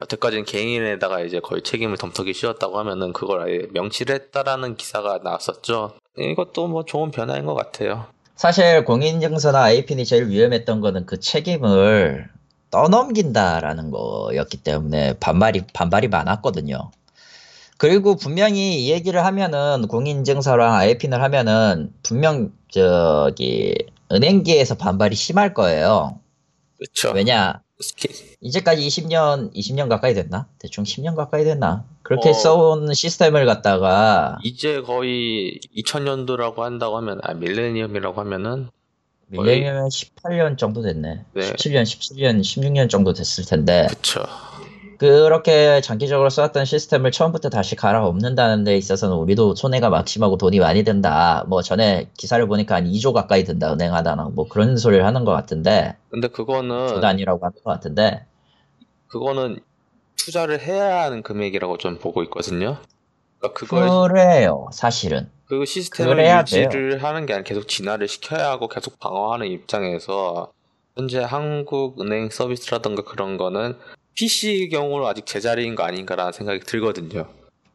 여태까지는 0.00 0.44
개인에다가 0.44 1.20
이제 1.22 1.40
거의 1.40 1.62
책임을 1.62 1.96
덤터기 1.96 2.32
씌웠다고 2.32 2.78
하면은 2.78 3.12
그걸 3.12 3.40
아예 3.40 3.66
명시를 3.72 4.14
했다라는 4.14 4.76
기사가 4.76 5.18
나왔었죠. 5.24 5.92
이것도 6.16 6.68
뭐 6.68 6.84
좋은 6.84 7.10
변화인 7.10 7.46
것 7.46 7.54
같아요. 7.54 8.06
사실 8.36 8.84
공인인증서나 8.84 9.60
아이핀이 9.60 10.04
제일 10.04 10.28
위험했던 10.28 10.80
거는 10.80 11.06
그 11.06 11.18
책임을 11.18 12.28
떠넘긴다라는 12.70 13.90
거였기 13.90 14.58
때문에 14.58 15.14
반발이 15.18 15.62
반발이 15.72 16.08
많았거든요. 16.08 16.90
그리고 17.78 18.16
분명히 18.16 18.84
이 18.84 18.90
얘기를 18.90 19.24
하면은 19.24 19.86
공인인증서랑 19.86 20.74
아이핀을 20.74 21.22
하면은 21.22 21.92
분명 22.02 22.52
저기 22.70 23.74
은행계에서 24.10 24.74
반발이 24.74 25.14
심할 25.14 25.54
거예요. 25.54 26.20
그렇죠. 26.76 27.12
왜냐 27.14 27.62
이제까지 28.40 28.86
20년 28.86 29.54
20년 29.54 29.88
가까이 29.88 30.12
됐나? 30.12 30.48
대충 30.58 30.82
10년 30.82 31.14
가까이 31.14 31.44
됐나? 31.44 31.84
그렇게 32.02 32.30
어. 32.30 32.32
써온 32.32 32.92
시스템을 32.92 33.46
갖다가 33.46 34.38
이제 34.42 34.80
거의 34.82 35.60
2000년도라고 35.76 36.58
한다고 36.58 36.96
하면 36.96 37.20
아 37.22 37.34
밀레니엄이라고 37.34 38.20
하면은 38.20 38.68
밀레니엄 39.28 39.88
18년 39.88 40.58
정도 40.58 40.82
됐네. 40.82 41.24
네. 41.32 41.52
17년, 41.52 41.82
17년, 41.82 42.40
16년 42.40 42.90
정도 42.90 43.12
됐을 43.12 43.44
텐데 43.44 43.86
그쵸. 43.88 44.24
그렇게 44.98 45.80
장기적으로 45.80 46.28
써왔던 46.28 46.64
시스템을 46.64 47.12
처음부터 47.12 47.50
다시 47.50 47.76
갈아엎는다는 47.76 48.64
데 48.64 48.76
있어서는 48.76 49.16
우리도 49.16 49.54
손해가 49.54 49.90
막심하고 49.90 50.36
돈이 50.36 50.58
많이 50.58 50.82
든다. 50.82 51.44
뭐 51.46 51.62
전에 51.62 52.10
기사를 52.18 52.44
보니까 52.48 52.74
한 52.74 52.84
2조 52.84 53.12
가까이 53.12 53.44
든다 53.44 53.72
은행 53.72 53.94
하다나. 53.94 54.30
뭐 54.34 54.48
그런 54.48 54.76
소리를 54.76 55.04
하는 55.06 55.24
것 55.24 55.32
같은데. 55.32 55.96
근데 56.10 56.26
그거는 56.26 57.02
아니라고 57.04 57.46
하는 57.46 57.54
것 57.62 57.70
같은데. 57.70 58.26
그거는 59.06 59.60
투자를 60.16 60.60
해야 60.60 61.04
하는 61.04 61.22
금액이라고 61.22 61.78
좀 61.78 61.98
보고 61.98 62.24
있거든요. 62.24 62.78
그러니까 63.38 63.58
그걸 63.58 64.08
그래요 64.08 64.68
사실은. 64.72 65.30
그 65.46 65.64
시스템을 65.64 66.26
유지를 66.40 67.04
하는 67.04 67.24
게 67.24 67.34
아니라 67.34 67.44
계속 67.44 67.68
진화를 67.68 68.08
시켜야 68.08 68.50
하고 68.50 68.68
계속 68.68 68.98
방어하는 68.98 69.46
입장에서 69.46 70.50
현재 70.96 71.20
한국은행 71.20 72.30
서비스라던가 72.30 73.04
그런 73.04 73.36
거는 73.36 73.76
PC 74.18 74.68
경우로 74.72 75.06
아직 75.06 75.26
제자리인 75.26 75.76
거 75.76 75.84
아닌가라는 75.84 76.32
생각이 76.32 76.60
들거든요. 76.66 77.28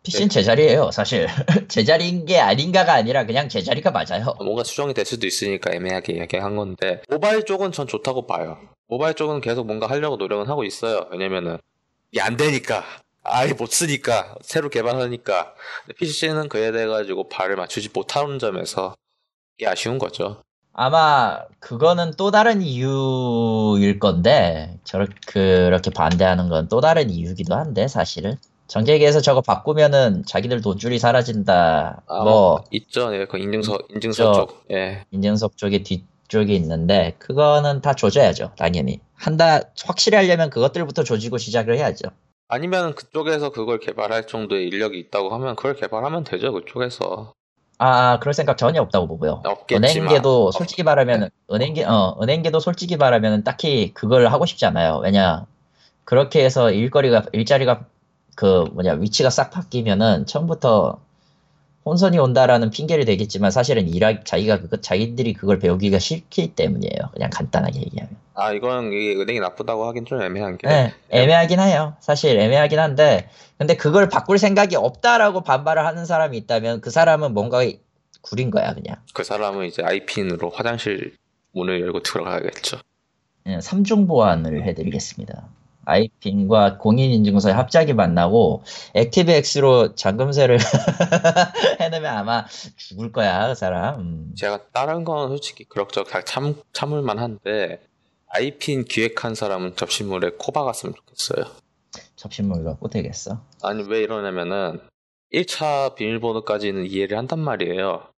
PC는 0.03 0.27
제자리예요 0.27 0.91
사실 0.91 1.25
제자리인 1.69 2.25
게 2.25 2.37
아닌가가 2.37 2.91
아니라 2.91 3.25
그냥 3.25 3.47
제자리가 3.47 3.91
맞아요. 3.91 4.35
뭔가 4.39 4.65
수정이 4.65 4.93
될 4.93 5.05
수도 5.05 5.25
있으니까 5.25 5.71
애매하게 5.73 6.13
이야기한 6.17 6.57
건데 6.57 7.01
모바일 7.07 7.45
쪽은 7.45 7.71
전 7.71 7.87
좋다고 7.87 8.27
봐요. 8.27 8.57
모바일 8.87 9.13
쪽은 9.13 9.39
계속 9.39 9.65
뭔가 9.65 9.87
하려고 9.87 10.17
노력은 10.17 10.49
하고 10.49 10.65
있어요. 10.65 11.07
왜냐면은 11.11 11.59
이게 12.11 12.19
안 12.19 12.35
되니까 12.35 12.83
아예 13.23 13.53
못 13.53 13.71
쓰니까 13.71 14.35
새로 14.41 14.67
개발하니까 14.67 15.55
PC는 15.97 16.49
그에 16.49 16.73
대해 16.73 16.87
가지고 16.87 17.29
발을 17.29 17.55
맞추지 17.55 17.91
못하는 17.93 18.37
점에서 18.37 18.97
이게 19.57 19.65
아쉬운 19.65 19.97
거죠. 19.97 20.43
아마 20.73 21.39
그거는 21.59 22.11
또 22.17 22.31
다른 22.31 22.61
이유일 22.61 23.99
건데 23.99 24.79
저렇게 24.83 25.15
그렇게 25.33 25.91
반대하는 25.91 26.49
건 26.49 26.67
또 26.69 26.81
다른 26.81 27.09
이유기도 27.09 27.53
한데 27.55 27.87
사실은 27.87 28.37
정재계에서 28.67 29.21
저거 29.21 29.41
바꾸면은 29.41 30.23
자기들 30.25 30.61
돈줄이 30.61 30.97
사라진다 30.97 32.01
아, 32.07 32.23
뭐 32.23 32.63
있죠. 32.71 33.13
예, 33.15 33.25
그 33.25 33.37
인증서 33.37 33.77
인증서 33.93 34.33
저- 34.33 34.39
쪽. 34.47 34.63
예. 34.71 35.05
인증석 35.11 35.57
쪽에 35.57 35.83
뒤쪽에 35.83 36.53
있는데 36.55 37.15
그거는 37.19 37.81
다 37.81 37.93
조져야죠 37.93 38.53
당연히 38.57 38.99
한다 39.13 39.59
확실히 39.85 40.15
하려면 40.17 40.49
그것들부터 40.49 41.03
조지고 41.03 41.37
시작을 41.37 41.77
해야죠 41.77 42.07
아니면 42.47 42.95
그쪽에서 42.95 43.51
그걸 43.51 43.79
개발할 43.79 44.25
정도의 44.25 44.67
인력이 44.67 44.97
있다고 44.99 45.29
하면 45.33 45.55
그걸 45.55 45.75
개발하면 45.75 46.23
되죠. 46.23 46.51
그쪽에서. 46.53 47.33
아 47.79 48.19
그럴 48.19 48.33
생각 48.33 48.57
전혀 48.57 48.81
없다고 48.81 49.07
보고요 49.07 49.41
없겠지만. 49.43 49.89
은행계도 49.89 50.51
솔직히 50.51 50.83
말하면 50.83 51.29
은행계 51.51 51.85
어 51.85 52.17
은행계도 52.21 52.59
솔직히 52.59 52.97
말하면 52.97 53.43
딱히 53.43 53.93
그걸 53.93 54.27
하고 54.27 54.45
싶지 54.45 54.65
않아요 54.65 54.99
왜냐 55.03 55.45
그렇게 56.05 56.43
해서 56.43 56.71
일거리가 56.71 57.25
일자리가 57.31 57.85
그 58.35 58.65
뭐냐 58.73 58.93
위치가 58.93 59.29
싹 59.29 59.51
바뀌면은 59.51 60.25
처음부터 60.25 60.99
혼선이 61.85 62.17
온다라는 62.17 62.69
핑계를 62.69 63.05
대겠지만 63.05 63.51
사실은 63.51 63.87
일하 63.87 64.23
자기가 64.23 64.61
그거 64.61 64.77
자기들이 64.77 65.33
그걸 65.33 65.59
배우기가 65.59 65.99
싫기 65.99 66.55
때문이에요 66.55 67.09
그냥 67.13 67.29
간단하게 67.31 67.79
얘기하면 67.81 68.15
아 68.35 68.51
이건 68.51 68.85
은행이 68.91 69.39
나쁘다고 69.39 69.85
하긴 69.87 70.05
좀 70.05 70.21
애매한 70.21 70.57
게. 70.57 70.67
네, 70.67 70.93
애매하긴 71.09 71.59
해요 71.59 71.95
사실 71.99 72.39
애매하긴 72.39 72.79
한데 72.79 73.29
근데 73.57 73.75
그걸 73.75 74.09
바꿀 74.09 74.37
생각이 74.37 74.75
없다라고 74.75 75.41
반발을 75.41 75.85
하는 75.85 76.05
사람이 76.05 76.37
있다면 76.37 76.81
그 76.81 76.89
사람은 76.89 77.33
뭔가 77.33 77.63
구린 78.21 78.49
거야 78.49 78.73
그냥 78.73 78.97
그 79.13 79.23
사람은 79.23 79.67
이제 79.67 79.83
아이핀으로 79.83 80.49
화장실 80.49 81.15
문을 81.51 81.81
열고 81.81 82.01
들어가야겠죠. 82.01 82.79
예, 83.47 83.57
3중 83.57 84.07
보완을 84.07 84.63
해드리겠습니다. 84.63 85.47
아이핀과 85.85 86.77
공인인증서의 86.77 87.53
합작이 87.55 87.93
만나고 87.93 88.63
액티브엑스로 88.93 89.95
잠금세를 89.95 90.57
해놓으면 91.79 92.17
아마 92.17 92.45
죽을 92.77 93.11
거야 93.11 93.47
그 93.47 93.55
사람. 93.55 93.99
음. 93.99 94.31
제가 94.35 94.67
다른 94.71 95.03
건 95.03 95.29
솔직히 95.29 95.63
그럭저럭 95.65 96.09
다 96.09 96.23
참, 96.23 96.55
참을만 96.73 97.19
한데 97.19 97.81
아이핀 98.27 98.85
기획한 98.85 99.35
사람은 99.35 99.75
접시물에 99.75 100.31
코 100.39 100.51
박았으면 100.51 100.95
좋겠어요. 100.95 101.45
접신물 102.15 102.63
갖고 102.63 102.87
되겠어. 102.89 103.41
아니 103.61 103.83
왜 103.83 104.01
이러냐면은 104.01 104.79
1차 105.33 105.95
비밀번호까지는 105.95 106.85
이해를 106.85 107.17
한단 107.17 107.39
말이에요. 107.39 108.12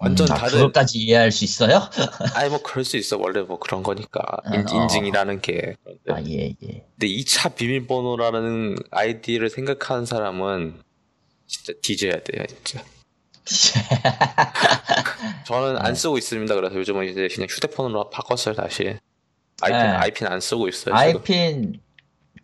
완전 0.00 0.32
아, 0.32 0.34
다른 0.34 0.52
그것까지 0.52 0.98
이해할 0.98 1.30
수 1.30 1.44
있어요? 1.44 1.82
아니 2.34 2.48
뭐 2.48 2.62
그럴 2.62 2.84
수 2.84 2.96
있어 2.96 3.18
원래 3.18 3.42
뭐 3.42 3.58
그런 3.58 3.82
거니까 3.82 4.22
아, 4.44 4.54
인, 4.54 4.66
어. 4.66 4.82
인증이라는 4.82 5.42
게 5.42 5.76
그런데 5.84 6.12
아예 6.12 6.54
예. 6.62 6.84
근데 6.98 7.06
2차 7.06 7.54
비밀번호라는 7.54 8.76
아이디를 8.90 9.50
생각하는 9.50 10.06
사람은 10.06 10.80
진짜 11.46 11.74
뒤져야 11.82 12.22
돼요 12.22 12.44
진짜 12.46 12.82
저는 15.46 15.76
안 15.76 15.92
네. 15.92 15.94
쓰고 15.94 16.16
있습니다 16.16 16.54
그래서 16.54 16.74
요즘은 16.76 17.06
이제 17.06 17.28
그냥 17.28 17.46
휴대폰으로 17.50 18.08
바꿨어요 18.08 18.54
다시 18.54 18.96
아이핀 19.60 19.78
네. 19.78 19.86
아이핀 19.86 20.26
안 20.28 20.40
쓰고 20.40 20.68
있어요 20.68 20.94
아이핀 20.94 21.78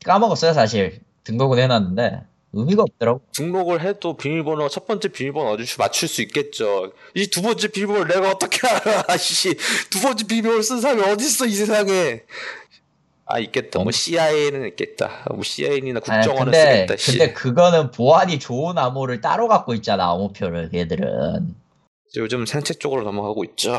까먹었어요 0.05 0.53
사실 0.53 1.01
등록은 1.25 1.59
해놨는데 1.59 2.21
의미가 2.57 2.83
없더라고. 2.83 3.21
등록을 3.33 3.83
해도 3.83 4.17
비밀번호 4.17 4.69
첫 4.69 4.87
번째 4.87 5.09
비밀번호 5.09 5.51
어디서 5.53 5.77
맞출 5.79 6.09
수 6.09 6.23
있겠죠. 6.23 6.93
이 7.15 7.27
두 7.29 7.43
번째 7.43 7.69
비밀번호 7.69 8.05
내가 8.05 8.31
어떻게 8.31 8.67
알아? 8.67 9.17
씨, 9.19 9.55
두 9.91 10.01
번째 10.01 10.27
비밀번호 10.27 10.63
쓴 10.63 10.81
사람이 10.81 11.03
어디 11.03 11.25
있어 11.27 11.47
이 11.47 11.53
세상에? 11.53 12.23
아 13.29 13.39
있겠다. 13.41 13.81
뭐 13.81 13.91
CIA는 13.91 14.69
있겠다. 14.69 15.25
뭐 15.35 15.43
CIA나 15.43 16.01
아니, 16.07 16.25
국정원은 16.27 16.53
근데 16.53 16.87
쓰겠다. 16.87 16.97
씨. 16.97 17.19
근데 17.19 17.33
그거는 17.33 17.91
보안이 17.91 18.39
좋은 18.39 18.79
암호를 18.79 19.21
따로 19.21 19.49
갖고 19.49 19.75
있잖아 19.75 20.11
암호표를 20.13 20.71
걔들은. 20.71 21.55
요즘 22.17 22.47
생체 22.47 22.73
쪽으로 22.75 23.03
넘어가고 23.03 23.45
있죠. 23.45 23.79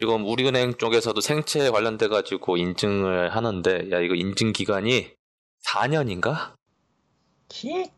지금 0.00 0.26
우리은행 0.26 0.74
쪽에서도 0.78 1.20
생체 1.20 1.70
관련돼 1.70 2.08
가지고 2.08 2.56
인증을 2.56 3.34
하는데 3.34 3.88
야 3.92 4.00
이거 4.00 4.14
인증 4.14 4.52
기간이 4.52 5.10
4년인가? 5.64 6.52
키? 7.48 7.90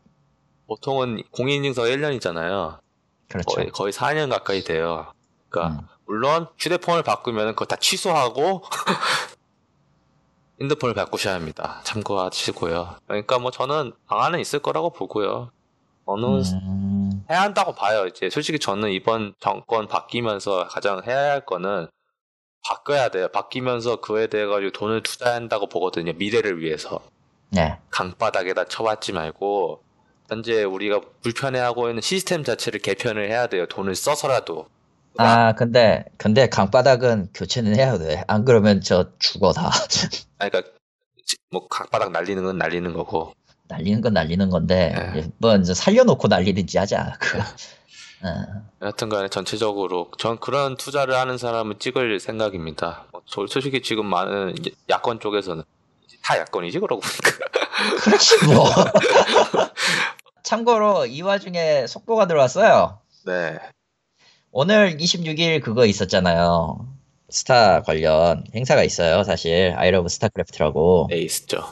보통은 0.71 1.21
공인인증서 1.31 1.81
1년이잖아요. 1.81 2.79
그렇죠. 3.27 3.55
거의, 3.55 3.69
거의 3.71 3.91
4년 3.91 4.29
가까이 4.29 4.63
돼요. 4.63 5.11
그러니까 5.49 5.81
음. 5.81 5.87
물론 6.05 6.47
휴대폰을 6.57 7.03
바꾸면 7.03 7.55
그거 7.55 7.65
다 7.65 7.75
취소하고 7.75 8.63
핸드폰을 10.61 10.95
바꾸셔야 10.95 11.35
합니다. 11.35 11.81
참고하시고요. 11.83 12.95
그러니까 13.05 13.39
뭐 13.39 13.51
저는 13.51 13.91
방안은 14.07 14.39
있을 14.39 14.59
거라고 14.59 14.91
보고요. 14.91 15.51
어느 16.05 16.25
음, 16.25 17.25
해야 17.29 17.41
한다고 17.41 17.75
봐요. 17.75 18.07
이제 18.07 18.29
솔직히 18.29 18.57
저는 18.57 18.91
이번 18.91 19.33
정권 19.41 19.89
바뀌면서 19.89 20.67
가장 20.69 21.01
해야 21.05 21.31
할 21.31 21.45
거는 21.45 21.87
바꿔야 22.63 23.09
돼요. 23.09 23.27
바뀌면서 23.27 23.97
그에 23.97 24.27
대해 24.27 24.45
가지고 24.45 24.71
돈을 24.71 25.03
투자해야 25.03 25.35
한다고 25.35 25.67
보거든요. 25.67 26.13
미래를 26.13 26.61
위해서. 26.61 27.01
네. 27.49 27.77
강바닥에다 27.89 28.65
쳐받지 28.65 29.11
말고 29.11 29.90
현재 30.31 30.63
우리가 30.63 31.01
불편해하고 31.23 31.89
있는 31.89 32.01
시스템 32.01 32.45
자체를 32.45 32.79
개편을 32.79 33.29
해야 33.29 33.47
돼요. 33.47 33.65
돈을 33.67 33.95
써서라도. 33.95 34.65
아, 35.17 35.51
근데, 35.55 36.05
근데 36.15 36.47
강바닥은 36.47 37.31
교체는 37.33 37.75
해야 37.75 37.97
돼. 37.97 38.23
안 38.27 38.45
그러면 38.45 38.79
저 38.79 39.09
죽어 39.19 39.51
다. 39.51 39.69
아니, 40.39 40.49
그러니까 40.49 40.71
뭐 41.51 41.67
강바닥 41.67 42.11
날리는 42.13 42.41
건 42.43 42.57
날리는 42.57 42.93
거고. 42.93 43.33
날리는 43.67 43.99
건 43.99 44.13
날리는 44.13 44.49
건데, 44.49 45.11
네. 45.13 45.29
뭐, 45.37 45.53
이제 45.57 45.73
살려놓고 45.73 46.29
날리든지 46.29 46.77
하자. 46.77 47.17
그. 47.19 47.37
어, 47.39 48.63
여하튼간에 48.83 49.27
전체적으로 49.27 50.11
전 50.17 50.39
그런 50.39 50.77
투자를 50.77 51.15
하는 51.15 51.37
사람은 51.37 51.79
찍을 51.79 52.21
생각입니다. 52.21 53.03
뭐, 53.11 53.21
저- 53.25 53.47
솔직히 53.47 53.81
지금 53.81 54.05
많은 54.05 54.55
야권 54.89 55.19
쪽에서는 55.19 55.63
다 56.23 56.37
야권이지 56.37 56.79
그러고 56.79 57.01
보니까. 57.01 57.31
그렇지 58.03 58.45
뭐. 58.45 58.65
참고로 60.43 61.05
이 61.05 61.21
와중에 61.21 61.87
속보가 61.87 62.27
들어왔어요. 62.27 62.99
네. 63.25 63.57
오늘 64.51 64.97
26일 64.97 65.61
그거 65.61 65.85
있었잖아요. 65.85 66.87
스타 67.29 67.81
관련 67.83 68.43
행사가 68.53 68.83
있어요, 68.83 69.23
사실. 69.23 69.73
아이러브 69.77 70.09
스타크래프트라고. 70.09 71.07
에이스죠. 71.11 71.63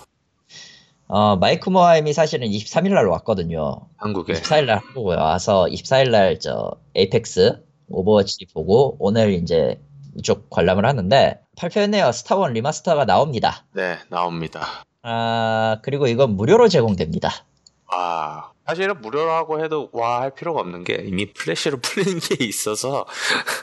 어, 1.07 1.35
마이크 1.37 1.69
모하임이 1.69 2.13
사실은 2.13 2.47
23일 2.47 2.93
날 2.93 3.07
왔거든요. 3.07 3.87
한국에. 3.97 4.33
24일 4.33 4.65
날 4.65 4.77
한국에 4.77 5.15
와서 5.15 5.65
24일 5.65 6.11
날 6.11 6.39
저 6.39 6.71
에이펙스 6.95 7.63
오버워치 7.89 8.45
보고 8.53 8.95
오늘 8.99 9.33
이제 9.33 9.81
이쪽 10.15 10.49
관람을 10.51 10.85
하는데 10.85 11.39
발표했네요. 11.57 12.11
스타원 12.11 12.53
remaster가 12.53 13.05
나옵니다. 13.05 13.65
네, 13.73 13.97
나옵니다. 14.09 14.83
아, 15.01 15.79
그리고 15.81 16.07
이건 16.07 16.35
무료로 16.35 16.67
제공됩니다. 16.69 17.31
아, 17.91 18.51
사실은 18.69 19.01
무료라고 19.01 19.63
해도 19.63 19.89
와 19.93 20.19
할 20.19 20.31
필요가 20.31 20.61
없는 20.61 20.83
게 20.83 21.03
이미 21.07 21.31
플래시로 21.33 21.79
풀리는 21.81 22.19
게 22.19 22.43
있어서 22.45 23.05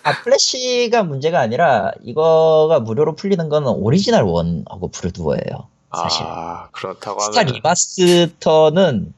아, 0.03 0.23
플래시가 0.23 1.03
문제가 1.05 1.39
아니라 1.41 1.93
이거가 2.03 2.81
무료로 2.81 3.15
풀리는 3.15 3.49
거는 3.49 3.69
오리지널 3.69 4.25
원하고 4.25 4.89
브루드워예요. 4.89 5.69
사실. 5.95 6.23
아, 6.27 6.69
그렇다고 6.73 7.21
스타 7.21 7.41
하면 7.41 7.55
remaster는 7.55 9.15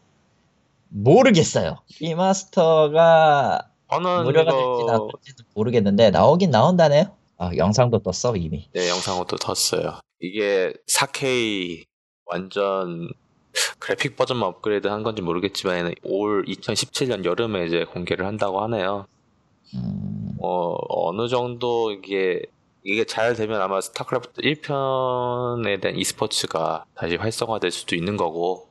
모르겠어요. 0.91 1.79
remaster가 2.01 3.69
무료가 4.25 4.43
이거 4.43 4.77
될지 4.77 4.85
나올지도 4.87 5.45
모르겠는데 5.55 6.11
나오긴 6.11 6.51
나온다네요. 6.51 7.05
아, 7.39 7.51
영상도 7.57 8.01
떴어 8.01 8.37
이미. 8.37 8.69
네, 8.75 8.89
영상을 8.89 9.25
또 9.29 9.37
떴어요. 9.37 10.01
이게 10.21 10.75
4K 10.89 11.85
완전 12.27 13.09
그래픽 13.79 14.17
버전만 14.17 14.49
업그레이드 14.49 14.87
한 14.89 15.03
건지 15.03 15.23
모르겠지만 15.23 15.95
올 16.03 16.45
2017년 16.47 17.25
여름에 17.25 17.67
이제 17.67 17.85
공개를 17.85 18.27
한다고 18.27 18.63
하네요. 18.63 19.07
음, 19.75 20.37
어, 20.41 20.77
어느 20.89 21.29
정도 21.29 21.93
이게 21.93 22.43
이게 22.85 23.05
잘 23.05 23.35
되면 23.35 23.61
아마 23.61 23.81
스타크래프트 23.81 24.41
1편에 24.43 25.81
대한 25.81 25.97
e스포츠가 25.99 26.85
다시 26.95 27.17
활성화될 27.17 27.71
수도 27.71 27.97
있는 27.97 28.17
거고 28.17 28.69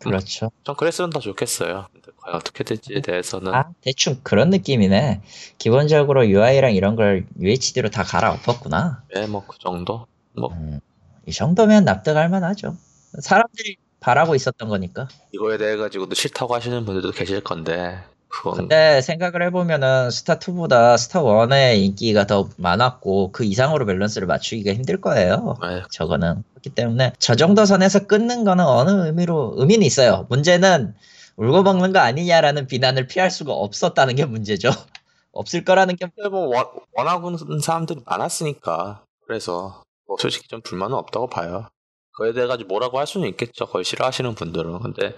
그렇죠. 0.00 0.50
전 0.64 0.76
그랬으면 0.76 1.10
더 1.10 1.18
좋겠어요. 1.20 1.86
과연 2.18 2.36
어떻게 2.36 2.62
될지에 2.64 3.00
대해서는 3.00 3.54
아, 3.54 3.70
대충 3.80 4.20
그런 4.22 4.50
느낌이네. 4.50 5.22
기본적으로 5.58 6.28
UI랑 6.28 6.74
이런 6.74 6.94
걸 6.96 7.26
UHD로 7.40 7.90
다 7.90 8.02
갈아엎었구나. 8.02 9.02
네, 9.14 9.26
뭐 9.26 9.44
그 9.46 9.58
정도. 9.58 10.06
뭐 10.36 10.50
음, 10.52 10.80
이 11.26 11.32
정도면 11.32 11.84
납득할 11.84 12.28
만하죠. 12.28 12.76
사람들이 13.20 13.76
바라고 14.04 14.34
있었던 14.34 14.68
거니까. 14.68 15.08
이거에 15.32 15.56
대해 15.56 15.76
가지고도 15.76 16.14
싫다고 16.14 16.54
하시는 16.54 16.84
분들도 16.84 17.10
계실 17.12 17.40
건데 17.42 17.98
그건 18.28 18.54
근데 18.54 19.00
생각을 19.00 19.42
해보면은 19.44 20.10
스타 20.10 20.38
2보다 20.38 20.98
스타 20.98 21.22
1의 21.22 21.78
인기가 21.78 22.26
더 22.26 22.50
많았고 22.58 23.32
그 23.32 23.44
이상으로 23.44 23.86
밸런스를 23.86 24.26
맞추기가 24.26 24.74
힘들 24.74 25.00
거예요. 25.00 25.56
네, 25.62 25.82
저거는. 25.90 26.42
그렇기 26.50 26.70
때문에 26.70 27.12
저 27.18 27.34
정도 27.34 27.64
선에서 27.64 28.06
끊는 28.06 28.44
거는 28.44 28.64
어느 28.66 29.06
의미로 29.06 29.54
의미는 29.56 29.86
있어요. 29.86 30.26
문제는 30.28 30.94
우려 31.36 31.62
먹는 31.62 31.92
거 31.92 32.00
아니냐라는 32.00 32.66
비난을 32.66 33.06
피할 33.06 33.30
수가 33.30 33.52
없었다는 33.52 34.16
게 34.16 34.24
문제죠. 34.26 34.68
없을 35.32 35.64
거라는 35.64 35.96
게 35.96 36.08
뭐 36.30 36.48
원, 36.54 36.66
원하고 36.92 37.30
있는 37.30 37.58
사람들이 37.60 38.00
많았으니까 38.04 39.02
그래서 39.26 39.82
뭐 40.06 40.16
솔직히 40.20 40.46
좀 40.48 40.60
불만은 40.60 40.94
없다고 40.96 41.28
봐요. 41.28 41.68
그에 42.16 42.32
대해 42.32 42.46
가지고 42.46 42.68
뭐라고 42.68 42.98
할 42.98 43.06
수는 43.06 43.28
있겠죠. 43.28 43.66
그걸 43.66 43.84
싫어하시는 43.84 44.34
분들은. 44.34 44.78
근데 44.80 45.14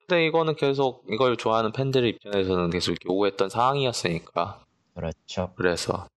근데 0.00 0.26
이거는 0.26 0.56
계속 0.56 1.04
이걸 1.10 1.36
좋아하는 1.36 1.72
팬들 1.72 2.06
입장에서는 2.06 2.70
계속 2.70 2.96
요구했던 3.04 3.50
사항이었으니까 3.50 4.60
그렇죠. 4.94 5.52
그래서 5.56 6.08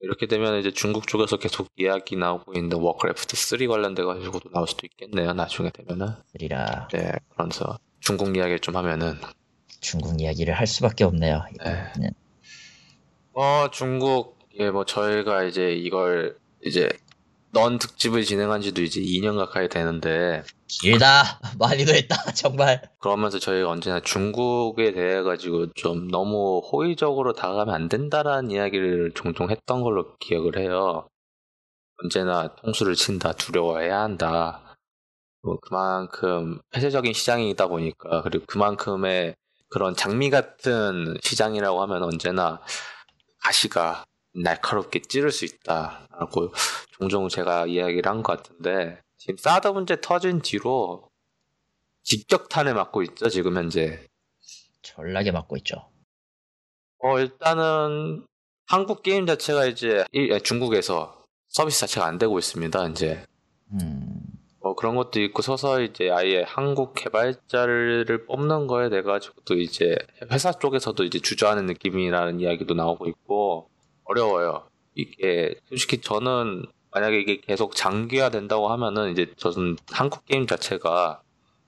이렇게 0.00 0.26
되면 0.26 0.58
이제 0.58 0.70
중국 0.70 1.06
쪽에서 1.06 1.36
계속 1.36 1.68
이야기 1.76 2.16
나오고 2.16 2.54
있는 2.54 2.78
워크래프트 2.78 3.36
3 3.36 3.68
관련돼 3.68 4.04
가지고도 4.04 4.50
나올 4.50 4.66
수도 4.66 4.86
있겠네요. 4.86 5.32
나중에 5.34 5.70
되면은 5.70 6.14
그리라 6.32 6.88
네 6.92 7.12
그러면서 7.30 7.78
중국 8.00 8.34
이야기를 8.34 8.60
좀 8.60 8.76
하면은 8.76 9.18
중국 9.80 10.20
이야기를 10.20 10.54
할 10.54 10.66
수밖에 10.66 11.04
없네요. 11.04 11.44
네. 11.64 11.92
네. 11.98 12.10
어, 13.32 13.70
중국, 13.70 14.38
예, 14.58 14.70
뭐, 14.70 14.84
저희가 14.84 15.44
이제 15.44 15.72
이걸, 15.72 16.36
이제, 16.64 16.90
넌 17.52 17.78
특집을 17.78 18.22
진행한 18.22 18.60
지도 18.60 18.82
이제 18.82 19.00
2년 19.00 19.36
가까이 19.36 19.68
되는데, 19.68 20.44
길다. 20.68 21.40
많이도 21.58 21.92
했다. 21.92 22.14
정말. 22.34 22.80
그러면서 23.00 23.40
저희가 23.40 23.68
언제나 23.68 24.00
중국에 24.00 24.92
대해 24.92 25.22
가지고 25.22 25.72
좀 25.72 26.08
너무 26.08 26.60
호의적으로 26.60 27.32
다가가면 27.32 27.74
안 27.74 27.88
된다라는 27.88 28.52
이야기를 28.52 29.12
종종 29.14 29.50
했던 29.50 29.82
걸로 29.82 30.16
기억을 30.18 30.58
해요. 30.58 31.08
언제나 32.02 32.54
통수를 32.54 32.94
친다, 32.94 33.32
두려워해야 33.32 34.00
한다. 34.00 34.76
뭐 35.42 35.58
그만큼 35.60 36.60
폐쇄적인 36.70 37.12
시장이다 37.12 37.66
보니까, 37.66 38.22
그리고 38.22 38.44
그만큼의 38.46 39.34
그런 39.70 39.94
장미 39.96 40.30
같은 40.30 41.16
시장이라고 41.22 41.82
하면 41.82 42.02
언제나 42.04 42.60
가시가 43.42 44.04
날카롭게 44.34 45.02
찌를 45.02 45.30
수 45.32 45.44
있다라고 45.44 46.52
종종 46.92 47.28
제가 47.28 47.66
이야기를 47.66 48.10
한 48.10 48.22
것 48.22 48.36
같은데 48.42 49.00
지금 49.16 49.36
사드 49.36 49.68
문제 49.68 50.00
터진 50.00 50.40
뒤로 50.40 51.08
직격탄을 52.02 52.74
맞고 52.74 53.02
있죠 53.02 53.28
지금 53.28 53.56
현재? 53.56 54.06
졸라게 54.82 55.30
맞고 55.32 55.56
있죠. 55.58 55.90
어 57.02 57.18
일단은 57.18 58.26
한국 58.66 59.02
게임 59.02 59.26
자체가 59.26 59.66
이제 59.66 60.04
일- 60.12 60.40
중국에서 60.42 61.24
서비스 61.48 61.80
자체가 61.80 62.06
안 62.06 62.18
되고 62.18 62.38
있습니다 62.38 62.88
이제 62.88 63.24
음, 63.72 64.20
뭐 64.62 64.74
그런 64.74 64.96
것도 64.96 65.20
있고 65.20 65.42
서서 65.42 65.80
이제 65.82 66.10
아예 66.10 66.42
한국 66.46 66.94
개발자를 66.94 68.26
뽑는 68.26 68.66
거에 68.66 68.88
대해 68.90 69.02
가지고도 69.02 69.54
이제 69.58 69.96
회사 70.30 70.52
쪽에서도 70.52 71.02
이제 71.04 71.18
주저하는 71.18 71.66
느낌이라는 71.66 72.40
이야기도 72.40 72.74
나오고 72.74 73.06
있고 73.08 73.68
어려워요. 74.10 74.64
이게 74.94 75.54
솔직히 75.68 76.00
저는 76.00 76.66
만약에 76.90 77.20
이게 77.20 77.40
계속 77.40 77.76
장기화 77.76 78.30
된다고 78.30 78.68
하면은 78.70 79.12
이제 79.12 79.32
저는 79.36 79.76
한국 79.90 80.26
게임 80.26 80.46
자체가 80.46 81.22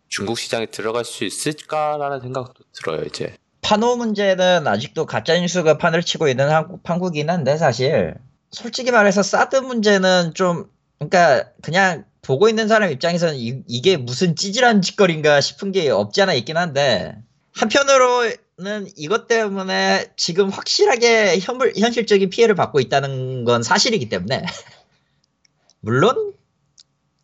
중국 0.08 0.38
시장에 0.38 0.66
들어갈 0.66 1.04
수 1.04 1.24
있을까라는 1.24 2.20
생각도 2.20 2.64
들어요 2.72 3.02
이제. 3.04 3.36
판호 3.62 3.96
문제는 3.96 4.66
아직도 4.66 5.06
가짜 5.06 5.38
뉴스가 5.38 5.78
판을 5.78 6.02
치고 6.02 6.28
있는 6.28 6.50
한국, 6.50 6.80
한국이긴 6.82 7.30
한데, 7.30 7.56
사실. 7.56 8.14
솔직히 8.50 8.90
말해서 8.90 9.22
사드 9.22 9.56
문제는 9.56 10.34
좀, 10.34 10.66
그러니까, 10.98 11.48
그냥 11.62 12.04
보고 12.22 12.48
있는 12.48 12.66
사람 12.66 12.90
입장에서는 12.90 13.36
이, 13.36 13.82
게 13.82 13.96
무슨 13.96 14.34
찌질한 14.34 14.82
짓거리인가 14.82 15.40
싶은 15.40 15.70
게 15.70 15.88
없지 15.90 16.20
않아 16.22 16.34
있긴 16.34 16.56
한데, 16.56 17.14
한편으로 17.54 18.32
는 18.62 18.86
이것 18.96 19.26
때문에 19.26 20.12
지금 20.16 20.48
확실하게 20.48 21.38
현, 21.40 21.58
현실적인 21.76 22.30
피해를 22.30 22.54
받고 22.54 22.80
있다는 22.80 23.44
건 23.44 23.62
사실이기 23.62 24.08
때문에, 24.08 24.44
물론, 25.80 26.34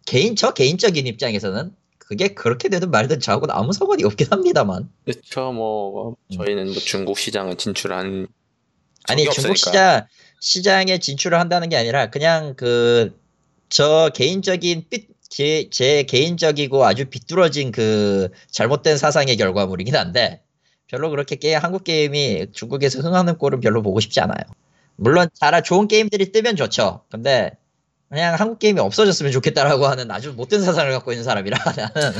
개인, 0.04 0.36
저 0.36 0.52
개인적인 0.52 1.06
입장에서는 1.06 1.74
그게 1.98 2.28
그렇게 2.28 2.68
되든 2.68 2.90
말든 2.90 3.20
저하고는 3.20 3.54
아무 3.54 3.72
상관이 3.72 4.04
없긴 4.04 4.28
합니다만. 4.30 4.90
그렇죠. 5.04 5.52
뭐 5.52 6.16
저희는 6.34 6.66
뭐 6.66 6.74
중국 6.74 7.18
시장을 7.18 7.56
진출한 7.56 8.26
아니 9.08 9.24
중국 9.24 9.50
없으니까. 9.50 9.54
시장 9.54 10.06
시장에 10.40 10.98
진출을 10.98 11.38
한다는 11.38 11.68
게 11.68 11.76
아니라 11.76 12.10
그냥 12.10 12.54
그 12.54 13.18
저 13.68 14.10
개인적인 14.14 14.86
삐, 14.88 15.06
제, 15.28 15.68
제 15.70 16.02
개인적이고 16.04 16.84
아주 16.84 17.04
비뚤어진 17.06 17.70
그 17.70 18.30
잘못된 18.50 18.96
사상의 18.96 19.36
결과물이긴 19.36 19.94
한데 19.94 20.42
별로 20.88 21.10
그렇게 21.10 21.36
게 21.36 21.54
한국 21.54 21.84
게임이 21.84 22.52
중국에서 22.52 23.00
흥하는 23.00 23.38
꼴은 23.38 23.60
별로 23.60 23.82
보고 23.82 24.00
싶지 24.00 24.20
않아요. 24.20 24.40
물론 24.96 25.28
잘 25.34 25.62
좋은 25.62 25.86
게임들이 25.86 26.32
뜨면 26.32 26.56
좋죠. 26.56 27.02
근데 27.10 27.56
그냥 28.08 28.34
한국 28.34 28.58
게임이 28.58 28.80
없어졌으면 28.80 29.32
좋겠다라고 29.32 29.86
하는 29.86 30.10
아주 30.10 30.32
못된 30.32 30.62
사상을 30.62 30.90
갖고 30.92 31.12
있는 31.12 31.24
사람이라 31.24 31.58
나는 31.76 32.12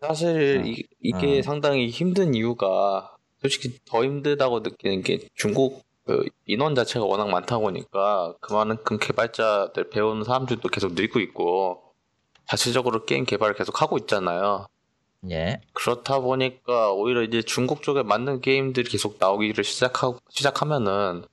사실 0.00 0.62
어. 0.64 0.66
이, 0.66 0.84
이게 1.00 1.38
어. 1.38 1.42
상당히 1.42 1.88
힘든 1.88 2.34
이유가 2.34 3.14
솔직히 3.40 3.78
더 3.84 4.04
힘들다고 4.04 4.60
느끼는 4.60 5.02
게 5.02 5.20
중국 5.34 5.82
그 6.04 6.24
인원 6.46 6.74
자체가 6.74 7.04
워낙 7.04 7.28
많다 7.28 7.58
보니까 7.58 8.34
그만큼 8.40 8.98
개발자들 8.98 9.90
배우는 9.90 10.24
사람들도 10.24 10.68
계속 10.68 10.94
늘고 10.94 11.20
있고 11.20 11.82
자체적으로 12.48 13.04
게임 13.04 13.24
개발을 13.24 13.54
계속 13.54 13.80
하고 13.80 13.96
있잖아요. 13.98 14.66
예. 15.30 15.60
그렇다 15.72 16.20
보니까 16.20 16.92
오히려 16.92 17.22
이제 17.22 17.42
중국 17.42 17.82
쪽에 17.82 18.02
맞는 18.02 18.40
게임들이 18.40 18.90
계속 18.90 19.16
나오기를 19.20 19.62
시작하고 19.62 20.18
시작하면은 20.30 21.24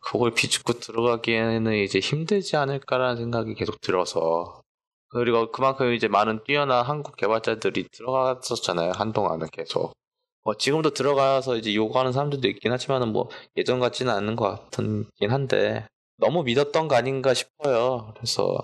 그걸 0.00 0.32
비집고 0.32 0.74
들어가기에는 0.80 1.74
이제 1.76 1.98
힘들지 1.98 2.56
않을까라는 2.56 3.16
생각이 3.16 3.54
계속 3.54 3.80
들어서. 3.80 4.60
그리고 5.08 5.50
그만큼 5.50 5.94
이제 5.94 6.08
많은 6.08 6.44
뛰어난 6.44 6.84
한국 6.84 7.16
개발자들이 7.16 7.88
들어갔었잖아요 7.90 8.92
한동안은 8.92 9.48
계속. 9.52 9.94
뭐 10.42 10.54
지금도 10.54 10.90
들어가서 10.90 11.56
이제 11.56 11.74
요구하는 11.74 12.12
사람들도 12.12 12.46
있긴 12.48 12.70
하지만은 12.72 13.12
뭐 13.12 13.30
예전 13.56 13.80
같지는 13.80 14.12
않은 14.12 14.36
것 14.36 14.70
같긴 14.70 15.30
한데 15.30 15.86
너무 16.18 16.42
믿었던 16.42 16.88
거 16.88 16.96
아닌가 16.96 17.32
싶어요. 17.32 18.12
그래서 18.14 18.58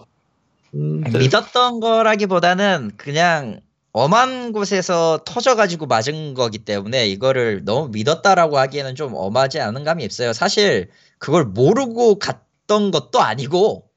음, 0.75 1.01
믿었던 1.01 1.81
거라기보다는 1.81 2.93
그냥 2.99 3.61
엄한 3.93 4.53
곳에서 4.53 5.21
터져가지고 5.25 5.87
맞은 5.87 6.35
거기 6.35 6.59
때문에 6.59 7.09
이거를 7.09 7.65
너무 7.65 7.89
믿었다라고 7.89 8.59
하기에는 8.59 8.95
좀 8.95 9.15
엄하지 9.15 9.61
않은 9.61 9.83
감이 9.85 10.05
있어요. 10.05 10.33
사실 10.33 10.91
그걸 11.19 11.45
모르고 11.45 12.19
갔던 12.19 12.93
것도 12.93 13.21
아니고 13.21 13.89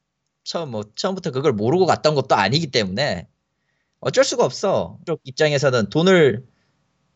처음 0.43 0.71
뭐 0.71 0.83
처음부터 0.95 1.31
그걸 1.31 1.53
모르고 1.53 1.85
갔던 1.85 2.15
것도 2.15 2.35
아니기 2.35 2.67
때문에 2.71 3.27
어쩔 3.99 4.23
수가 4.23 4.43
없어. 4.43 4.97
쪽 5.05 5.21
입장에서는 5.23 5.89
돈을 5.89 6.43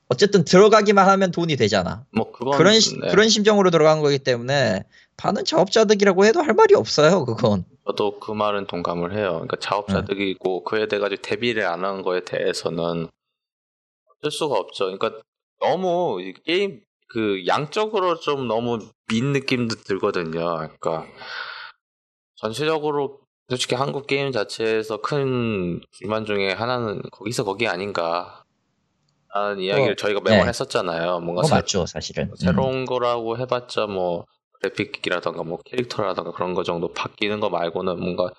어쨌든 0.09 0.45
들어가기만 0.45 1.09
하면 1.09 1.31
돈이 1.31 1.57
되잖아. 1.57 2.05
뭐 2.11 2.31
그건 2.31 2.57
그런 2.57 2.79
시- 2.79 2.97
네. 2.99 3.09
그런 3.09 3.27
심정으로 3.27 3.71
들어간 3.71 4.01
거기 4.01 4.19
때문에 4.19 4.83
반은 5.17 5.45
자업자득이라고 5.45 6.25
해도 6.25 6.41
할 6.41 6.53
말이 6.53 6.75
없어요. 6.75 7.25
그건. 7.25 7.65
저도 7.87 8.19
그 8.19 8.31
말은 8.31 8.67
동감을 8.67 9.15
해요. 9.17 9.31
그러니까 9.33 9.57
자업자득이고 9.59 10.63
그에 10.63 10.87
대해 10.87 10.99
가지고 10.99 11.21
대비를 11.21 11.65
안 11.65 11.83
한 11.83 12.01
거에 12.03 12.21
대해서는 12.23 13.07
어쩔 14.19 14.31
수가 14.31 14.55
없죠. 14.55 14.85
그러니까 14.85 15.19
너무 15.59 16.21
이 16.21 16.33
게임 16.45 16.81
그 17.09 17.45
양적으로 17.47 18.19
좀 18.19 18.47
너무 18.47 18.79
민 19.09 19.31
느낌도 19.33 19.75
들거든요. 19.85 20.39
그러니까 20.57 21.05
전체적으로 22.35 23.19
솔직히 23.49 23.75
한국 23.75 24.07
게임 24.07 24.31
자체에서 24.31 25.01
큰 25.01 25.79
불만 25.97 26.25
중에 26.25 26.51
하나는 26.51 27.01
거기서 27.11 27.43
거기 27.43 27.67
아닌가. 27.67 28.43
라는 29.33 29.59
이야기를 29.59 29.91
어, 29.91 29.95
저희가 29.95 30.19
매번 30.21 30.41
네. 30.43 30.47
했었잖아요. 30.49 31.19
뭔가 31.19 31.41
그거 31.43 31.47
새- 31.49 31.55
맞죠, 31.55 31.85
사실은. 31.85 32.25
음. 32.29 32.35
새로운 32.35 32.85
거라고 32.85 33.37
해봤자 33.37 33.85
뭐 33.87 34.25
그래픽이라던가 34.59 35.43
뭐 35.43 35.59
캐릭터라던가 35.65 36.31
그런 36.31 36.53
거 36.53 36.63
정도 36.63 36.93
바뀌는 36.93 37.39
거 37.39 37.49
말고는 37.49 37.99
뭔가 37.99 38.31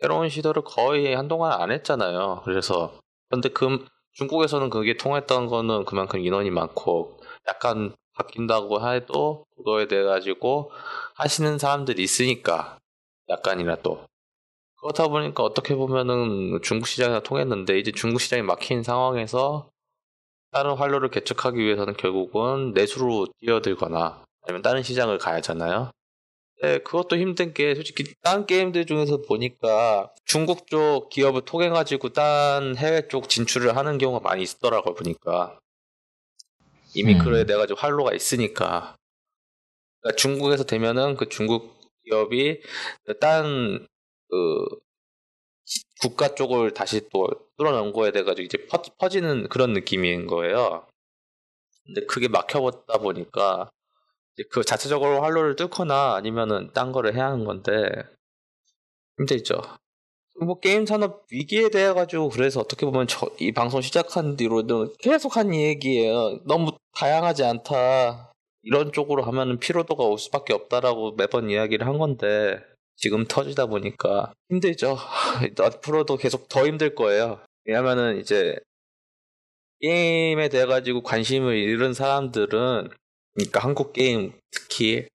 새로운 0.00 0.28
시도를 0.28 0.62
거의 0.64 1.14
한동안 1.14 1.60
안 1.60 1.70
했잖아요. 1.70 2.42
그래서 2.44 2.92
근데 3.30 3.48
그 3.48 3.84
중국에서는 4.12 4.70
그게 4.70 4.96
통했던 4.96 5.46
거는 5.46 5.84
그만큼 5.84 6.20
인원이 6.20 6.50
많고 6.50 7.18
약간 7.48 7.94
바뀐다고 8.14 8.88
해도 8.88 9.44
그거에 9.56 9.88
대해 9.88 10.04
가지고 10.04 10.70
하시는 11.14 11.58
사람들이 11.58 12.02
있으니까 12.02 12.78
약간이라도 13.28 14.06
그렇다 14.80 15.08
보니까 15.08 15.42
어떻게 15.42 15.74
보면은 15.74 16.60
중국 16.62 16.86
시장에서 16.86 17.20
통했는데 17.20 17.78
이제 17.78 17.90
중국 17.90 18.20
시장이 18.20 18.42
막힌 18.42 18.82
상황에서 18.82 19.68
다른 20.52 20.74
활로를 20.74 21.10
개척하기 21.10 21.58
위해서는 21.58 21.96
결국은 21.96 22.72
내수로 22.74 23.26
뛰어들거나 23.40 24.22
아니면 24.44 24.62
다른 24.62 24.82
시장을 24.82 25.18
가야 25.18 25.36
하잖아요. 25.36 25.90
네, 26.62 26.78
그것도 26.78 27.16
힘든 27.16 27.52
게 27.52 27.74
솔직히 27.74 28.14
다른 28.22 28.46
게임들 28.46 28.86
중에서 28.86 29.22
보니까 29.22 30.12
중국 30.24 30.66
쪽 30.66 31.08
기업을 31.10 31.42
통해 31.42 31.68
가지고 31.68 32.10
딴 32.10 32.76
해외 32.76 33.08
쪽 33.08 33.28
진출을 33.28 33.76
하는 33.76 33.98
경우가 33.98 34.20
많이 34.26 34.42
있더라고요 34.42 34.94
보니까 34.94 35.58
이미 36.94 37.14
음. 37.14 37.18
그래 37.18 37.44
내가 37.44 37.66
지고 37.66 37.78
활로가 37.80 38.14
있으니까 38.14 38.96
그러니까 40.00 40.16
중국에서 40.16 40.64
되면은 40.64 41.16
그 41.16 41.28
중국 41.28 41.76
기업이 42.04 42.62
딴 43.20 43.86
그 44.34 44.66
국가 46.00 46.34
쪽을 46.34 46.72
다시 46.72 47.08
또 47.12 47.28
뚫어놓은 47.56 47.92
거에 47.92 48.10
대해 48.10 48.24
가지고 48.24 48.44
이제 48.44 48.66
퍼, 48.66 48.82
퍼지는 48.98 49.48
그런 49.48 49.72
느낌인 49.72 50.26
거예요. 50.26 50.86
근데 51.84 52.04
그게 52.06 52.28
막혀버다 52.28 52.98
보니까 52.98 53.70
그 54.50 54.64
자체적으로 54.64 55.22
활로를 55.22 55.56
뚫거나 55.56 56.14
아니면은 56.14 56.70
딴 56.72 56.92
거를 56.92 57.14
해야 57.14 57.26
하는 57.26 57.44
건데 57.44 57.88
힘들죠. 59.18 59.60
뭐 60.40 60.58
게임 60.58 60.84
산업 60.84 61.26
위기에 61.30 61.68
대해 61.68 61.92
가지고 61.92 62.28
그래서 62.28 62.60
어떻게 62.60 62.84
보면 62.86 63.06
저, 63.06 63.30
이 63.38 63.52
방송 63.52 63.80
시작한 63.80 64.36
뒤로는 64.36 64.92
계속 64.98 65.36
한 65.36 65.54
얘기예요. 65.54 66.40
너무 66.44 66.72
다양하지 66.96 67.44
않다. 67.44 68.32
이런 68.62 68.92
쪽으로 68.92 69.22
하면은 69.22 69.58
피로도가 69.58 70.04
올 70.04 70.18
수밖에 70.18 70.52
없다라고 70.54 71.12
매번 71.12 71.50
이야기를 71.50 71.86
한 71.86 71.98
건데 71.98 72.58
지금 72.96 73.24
터지다 73.26 73.66
보니까 73.66 74.32
힘들죠. 74.50 74.96
앞으로도 75.60 76.16
계속 76.16 76.48
더 76.48 76.66
힘들 76.66 76.94
거예요. 76.94 77.40
왜냐면은 77.64 78.18
이제 78.18 78.58
게임에 79.80 80.48
대해 80.48 80.66
가지고 80.66 81.02
관심을 81.02 81.56
잃은 81.56 81.92
사람들은 81.92 82.88
그러니까 83.34 83.60
한국 83.60 83.92
게임 83.92 84.32
특히 84.50 85.06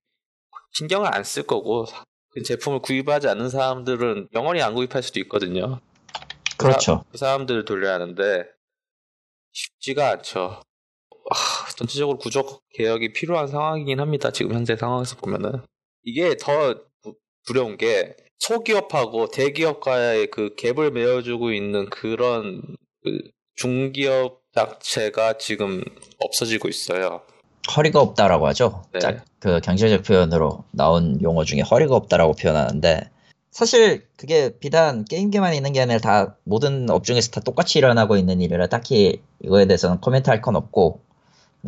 신경을 0.72 1.12
안 1.14 1.22
쓸 1.24 1.44
거고 1.46 1.86
그 2.30 2.42
제품을 2.42 2.80
구입하지 2.80 3.28
않는 3.28 3.48
사람들은 3.50 4.28
영원히 4.34 4.62
안 4.62 4.74
구입할 4.74 5.02
수도 5.02 5.18
있거든요. 5.20 5.80
그렇죠. 6.58 7.04
그 7.10 7.18
사 7.18 7.26
람들을 7.36 7.64
돌려야 7.64 7.94
하는데 7.94 8.44
쉽지가 9.52 10.10
않죠. 10.10 10.62
아, 11.30 11.34
전체적으로 11.76 12.18
구조 12.18 12.60
개혁이 12.74 13.12
필요한 13.12 13.46
상황이긴 13.48 14.00
합니다. 14.00 14.30
지금 14.30 14.54
현재 14.54 14.76
상황에서 14.76 15.16
보면은 15.16 15.62
이게 16.02 16.36
더 16.36 16.74
부- 17.02 17.16
두려운 17.46 17.76
게 17.76 18.16
소기업하고 18.38 19.30
대기업과의 19.30 20.28
그 20.30 20.54
갭을 20.56 20.90
메워주고 20.92 21.52
있는 21.52 21.88
그런 21.90 22.62
그 23.02 23.30
중기업 23.56 24.42
자체가 24.54 25.38
지금 25.38 25.82
없어지고 26.18 26.68
있어요. 26.68 27.22
허리가 27.76 28.00
없다라고 28.00 28.46
하죠. 28.48 28.82
네. 28.92 29.00
딱그 29.00 29.60
경제적 29.62 30.02
표현으로 30.02 30.64
나온 30.70 31.20
용어 31.22 31.44
중에 31.44 31.60
허리가 31.60 31.94
없다라고 31.96 32.32
표현하는데 32.34 33.10
사실 33.50 34.06
그게 34.16 34.50
비단 34.58 35.04
게임계만 35.04 35.54
있는 35.54 35.72
게 35.72 35.80
아니라 35.80 35.98
다 35.98 36.36
모든 36.44 36.88
업종에서 36.88 37.30
다 37.32 37.40
똑같이 37.40 37.78
일어나고 37.78 38.16
있는 38.16 38.40
일이라 38.40 38.68
딱히 38.68 39.20
이거에 39.42 39.66
대해서는 39.66 40.00
코멘트 40.00 40.30
할 40.30 40.40
건 40.40 40.56
없고 40.56 41.00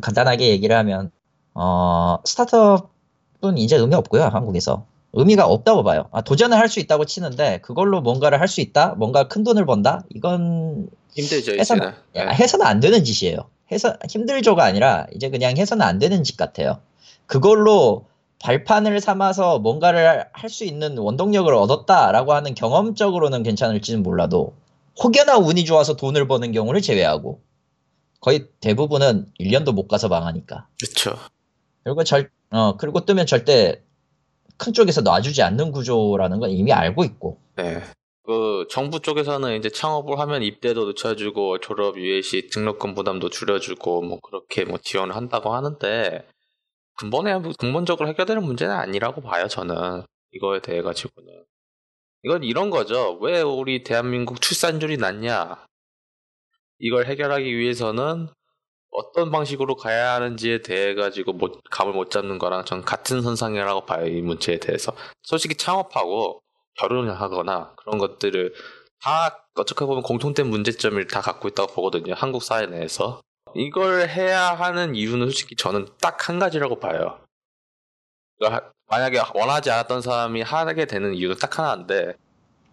간단하게 0.01 0.49
얘기를 0.49 0.76
하면 0.76 1.11
어 1.55 2.18
스타트업은 2.24 3.59
이제 3.59 3.76
의미 3.76 3.95
없고요 3.95 4.22
한국에서 4.24 4.86
의미가 5.14 5.47
없다고 5.47 5.82
봐요. 5.82 6.09
아, 6.12 6.22
도전을 6.22 6.57
할 6.57 6.68
수 6.68 6.80
있다고 6.80 7.05
치는데 7.05 7.59
그걸로 7.61 8.01
뭔가를 8.01 8.40
할 8.40 8.49
수 8.49 8.61
있다, 8.62 8.95
뭔가 8.97 9.28
큰 9.28 9.45
돈을 9.45 9.66
번다 9.66 10.05
이건 10.14 10.88
힘들죠 11.14 11.53
해서는, 11.53 11.82
이제는. 11.82 11.99
야, 12.16 12.24
네. 12.30 12.34
해서는 12.34 12.64
안 12.64 12.80
되는 12.80 13.05
짓이에요. 13.05 13.36
해서 13.72 13.96
힘들죠가 14.08 14.64
아니라 14.64 15.06
이제 15.14 15.30
그냥 15.30 15.56
해서는 15.56 15.84
안 15.84 15.98
되는 15.98 16.22
짓 16.24 16.36
같아요. 16.36 16.80
그걸로 17.26 18.06
발판을 18.40 19.00
삼아서 19.00 19.58
뭔가를 19.60 20.24
할 20.32 20.50
수 20.50 20.64
있는 20.64 20.98
원동력을 20.98 21.52
얻었다라고 21.54 22.34
하는 22.34 22.54
경험적으로는 22.54 23.42
괜찮을지는 23.44 24.02
몰라도 24.02 24.54
혹여나 25.02 25.36
운이 25.38 25.64
좋아서 25.64 25.96
돈을 25.96 26.26
버는 26.28 26.52
경우를 26.52 26.82
제외하고 26.82 27.40
거의 28.20 28.46
대부분은 28.60 29.26
1년도 29.40 29.72
못 29.72 29.88
가서 29.88 30.08
망하니까. 30.08 30.66
그렇죠. 30.80 31.16
그리고 31.84 32.04
절, 32.04 32.30
어, 32.50 32.76
그리고 32.76 33.04
뜨면 33.04 33.26
절대 33.26 33.82
큰 34.56 34.72
쪽에서 34.72 35.00
놔주지 35.00 35.42
않는 35.42 35.72
구조라는 35.72 36.38
건 36.38 36.50
이미 36.50 36.72
알고 36.72 37.04
있고. 37.04 37.38
네. 37.56 37.82
그 38.24 38.66
정부 38.70 39.00
쪽에서는 39.00 39.56
이제 39.56 39.68
창업을 39.68 40.18
하면 40.20 40.42
입대도 40.42 40.86
늦춰주고 40.86 41.58
졸업 41.58 41.98
유예시 41.98 42.48
등록금 42.48 42.94
부담도 42.94 43.30
줄여주고 43.30 44.02
뭐 44.02 44.20
그렇게 44.20 44.64
뭐 44.64 44.78
지원을 44.78 45.16
한다고 45.16 45.54
하는데 45.54 46.26
근본에 46.98 47.40
근본적으로 47.58 48.08
해결되는 48.08 48.42
문제는 48.42 48.74
아니라고 48.74 49.22
봐요 49.22 49.48
저는. 49.48 50.04
이거에 50.32 50.60
대해 50.60 50.82
가지고는. 50.82 51.44
이건 52.24 52.44
이런 52.44 52.70
거죠. 52.70 53.18
왜 53.20 53.42
우리 53.42 53.82
대한민국 53.82 54.40
출산율이 54.40 54.96
낮냐? 54.96 55.66
이걸 56.78 57.06
해결하기 57.06 57.56
위해서는 57.58 58.28
어떤 58.90 59.30
방식으로 59.30 59.76
가야 59.76 60.14
하는지에 60.14 60.62
대해 60.62 60.94
가지고 60.94 61.32
못, 61.32 61.60
감을 61.70 61.92
못 61.92 62.10
잡는 62.10 62.38
거랑 62.38 62.64
전 62.64 62.82
같은 62.82 63.22
선상이라고 63.22 63.86
봐요 63.86 64.06
이 64.06 64.20
문제에 64.22 64.58
대해서. 64.58 64.94
솔직히 65.22 65.56
창업하고 65.56 66.42
결혼을 66.78 67.20
하거나 67.20 67.72
그런 67.76 67.98
것들을 67.98 68.54
다 69.00 69.44
어떻게 69.54 69.84
보면 69.84 70.02
공통된 70.02 70.46
문제점을 70.48 71.04
다 71.08 71.20
갖고 71.20 71.48
있다고 71.48 71.72
보거든요 71.74 72.14
한국 72.14 72.42
사회 72.42 72.66
내에서. 72.66 73.20
이걸 73.54 74.08
해야 74.08 74.54
하는 74.54 74.94
이유는 74.94 75.26
솔직히 75.26 75.56
저는 75.56 75.88
딱 76.00 76.28
한 76.28 76.38
가지라고 76.38 76.78
봐요. 76.78 77.20
그러니까 78.38 78.72
만약에 78.86 79.20
원하지 79.34 79.70
않았던 79.70 80.02
사람이 80.02 80.42
하게 80.42 80.86
되는 80.86 81.14
이유는 81.14 81.36
딱 81.36 81.58
하나인데 81.58 82.14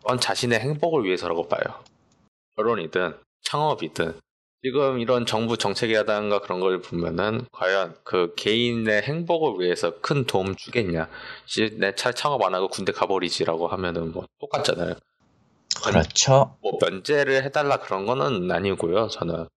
그건 0.01 0.19
자신의 0.19 0.59
행복을 0.59 1.03
위해서라고 1.03 1.47
봐요. 1.47 1.83
결혼이든 2.55 3.17
창업이든 3.41 4.19
지금 4.61 4.99
이런 4.99 5.25
정부 5.25 5.57
정책이라든가 5.57 6.41
그런 6.41 6.59
걸 6.59 6.81
보면은 6.81 7.45
과연 7.51 7.95
그 8.03 8.33
개인의 8.35 9.03
행복을 9.03 9.63
위해서 9.63 9.99
큰 10.01 10.25
도움 10.25 10.55
주겠냐? 10.55 11.09
내차 11.77 12.11
창업 12.11 12.43
안 12.43 12.53
하고 12.53 12.67
군대 12.67 12.91
가버리지라고 12.91 13.67
하면은 13.67 14.11
뭐 14.11 14.25
똑같잖아요. 14.39 14.95
그렇죠. 15.81 16.57
뭐 16.61 16.77
면제를 16.81 17.43
해달라 17.43 17.77
그런 17.77 18.05
거는 18.05 18.51
아니고요. 18.51 19.07
저는 19.07 19.47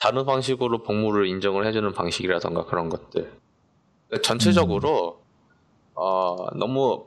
다른 0.00 0.26
방식으로 0.26 0.82
복무를 0.82 1.28
인정을 1.28 1.64
해주는 1.66 1.92
방식이라던가 1.92 2.64
그런 2.64 2.88
것들. 2.88 3.30
그러니까 4.08 4.26
전체적으로 4.26 5.20
음. 5.20 5.92
어 5.94 6.46
너무 6.56 7.06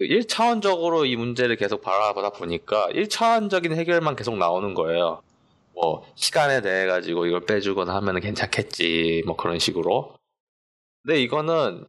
1차원적으로 0.00 1.04
이 1.04 1.16
문제를 1.16 1.56
계속 1.56 1.82
바라보다 1.82 2.30
보니까 2.30 2.88
1차원적인 2.90 3.74
해결만 3.74 4.14
계속 4.14 4.36
나오는 4.36 4.74
거예요. 4.74 5.20
뭐 5.80 6.02
시간에 6.16 6.60
대해 6.60 6.86
가지고 6.86 7.26
이걸 7.26 7.46
빼주거나 7.46 7.94
하면 7.96 8.20
괜찮겠지 8.20 9.22
뭐 9.26 9.36
그런 9.36 9.58
식으로 9.58 10.16
근데 11.04 11.22
이거는 11.22 11.86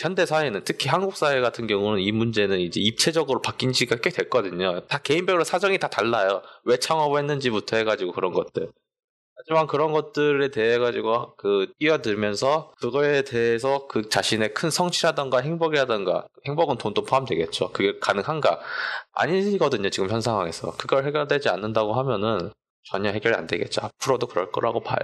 현대 0.00 0.26
사회는 0.26 0.62
특히 0.64 0.88
한국 0.88 1.16
사회 1.16 1.40
같은 1.40 1.66
경우는 1.66 2.00
이 2.00 2.12
문제는 2.12 2.60
이제 2.60 2.80
입체적으로 2.80 3.40
바뀐 3.40 3.72
지가 3.72 3.96
꽤 3.96 4.10
됐거든요. 4.10 4.86
다 4.86 4.98
개인별로 4.98 5.44
사정이 5.44 5.78
다 5.78 5.88
달라요. 5.88 6.42
왜 6.64 6.76
창업을 6.76 7.20
했는지부터 7.20 7.76
해가지고 7.78 8.12
그런 8.12 8.32
것들. 8.32 8.70
하지만 9.36 9.66
그런 9.66 9.92
것들에 9.92 10.50
대해 10.50 10.78
가지고 10.78 11.34
그 11.36 11.72
뛰어들면서 11.78 12.72
그거에 12.78 13.22
대해서 13.22 13.86
그 13.86 14.08
자신의 14.08 14.52
큰 14.52 14.70
성취라던가 14.70 15.38
행복이라던가 15.38 16.26
행복은 16.46 16.76
돈도 16.76 17.04
포함되겠죠. 17.04 17.72
그게 17.72 17.98
가능한가? 17.98 18.60
아니거든요. 19.12 19.88
지금 19.88 20.10
현 20.10 20.20
상황에서 20.20 20.76
그걸 20.76 21.06
해결되지 21.06 21.48
않는다고 21.48 21.94
하면은 21.94 22.52
전혀 22.84 23.10
해결이 23.10 23.34
안 23.36 23.46
되겠죠. 23.46 23.80
앞으로도 23.84 24.26
그럴 24.26 24.50
거라고 24.52 24.80
봐요. 24.82 24.98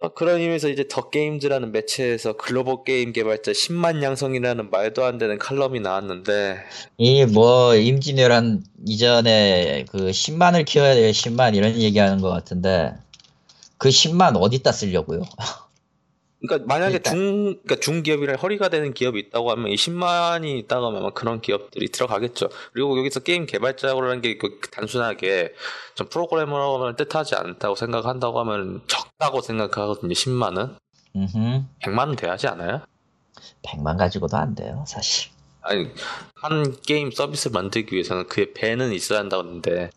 어, 0.00 0.14
그런 0.14 0.40
의미에서 0.40 0.68
이제 0.68 0.86
더 0.88 1.10
게임즈라는 1.10 1.72
매체에서 1.72 2.34
글로벌 2.34 2.84
게임 2.84 3.12
개발자 3.12 3.50
10만 3.52 4.00
양성이라는 4.02 4.70
말도 4.70 5.04
안 5.04 5.18
되는 5.18 5.38
칼럼이 5.38 5.80
나왔는데 5.80 6.58
이 6.98 7.24
뭐 7.26 7.74
임진왜란 7.74 8.62
이전에 8.86 9.86
그 9.90 9.98
10만을 10.10 10.64
키워야 10.64 10.94
될 10.94 11.10
10만 11.10 11.56
이런 11.56 11.74
얘기하는 11.76 12.20
것 12.20 12.28
같은데 12.30 12.92
그 13.76 13.88
10만 13.88 14.36
어디다 14.40 14.70
쓰려고요? 14.72 15.22
그러니까 16.40 16.66
만약에 16.66 16.94
일단. 16.96 17.14
중 17.14 17.44
그러니까 17.44 17.76
중기업이랑 17.76 18.36
허리가 18.36 18.68
되는 18.68 18.94
기업이 18.94 19.18
있다고 19.18 19.50
하면 19.50 19.68
이 19.68 19.74
10만이 19.74 20.58
있다고 20.60 20.86
하면 20.86 21.12
그런 21.14 21.40
기업들이 21.40 21.88
들어가겠죠. 21.88 22.48
그리고 22.72 22.96
여기서 22.98 23.20
게임 23.20 23.46
개발자라는 23.46 24.20
게그 24.20 24.60
단순하게 24.70 25.54
좀 25.94 26.08
프로그래머라고 26.08 26.94
뜻하지 26.96 27.34
않다고 27.34 27.74
생각한다고 27.74 28.40
하면 28.40 28.82
적다고 28.86 29.40
생각하거든요. 29.40 30.12
10만은. 30.12 30.76
음흠. 31.16 31.64
100만은 31.82 32.16
돼야지 32.16 32.46
않아요? 32.46 32.82
100만 33.62 33.98
가지고도 33.98 34.36
안 34.36 34.54
돼요, 34.54 34.84
사실. 34.86 35.30
아니 35.62 35.90
한 36.34 36.76
게임 36.82 37.10
서비스 37.10 37.48
만들기 37.48 37.94
위해서는 37.94 38.28
그의 38.28 38.54
배는 38.54 38.92
있어야 38.92 39.18
한다고 39.18 39.42
하는데. 39.42 39.90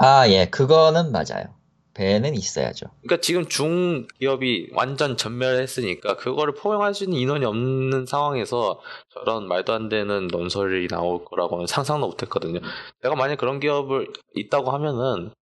아, 0.00 0.28
예, 0.28 0.46
그거는 0.46 1.12
맞아요. 1.12 1.54
배는 1.96 2.34
있어야죠. 2.34 2.86
그러니까 3.02 3.20
지금 3.22 3.46
중기업이 3.46 4.70
완전 4.74 5.16
전멸했으니까 5.16 6.16
그거를 6.16 6.54
포용할 6.54 6.94
수 6.94 7.04
있는 7.04 7.18
인원이 7.18 7.46
없는 7.46 8.04
상황에서 8.06 8.80
저런 9.14 9.48
말도 9.48 9.72
안 9.72 9.88
되는 9.88 10.28
논설이 10.28 10.88
나올 10.88 11.24
거라고는 11.24 11.66
상상도 11.66 12.06
못했거든요. 12.06 12.60
내가 13.02 13.16
만약 13.16 13.36
그런 13.36 13.60
기업을 13.60 14.12
있다고 14.34 14.70
하면은 14.72 15.32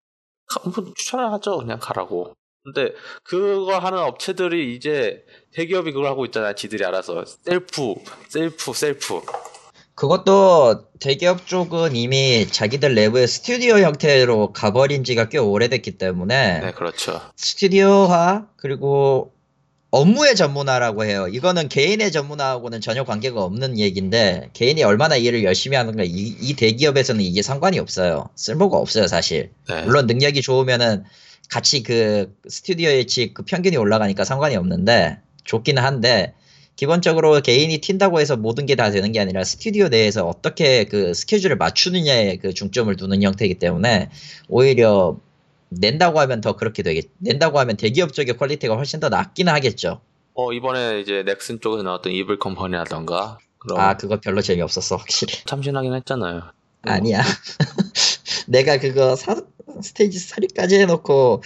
추천을 0.95 1.33
하죠. 1.33 1.59
그냥 1.59 1.79
가라고. 1.81 2.33
근데 2.63 2.95
그걸 3.25 3.83
하는 3.83 3.99
업체들이 3.99 4.75
이제 4.75 5.25
대기업이 5.53 5.93
그걸 5.93 6.09
하고 6.09 6.25
있잖아요. 6.25 6.55
지들이 6.55 6.85
알아서 6.85 7.25
셀프, 7.27 7.95
셀프, 8.29 8.73
셀프. 8.73 9.21
그것도 9.95 10.87
대기업 10.99 11.47
쪽은 11.47 11.95
이미 11.95 12.47
자기들 12.51 12.95
내부의 12.95 13.29
스튜디오 13.29 13.79
형태로 13.79 14.53
가버린 14.53 15.05
지가 15.05 15.29
꽤 15.29 15.39
오래됐기 15.39 15.99
때문에 15.99 16.61
네 16.61 16.73
그렇죠. 16.73 17.21
스튜디오화 17.37 18.49
그리고 18.57 19.33
업무의 19.91 20.35
전문화라고 20.35 21.05
해요. 21.05 21.29
이거는 21.29 21.69
개인의 21.69 22.11
전문화하고는 22.11 22.81
전혀 22.81 23.05
관계가 23.05 23.41
없는 23.45 23.79
얘기인데 23.79 24.51
개인이 24.53 24.83
얼마나 24.83 25.15
일을 25.15 25.45
열심히 25.45 25.77
하는가 25.77 26.03
이, 26.03 26.37
이 26.41 26.55
대기업에서는 26.55 27.21
이게 27.21 27.43
상관이 27.43 27.79
없어요. 27.79 28.29
쓸모가 28.35 28.77
없어요 28.77 29.07
사실. 29.07 29.53
네. 29.69 29.83
물론 29.83 30.09
능력이 30.09 30.43
좋으면은 30.43 31.05
같이 31.49 31.85
그 31.85 32.35
스튜디오의 32.49 33.07
그 33.35 33.45
평균이 33.45 33.77
올라가니까 33.77 34.25
상관이 34.25 34.57
없는데 34.57 35.19
좋기는 35.45 35.81
한데 35.81 36.35
기본적으로 36.77 37.41
개인이 37.41 37.77
튄다고 37.79 38.21
해서 38.21 38.37
모든 38.37 38.67
게 38.67 38.75
다 38.75 38.91
되는 38.91 39.13
게 39.13 39.21
아니라 39.21 39.45
스튜디오 39.45 39.89
내에서 39.89 40.27
어떻게 40.27 40.85
그 40.85 41.15
스케줄을 41.15 41.57
맞추느냐에 41.57 42.37
그 42.39 42.53
중점을 42.53 42.95
두는 42.97 43.23
형태이기 43.23 43.55
때문에 43.61 44.11
오히려 44.49 45.19
낸다고 45.71 46.19
하면 46.21 46.41
더 46.41 46.57
그렇게 46.57 46.83
되겠 46.83 47.07
낸다고 47.19 47.59
하면 47.61 47.77
대기업 47.77 48.13
쪽의 48.13 48.37
quality가 48.37 48.75
훨씬 48.77 49.01
더 49.01 49.09
낫기는 49.09 49.53
하겠죠. 49.53 50.01
어 50.35 50.53
이번에 50.53 51.01
이제 51.01 51.23
넥슨 51.25 51.61
쪽에서 51.61 51.83
나왔던 51.85 52.13
이블 52.13 52.39
컴퍼니라던가 52.41 53.39
아 53.77 53.97
그거 53.97 54.19
별로 54.21 54.43
재미없었어 54.43 54.97
확실히 54.97 55.35
참신하긴 55.47 55.95
했잖아요. 55.95 56.43
아니야. 56.83 57.23
내가 58.47 58.79
그거 58.79 59.17
사, 59.17 59.37
스테이지 59.81 60.19
3까지 60.35 60.81
해놓고 60.81 61.43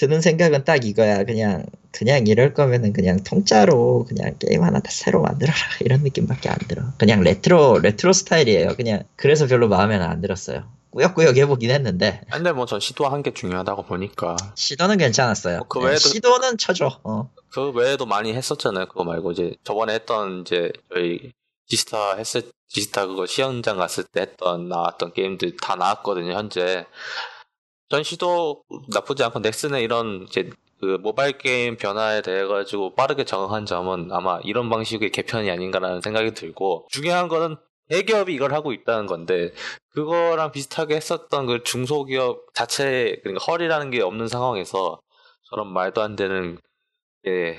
드는 0.00 0.22
생각은 0.22 0.64
딱 0.64 0.82
이거야. 0.86 1.24
그냥 1.24 1.66
그냥 1.92 2.26
이럴 2.26 2.54
거면은 2.54 2.94
그냥 2.94 3.22
통짜로 3.22 4.06
그냥 4.08 4.34
게임 4.38 4.62
하나 4.62 4.80
다 4.80 4.90
새로 4.90 5.20
만들어라 5.20 5.58
이런 5.84 6.02
느낌밖에 6.02 6.48
안 6.48 6.56
들어. 6.68 6.84
그냥 6.96 7.20
레트로 7.20 7.80
레트로 7.80 8.14
스타일이에요. 8.14 8.76
그냥 8.76 9.02
그래서 9.16 9.46
별로 9.46 9.68
마음에는 9.68 10.06
안 10.06 10.22
들었어요. 10.22 10.64
꾸역꾸역 10.92 11.36
해보긴 11.36 11.70
했는데. 11.70 12.22
근데 12.32 12.50
뭐 12.52 12.64
전 12.64 12.80
시도한 12.80 13.22
게 13.22 13.34
중요하다고 13.34 13.82
보니까. 13.84 14.36
시도는 14.54 14.96
괜찮았어요. 14.96 15.58
뭐 15.58 15.68
그 15.68 15.80
외에도 15.80 16.00
시도는 16.08 16.56
쳐줘. 16.56 16.98
어. 17.04 17.30
그 17.52 17.70
외에도 17.72 18.06
많이 18.06 18.32
했었잖아요. 18.32 18.86
그거 18.86 19.04
말고 19.04 19.32
이제 19.32 19.54
저번에 19.64 19.94
했던 19.94 20.40
이제 20.46 20.72
저희 20.94 21.32
지스타 21.68 22.16
했을 22.16 22.42
지스타 22.68 23.06
그거 23.06 23.26
시연장 23.26 23.76
갔을 23.76 24.04
때 24.04 24.22
했던 24.22 24.68
나왔던 24.68 25.12
게임들 25.12 25.58
다 25.60 25.76
나왔거든요. 25.76 26.32
현재 26.32 26.86
전시도 27.90 28.64
나쁘지 28.88 29.24
않고 29.24 29.40
넥슨의 29.40 29.82
이런 29.82 30.26
이제 30.28 30.50
그 30.80 30.96
모바일 31.02 31.36
게임 31.36 31.76
변화에 31.76 32.22
대해 32.22 32.44
가지고 32.46 32.94
빠르게 32.94 33.24
적응한 33.24 33.66
점은 33.66 34.10
아마 34.12 34.40
이런 34.44 34.70
방식의 34.70 35.10
개편이 35.10 35.50
아닌가라는 35.50 36.00
생각이 36.00 36.32
들고 36.32 36.86
중요한 36.90 37.28
거는 37.28 37.56
대기업이 37.88 38.32
이걸 38.32 38.54
하고 38.54 38.72
있다는 38.72 39.06
건데 39.06 39.52
그거랑 39.90 40.52
비슷하게 40.52 40.94
했었던 40.96 41.46
그 41.46 41.62
중소기업 41.64 42.54
자체 42.54 43.18
그러니까 43.22 43.44
헐이라는 43.44 43.90
게 43.90 44.00
없는 44.00 44.28
상황에서 44.28 45.00
저런 45.50 45.72
말도 45.72 46.00
안 46.00 46.14
되는 46.16 46.58
게 47.24 47.58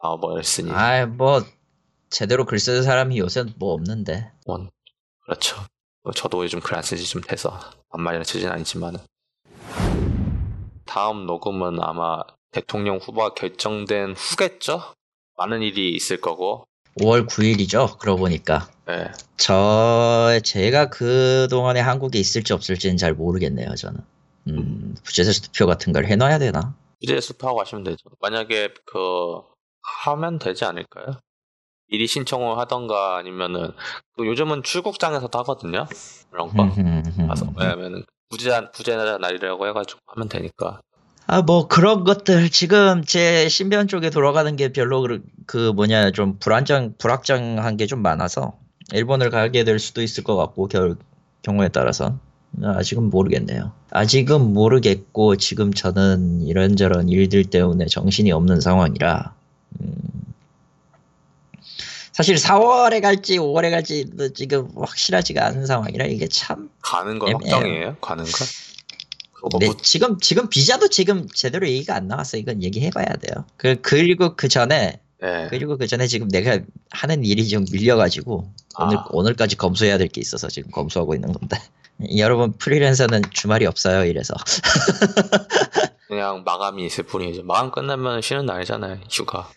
아, 0.00 0.16
뭐였으니. 0.16 0.70
아 0.70 1.06
뭐 1.06 1.42
제대로 2.08 2.44
글 2.46 2.60
쓰는 2.60 2.84
사람이 2.84 3.18
요새 3.18 3.44
뭐 3.58 3.72
없는데. 3.74 4.30
원 4.46 4.70
그렇죠. 5.24 5.56
저도 6.14 6.44
요즘 6.44 6.60
글 6.60 6.76
안 6.76 6.82
쓰지 6.82 7.04
좀 7.04 7.20
돼서 7.20 7.58
반말이나 7.90 8.22
쓰진 8.22 8.48
아니지만은 8.48 9.00
다음 10.86 11.26
녹음은 11.26 11.78
아마 11.82 12.22
대통령 12.52 12.96
후보가 12.96 13.34
결정된 13.34 14.14
후겠죠? 14.16 14.94
많은 15.36 15.62
일이 15.62 15.92
있을 15.94 16.20
거고. 16.20 16.64
5월 16.98 17.28
9일이죠. 17.28 17.98
그러고 17.98 18.20
보니까 18.20 18.68
네. 18.86 19.10
저 19.36 20.40
제가 20.42 20.88
그 20.88 21.46
동안에 21.50 21.80
한국에 21.80 22.18
있을지 22.18 22.54
없을지는 22.54 22.96
잘 22.96 23.12
모르겠네요. 23.12 23.74
저는 23.74 24.00
음, 24.48 24.94
부재세 25.04 25.32
투표 25.42 25.66
같은 25.66 25.92
걸 25.92 26.06
해놔야 26.06 26.38
되나? 26.38 26.74
이제 27.00 27.20
수표하고 27.20 27.58
가시면 27.58 27.84
되죠. 27.84 28.08
만약에 28.20 28.72
그 28.86 29.42
하면 30.04 30.38
되지 30.38 30.64
않을까요? 30.64 31.18
미리 31.88 32.06
신청을 32.06 32.58
하던가 32.58 33.16
아니면은 33.16 33.72
그 34.16 34.26
요즘은 34.26 34.62
출국장에서도 34.62 35.38
하거든요. 35.40 35.86
그런 36.30 36.48
거. 36.48 36.68
가서 37.28 37.52
왜냐면은 37.56 38.04
부재 38.28 38.50
부재 38.72 38.96
날이라고 38.96 39.68
해가지고 39.68 40.00
하면 40.06 40.28
되니까. 40.28 40.80
아, 41.28 41.42
뭐, 41.42 41.66
그런 41.66 42.04
것들, 42.04 42.50
지금 42.50 43.02
제 43.04 43.48
신변 43.48 43.88
쪽에 43.88 44.10
돌아가는 44.10 44.54
게 44.54 44.72
별로 44.72 45.02
그, 45.02 45.22
그 45.46 45.72
뭐냐, 45.72 46.12
좀 46.12 46.38
불안정, 46.38 46.94
불확정한 46.98 47.76
게 47.76 47.86
좀 47.86 48.00
많아서, 48.02 48.58
일본을 48.92 49.30
가게 49.30 49.64
될 49.64 49.78
수도 49.80 50.02
있을 50.02 50.22
것 50.22 50.36
같고, 50.36 50.68
결, 50.68 50.96
경우에 51.42 51.68
따라서. 51.68 52.18
아직은 52.62 53.10
모르겠네요. 53.10 53.72
아직은 53.90 54.52
모르겠고, 54.54 55.36
지금 55.36 55.72
저는 55.74 56.42
이런저런 56.42 57.08
일들 57.08 57.44
때문에 57.44 57.86
정신이 57.86 58.30
없는 58.30 58.60
상황이라, 58.60 59.34
음, 59.80 59.94
사실 62.16 62.36
4월에 62.36 63.02
갈지 63.02 63.36
5월에 63.38 63.70
갈지 63.70 64.06
지금 64.34 64.70
확실하지가 64.74 65.44
않은 65.48 65.66
상황이라 65.66 66.06
이게 66.06 66.26
참 66.28 66.70
가는 66.80 67.18
건 67.18 67.28
애매해요. 67.28 67.54
확정이에요? 67.54 67.96
가는 68.00 68.24
건? 68.24 68.46
그거 69.34 69.58
네, 69.58 69.66
뭐 69.66 69.76
지금 69.82 70.18
지금 70.18 70.48
비자도 70.48 70.88
지금 70.88 71.28
제대로 71.28 71.68
얘기가 71.68 71.94
안 71.94 72.08
나왔어. 72.08 72.38
이건 72.38 72.62
얘기해봐야 72.62 73.04
돼요. 73.04 73.44
그 73.58 73.76
그리고 73.82 74.34
그 74.34 74.48
전에 74.48 74.98
네. 75.20 75.46
그리고 75.50 75.76
그 75.76 75.86
전에 75.86 76.06
지금 76.06 76.28
내가 76.28 76.58
하는 76.90 77.22
일이 77.22 77.46
좀 77.48 77.66
밀려가지고 77.70 78.50
오늘 78.78 78.96
아. 78.96 79.04
오늘까지 79.10 79.56
검수해야 79.56 79.98
될 79.98 80.08
게 80.08 80.22
있어서 80.22 80.48
지금 80.48 80.70
검수하고 80.70 81.14
있는 81.14 81.32
건데 81.34 81.58
여러분 82.16 82.54
프리랜서는 82.56 83.24
주말이 83.30 83.66
없어요. 83.66 84.06
이래서 84.06 84.32
그냥 86.08 86.44
마감이 86.46 86.86
있을 86.86 87.04
뿐이죠. 87.04 87.42
마감 87.42 87.70
끝나면 87.70 88.22
쉬는 88.22 88.46
날이잖아요. 88.46 89.00
휴가. 89.10 89.50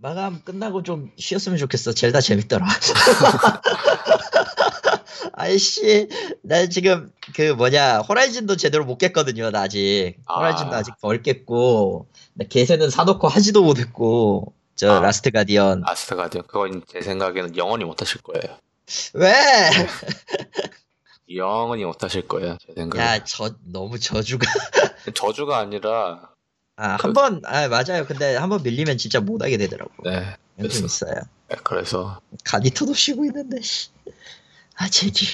마감 0.00 0.40
끝나고 0.44 0.84
좀 0.84 1.10
쉬었으면 1.18 1.58
좋겠어. 1.58 1.92
젤다 1.92 2.20
재밌더라. 2.20 2.64
아이씨, 5.34 6.08
나 6.42 6.68
지금 6.68 7.10
그 7.34 7.52
뭐냐 7.52 7.98
호라이즌도 7.98 8.54
제대로 8.56 8.84
못 8.84 8.98
깼거든요. 8.98 9.50
나 9.50 9.62
아직 9.62 10.14
아. 10.26 10.36
호라이즌도 10.36 10.76
아직 10.76 10.94
덜 11.00 11.20
깼고 11.22 12.06
나 12.34 12.44
개세는 12.48 12.90
사놓고 12.90 13.26
하지도 13.26 13.64
못했고 13.64 14.52
저 14.76 14.98
아. 14.98 15.00
라스트 15.00 15.32
가디언 15.32 15.82
아스트 15.84 16.14
가디언. 16.14 16.44
그건 16.46 16.82
제 16.86 17.00
생각에는 17.00 17.56
영원히 17.56 17.84
못 17.84 18.00
하실 18.00 18.20
거예요. 18.22 18.56
왜? 19.14 19.32
영원히 21.34 21.84
못 21.84 22.04
하실 22.04 22.28
거예요. 22.28 22.56
제 22.64 22.72
생각에. 22.72 23.02
야, 23.02 23.24
저 23.24 23.50
너무 23.64 23.98
저주가 23.98 24.46
저주가 25.12 25.58
아니라 25.58 26.30
아, 26.80 26.96
한 27.00 27.12
번, 27.12 27.42
아, 27.44 27.66
맞아요. 27.68 28.06
근데 28.06 28.36
한 28.36 28.48
번 28.48 28.62
밀리면 28.62 28.98
진짜 28.98 29.20
못하게 29.20 29.56
되더라고. 29.56 29.90
네. 30.04 30.20
좀 30.58 30.68
그래서- 30.68 30.84
있어요. 30.86 31.14
네, 31.48 31.56
그래서 31.64 32.20
가디터도 32.44 32.94
쉬고 32.94 33.24
있는데, 33.26 33.60
씨. 33.60 33.88
아, 34.76 34.88
제지. 34.88 35.26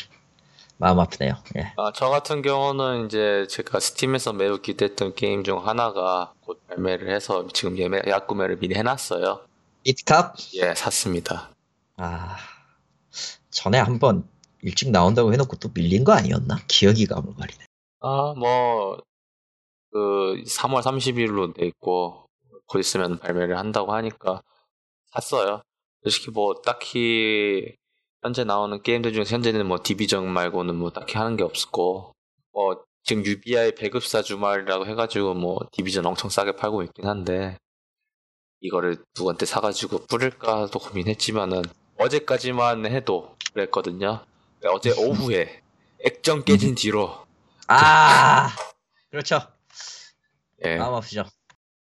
마음 0.79 0.99
아프네요. 1.01 1.35
예. 1.57 1.73
아, 1.77 1.93
저 1.95 2.09
같은 2.09 2.41
경우는 2.43 3.07
이제 3.07 3.47
제가 3.49 3.79
스팀에서 3.79 4.33
매우 4.33 4.61
기대했던 4.61 5.15
게임 5.15 5.45
중 5.45 5.67
하나가 5.67 6.33
곧 6.41 6.61
발매를 6.67 7.15
해서 7.15 7.47
지금 7.53 7.79
예매 7.79 8.01
예약 8.07 8.27
구매를 8.27 8.59
미리 8.59 8.75
해놨어요. 8.75 9.41
이트캅? 9.85 10.35
예, 10.55 10.75
샀습니다. 10.75 11.51
아, 11.97 12.37
전에 13.51 13.79
한번 13.79 14.27
일찍 14.63 14.91
나온다고 14.91 15.33
해놓고 15.33 15.57
또 15.57 15.69
밀린 15.75 16.05
거 16.05 16.13
아니었나? 16.13 16.59
기억이 16.69 17.07
가물가리네. 17.07 17.65
아, 18.01 18.35
뭐, 18.37 18.99
그, 19.95 20.43
3월 20.45 20.83
30일로 20.83 21.55
돼 21.55 21.67
있고, 21.67 22.27
곧 22.67 22.81
있으면 22.81 23.21
발매를 23.21 23.57
한다고 23.57 23.95
하니까 23.95 24.43
샀어요. 25.13 25.63
솔직히 26.03 26.33
뭐, 26.33 26.55
딱히, 26.63 27.77
현재 28.21 28.43
나오는 28.43 28.83
게임들 28.83 29.13
중에서 29.13 29.33
현재는 29.37 29.67
뭐, 29.69 29.79
디비전 29.81 30.29
말고는 30.29 30.75
뭐, 30.75 30.91
딱히 30.91 31.17
하는 31.17 31.37
게 31.37 31.45
없고, 31.45 32.13
뭐, 32.53 32.85
지금 33.05 33.25
UBI 33.25 33.77
배급사 33.77 34.21
주말이라고 34.23 34.87
해가지고 34.87 35.35
뭐, 35.35 35.61
디비전 35.71 36.05
엄청 36.05 36.29
싸게 36.29 36.57
팔고 36.57 36.83
있긴 36.83 37.07
한데, 37.07 37.57
이거를 38.63 38.97
누구한테 39.17 39.47
사가지고 39.47 40.07
뿌릴까도 40.07 40.77
고민했지만은, 40.77 41.63
어제까지만 42.01 42.87
해도 42.87 43.37
그랬거든요. 43.53 44.25
어제 44.67 44.91
오후에, 44.91 45.63
액정 46.05 46.43
깨진 46.43 46.75
뒤로, 46.75 47.15
아, 47.69 48.49
그렇죠. 49.13 49.54
예. 50.65 50.77
마음 50.77 50.95
아프죠. 50.95 51.25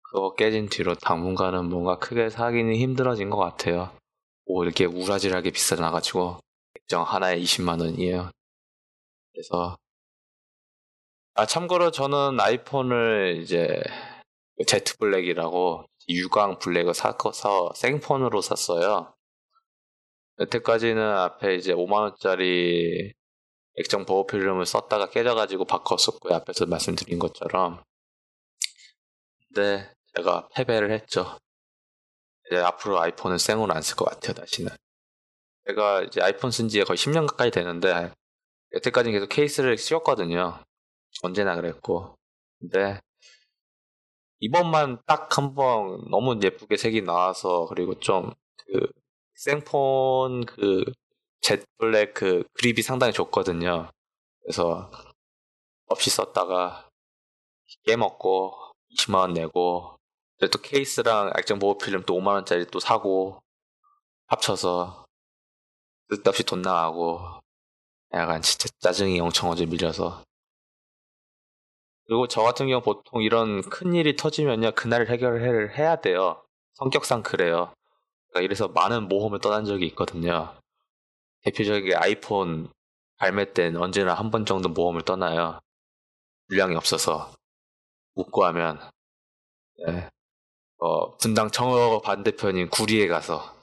그거 0.02 0.34
깨진 0.34 0.68
뒤로 0.68 0.94
당분간은 0.94 1.68
뭔가 1.68 1.98
크게 1.98 2.30
사기는 2.30 2.74
힘들어진 2.74 3.30
것 3.30 3.36
같아요. 3.36 3.90
뭐 4.46 4.64
이렇게 4.64 4.84
우라질하게 4.84 5.50
비싸나가지고 5.50 6.38
액정 6.76 7.02
하나에 7.02 7.38
20만 7.40 7.80
원이에요. 7.80 8.30
그래서 9.32 9.76
아 11.34 11.46
참고로 11.46 11.90
저는 11.90 12.38
아이폰을 12.38 13.40
이제 13.42 13.82
제트 14.66 14.96
블랙이라고 14.98 15.84
유광 16.08 16.58
블랙을 16.58 16.94
사서 16.94 17.72
생폰으로 17.74 18.40
샀어요. 18.40 19.14
여태까지는 20.38 21.02
앞에 21.02 21.56
이제 21.56 21.72
5만 21.72 22.02
원짜리 22.02 23.12
액정 23.76 24.04
보호 24.06 24.26
필름을 24.26 24.66
썼다가 24.66 25.10
깨져가지고 25.10 25.64
바꿨었고요. 25.64 26.34
앞에서 26.34 26.66
말씀드린 26.66 27.18
것처럼. 27.18 27.82
근데 29.54 29.88
제가 30.16 30.48
패배를 30.54 30.90
했죠. 30.90 31.38
이제 32.50 32.58
앞으로 32.60 33.00
아이폰은 33.00 33.38
생으로 33.38 33.72
안 33.74 33.80
쓸 33.82 33.96
것 33.96 34.04
같아요, 34.06 34.34
다시는. 34.34 34.70
제가 35.66 36.02
이제 36.04 36.20
아이폰 36.22 36.50
쓴 36.50 36.68
지 36.68 36.82
거의 36.84 36.96
10년 36.98 37.26
가까이 37.26 37.50
되는데, 37.50 38.12
여태까지는 38.74 39.14
계속 39.18 39.28
케이스를 39.28 39.78
씌웠거든요. 39.78 40.62
언제나 41.22 41.56
그랬고. 41.56 42.16
근데, 42.60 43.00
이번만 44.40 45.00
딱 45.06 45.38
한 45.38 45.54
번 45.54 46.04
너무 46.10 46.38
예쁘게 46.42 46.76
색이 46.76 47.02
나와서, 47.02 47.66
그리고 47.68 47.98
좀, 48.00 48.32
그, 48.66 48.86
생폰 49.34 50.44
그, 50.46 50.84
젯 51.42 51.64
블랙 51.78 52.14
그 52.14 52.44
그립이 52.54 52.82
상당히 52.82 53.12
좋거든요. 53.12 53.90
그래서, 54.42 54.90
없이 55.86 56.10
썼다가, 56.10 56.88
깨먹고, 57.86 58.56
20만 58.94 59.20
원 59.20 59.32
내고, 59.34 59.98
근데 60.38 60.50
또 60.50 60.60
케이스랑 60.62 61.32
액정 61.38 61.58
보호 61.58 61.78
필름 61.78 62.02
또 62.04 62.14
5만 62.16 62.34
원짜리 62.34 62.66
또 62.66 62.80
사고, 62.80 63.42
합쳐서, 64.28 65.06
쓸데없이 66.08 66.44
돈 66.44 66.62
나가고, 66.62 67.20
약간 68.14 68.42
진짜 68.42 68.68
짜증이 68.80 69.20
엄청 69.20 69.50
어제 69.50 69.66
밀려서. 69.66 70.22
그리고 72.06 72.28
저 72.28 72.42
같은 72.42 72.68
경우 72.68 72.82
보통 72.82 73.22
이런 73.22 73.62
큰 73.62 73.94
일이 73.94 74.16
터지면요, 74.16 74.72
그날 74.74 75.06
해결을 75.08 75.76
해야 75.78 75.96
돼요. 76.00 76.42
성격상 76.74 77.22
그래요. 77.22 77.72
그러니까 78.28 78.44
이래서 78.44 78.68
많은 78.68 79.08
모험을 79.08 79.40
떠난 79.40 79.64
적이 79.64 79.86
있거든요. 79.88 80.54
대표적인 81.44 81.86
게 81.86 81.94
아이폰 81.96 82.70
발매 83.18 83.52
때는 83.54 83.80
언제나 83.80 84.14
한 84.14 84.30
번 84.30 84.46
정도 84.46 84.68
모험을 84.68 85.02
떠나요. 85.02 85.60
물량이 86.48 86.74
없어서. 86.76 87.32
묻고 88.14 88.44
하면, 88.46 88.80
네. 89.86 90.08
어, 90.78 91.16
분당 91.16 91.50
청어 91.50 92.00
반대편인 92.02 92.68
구리에 92.70 93.08
가서 93.08 93.54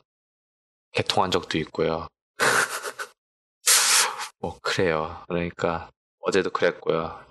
개통한 0.94 1.32
적도 1.32 1.58
있고요. 1.60 2.08
뭐, 4.40 4.60
그래요. 4.62 5.24
그러니까, 5.28 5.90
어제도 6.22 6.50
그랬고요. 6.50 7.24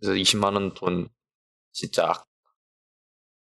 그래서 0.00 0.14
20만 0.14 0.54
원 0.54 0.74
돈, 0.74 1.08
진짜, 1.72 2.06
악- 2.08 2.24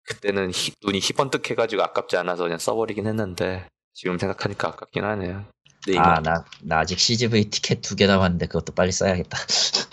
그때는 0.04 0.50
히- 0.52 0.72
눈이 0.82 1.00
희번뜩 1.00 1.50
해가지고 1.50 1.82
아깝지 1.82 2.16
않아서 2.16 2.44
그냥 2.44 2.58
써버리긴 2.58 3.06
했는데, 3.06 3.68
지금 3.92 4.18
생각하니까 4.18 4.68
아깝긴 4.68 5.04
하네요. 5.04 5.44
이거, 5.88 6.00
아, 6.00 6.20
나, 6.20 6.44
나 6.62 6.78
아직 6.80 6.98
CGV 6.98 7.48
티켓 7.50 7.80
두 7.80 7.96
개 7.96 8.06
남았는데 8.06 8.46
그것도 8.46 8.74
빨리 8.74 8.92
써야겠다. 8.92 9.38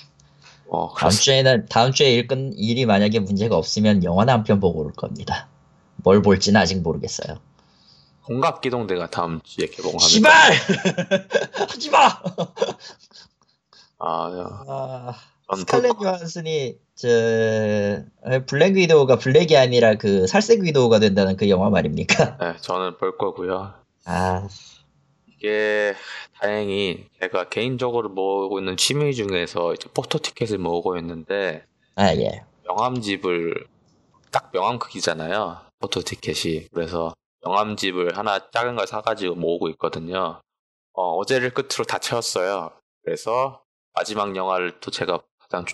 어, 0.76 0.92
다음. 0.96 1.12
주에는, 1.12 1.66
다음 1.70 1.92
주에 1.92 2.12
일 2.14 2.26
끝, 2.28 2.36
일이 2.56 2.86
만약에 2.86 3.20
문제가 3.20 3.56
없으면 3.56 4.04
영화나 4.04 4.34
한 4.34 4.44
편 4.44 4.60
보고 4.60 4.82
올 4.84 4.92
겁니다. 4.92 5.48
뭘 5.98 6.22
볼지는 6.24 6.60
아직 6.60 6.82
모르겠어요. 6.82 7.38
공각기동대가 8.24 9.10
다음 9.12 9.40
주에 9.44 9.68
개봉합니다. 9.68 10.08
시발! 10.08 10.32
하지 11.70 11.90
마! 11.92 12.00
아, 14.00 14.32
야. 14.36 14.64
아, 14.68 15.14
전 15.50 15.60
스칼렛 15.60 15.96
요한슨이, 16.02 16.78
저, 16.96 17.08
블랙 18.48 18.76
위도우가 18.76 19.18
블랙이 19.18 19.56
아니라 19.56 19.96
그 19.96 20.26
살색 20.26 20.62
위도우가 20.62 21.00
된다는 21.00 21.38
그 21.38 21.50
영화 21.50 21.70
말입니까? 21.70 22.38
네, 22.40 22.54
저는 22.62 22.98
볼 22.98 23.18
거고요. 23.18 23.74
아, 24.06 24.48
이게 25.44 25.94
다행히 26.40 27.06
제가 27.20 27.50
개인적으로 27.50 28.08
모으고 28.08 28.60
있는 28.60 28.78
취미 28.78 29.14
중에서 29.14 29.74
이제 29.74 29.90
포토 29.94 30.18
티켓을 30.18 30.58
모으고 30.58 30.98
있는데 30.98 31.66
아, 31.96 32.16
예. 32.16 32.46
명함집을 32.66 33.68
딱 34.32 34.52
명함 34.54 34.80
크기잖아요. 34.80 35.60
포토 35.80 36.00
티켓이. 36.00 36.70
그래서 36.74 37.14
명함집을 37.42 38.18
하나 38.18 38.50
작은 38.52 38.78
걸 38.78 38.88
사가지고 38.88 39.36
모으고 39.36 39.68
있거든요. 39.72 40.40
어제를 40.94 41.54
끝으로 41.54 41.84
다 41.84 42.00
채웠어요. 42.00 42.72
그래서 43.04 43.62
마지막 43.94 44.34
영화를 44.34 44.80
또 44.80 44.92
제가 44.92 45.20
가장 45.40 45.66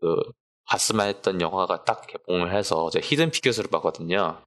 그 0.00 0.16
봤으면 0.64 1.08
했던 1.08 1.42
영화가 1.42 1.84
딱 1.84 2.06
개봉을 2.06 2.54
해서 2.54 2.84
어제 2.84 3.00
히든 3.02 3.32
피규어스를 3.32 3.68
봤거든요. 3.70 4.40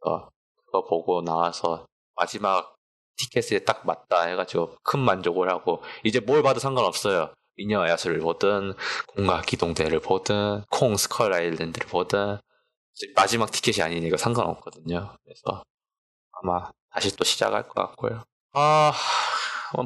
그래서 0.00 0.30
그거 0.64 0.84
보고 0.86 1.20
나와서 1.20 1.86
마지막 2.16 2.77
티켓에 3.18 3.64
딱 3.64 3.82
맞다 3.84 4.22
해가지고 4.22 4.76
큰 4.82 5.00
만족을 5.00 5.50
하고 5.50 5.82
이제 6.04 6.20
뭘 6.20 6.42
봐도 6.42 6.60
상관없어요. 6.60 7.34
미녀 7.56 7.86
야수를 7.88 8.20
보든 8.20 8.74
공과 9.08 9.42
기동대를 9.42 10.00
보든 10.00 10.62
콩 10.70 10.96
스컬 10.96 11.32
아일랜드를 11.34 11.88
보든 11.88 12.38
마지막 13.14 13.50
티켓이 13.50 13.84
아니니까 13.84 14.16
상관없거든요. 14.16 15.14
그래서 15.24 15.62
아마 16.32 16.70
다시 16.90 17.14
또 17.16 17.24
시작할 17.24 17.68
것 17.68 17.74
같고요. 17.74 18.22
아 18.54 18.92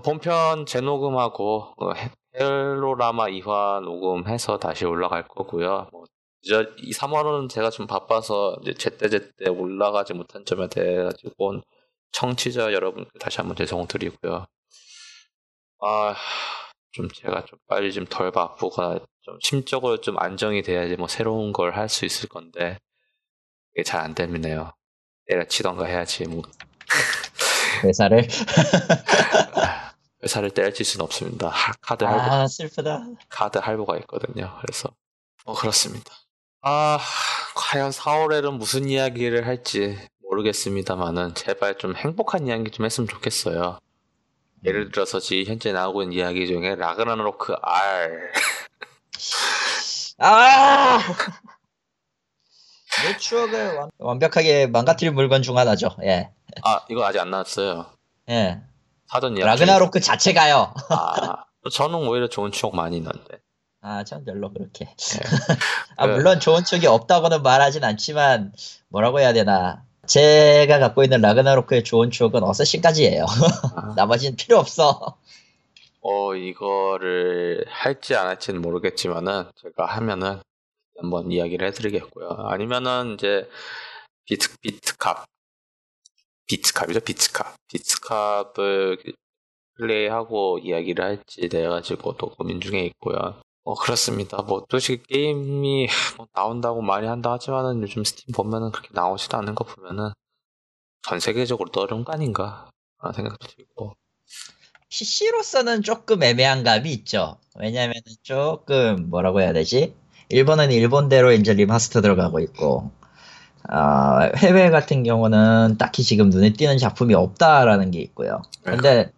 본편 0.05 0.67
재녹음하고 0.67 1.75
어, 1.79 1.93
헬로라마 2.39 3.27
2화 3.27 3.83
녹음해서 3.83 4.59
다시 4.59 4.85
올라갈 4.85 5.27
거고요. 5.27 5.89
뭐, 5.93 6.05
이 6.79 6.93
3월은 6.93 7.49
제가 7.49 7.71
좀 7.71 7.87
바빠서 7.87 8.57
이제 8.63 8.75
제때제때 8.75 9.49
올라가지 9.51 10.15
못한 10.15 10.45
점에 10.45 10.69
대해 10.69 11.03
가지고 11.05 11.61
청취자 12.13 12.73
여러분 12.73 13.07
다시 13.21 13.39
한번 13.39 13.57
죄송드리고요. 13.57 14.47
아, 15.81 16.15
좀 16.93 17.09
제가 17.11 17.45
좀 17.47 17.59
빨리 17.69 17.93
좀 17.93 18.07
덜 18.07 18.31
바쁘거나 18.31 19.01
좀 19.23 19.39
심적으로 19.43 20.01
좀 20.01 20.19
안정이 20.19 20.63
돼야지 20.63 20.97
뭐 20.97 21.09
새로운 21.09 21.53
걸 21.53 21.73
할 21.77 21.89
수 21.89 22.05
있을 22.05 22.29
건데 22.29 22.79
이게 23.75 23.83
잘 23.85 24.01
안 24.03 24.15
되네요. 24.15 24.73
때려치던가 25.29 25.87
해야지 25.87 26.25
뭐. 26.29 26.43
회사를 27.85 28.29
회사를 30.23 30.51
때려칠 30.51 30.85
수는 30.87 31.05
없습니다. 31.05 31.53
카드 31.81 32.05
할부. 32.05 32.21
아, 32.21 32.47
슬프다. 32.47 33.05
카드 33.29 33.59
할부가 33.59 33.97
있거든요. 34.01 34.57
그래서, 34.61 34.89
어, 35.45 35.55
그렇습니다. 35.55 36.13
아, 36.61 36.99
과연 37.57 37.91
4월에는 37.91 38.57
무슨 38.57 38.89
이야기를 38.89 39.47
할지 39.47 39.99
모르겠습니다만은, 40.33 41.35
제발 41.35 41.77
좀 41.77 41.95
행복한 41.95 42.47
이야기 42.47 42.71
좀 42.71 42.87
했으면 42.87 43.07
좋겠어요. 43.09 43.79
예를 44.65 44.91
들어서 44.91 45.21
지금 45.21 45.53
현재 45.53 45.73
나오고 45.73 46.03
있는 46.03 46.17
이야기 46.17 46.47
중에 46.47 46.77
라그나로크 46.77 47.55
R. 47.61 48.33
아! 50.19 50.99
내 53.05 53.17
추억을 53.19 53.75
완, 53.77 53.91
완벽하게 53.99 54.69
망가뜨릴 54.69 55.13
물건 55.13 55.43
중 55.43 55.59
하나죠. 55.59 55.97
예. 56.05 56.31
아, 56.63 56.85
이거 56.89 57.05
아직 57.05 57.19
안 57.19 57.31
나왔어요. 57.31 57.87
예. 58.31 58.61
사전 59.07 59.33
이야기. 59.37 59.45
라그나로크 59.45 60.01
자체가요. 60.01 60.75
아, 60.91 61.45
저는 61.71 62.07
오히려 62.07 62.29
좋은 62.29 62.53
추억 62.53 62.77
많이 62.77 62.99
있는데. 62.99 63.41
아, 63.81 64.05
전 64.05 64.25
별로 64.25 64.53
그렇게. 64.53 64.85
네. 64.85 64.95
아, 65.97 66.07
물론 66.07 66.39
좋은 66.39 66.63
추억이 66.65 66.87
없다고는 66.87 67.43
말하진 67.43 67.83
않지만, 67.83 68.53
뭐라고 68.89 69.19
해야 69.19 69.33
되나. 69.33 69.85
제가 70.07 70.79
갖고 70.81 71.05
있는 71.05 71.21
라그나로크의 71.21 71.85
좋은 71.85 72.11
추억은 72.11 72.43
어쌔신까지예요. 72.43 73.25
아. 73.25 73.95
나머지는 73.97 74.37
필요 74.37 74.59
없어. 74.59 75.17
어, 76.01 76.35
이거를 76.35 77.65
할지 77.69 78.17
안 78.17 78.27
할지는 78.27 78.61
모르겠지만은, 78.61 79.45
제가 79.55 79.87
하면은 79.87 80.41
한번 80.99 81.31
이야기를 81.31 81.69
해드리겠고요. 81.69 82.29
아니면은 82.49 83.15
이제, 83.15 83.49
비트, 84.25 84.59
비트캅. 84.61 85.25
비트캅이죠, 86.47 87.01
비트캅. 87.01 87.55
비트캅을 87.69 88.99
플레이하고 89.77 90.59
이야기를 90.59 91.05
할지 91.05 91.49
돼 91.49 91.67
가지고 91.67 92.17
또 92.17 92.31
고민 92.31 92.61
중에 92.61 92.81
있고요. 92.87 93.41
어, 93.65 93.75
그렇습니다. 93.75 94.43
뭐, 94.43 94.67
솔직히 94.69 95.03
게임이 95.09 95.89
뭐 96.17 96.27
나온다고 96.35 96.83
많이 96.83 97.07
한다 97.07 97.33
하지만은 97.33 97.81
요즘 97.83 98.03
스팀 98.03 98.33
보면은 98.35 98.73
그렇게 98.73 98.89
나오지도 98.93 99.37
않는 99.39 99.55
거 99.55 99.65
보면은 99.65 100.11
전 101.03 101.21
세계적으로 101.21 101.71
또 101.71 101.83
어려운 101.83 102.05
거 102.05 102.13
아닌가? 102.13 102.71
라는 103.01 103.15
생각도 103.15 103.47
들고. 103.49 103.95
PC로서는 104.89 105.83
조금 105.83 106.23
애매한 106.23 106.65
감이 106.65 106.93
있죠. 106.93 107.39
왜냐면은 107.59 108.03
조금 108.23 109.09
뭐라고 109.09 109.41
해야 109.41 109.53
되지? 109.53 109.95
일본은 110.29 110.71
일본대로 110.71 111.33
이제 111.33 111.55
remaster 111.55 112.01
들어가고 112.01 112.41
있고, 112.41 112.91
어, 113.71 114.31
해외 114.37 114.71
같은 114.71 115.03
경우는 115.03 115.77
딱히 115.79 116.03
지금 116.03 116.31
눈에 116.31 116.53
띄는 116.53 116.79
작품이 116.79 117.15
없다라는 117.15 117.91
게 117.91 118.01
있고요. 118.01 118.43
네. 118.65 118.73
근데 118.73 119.13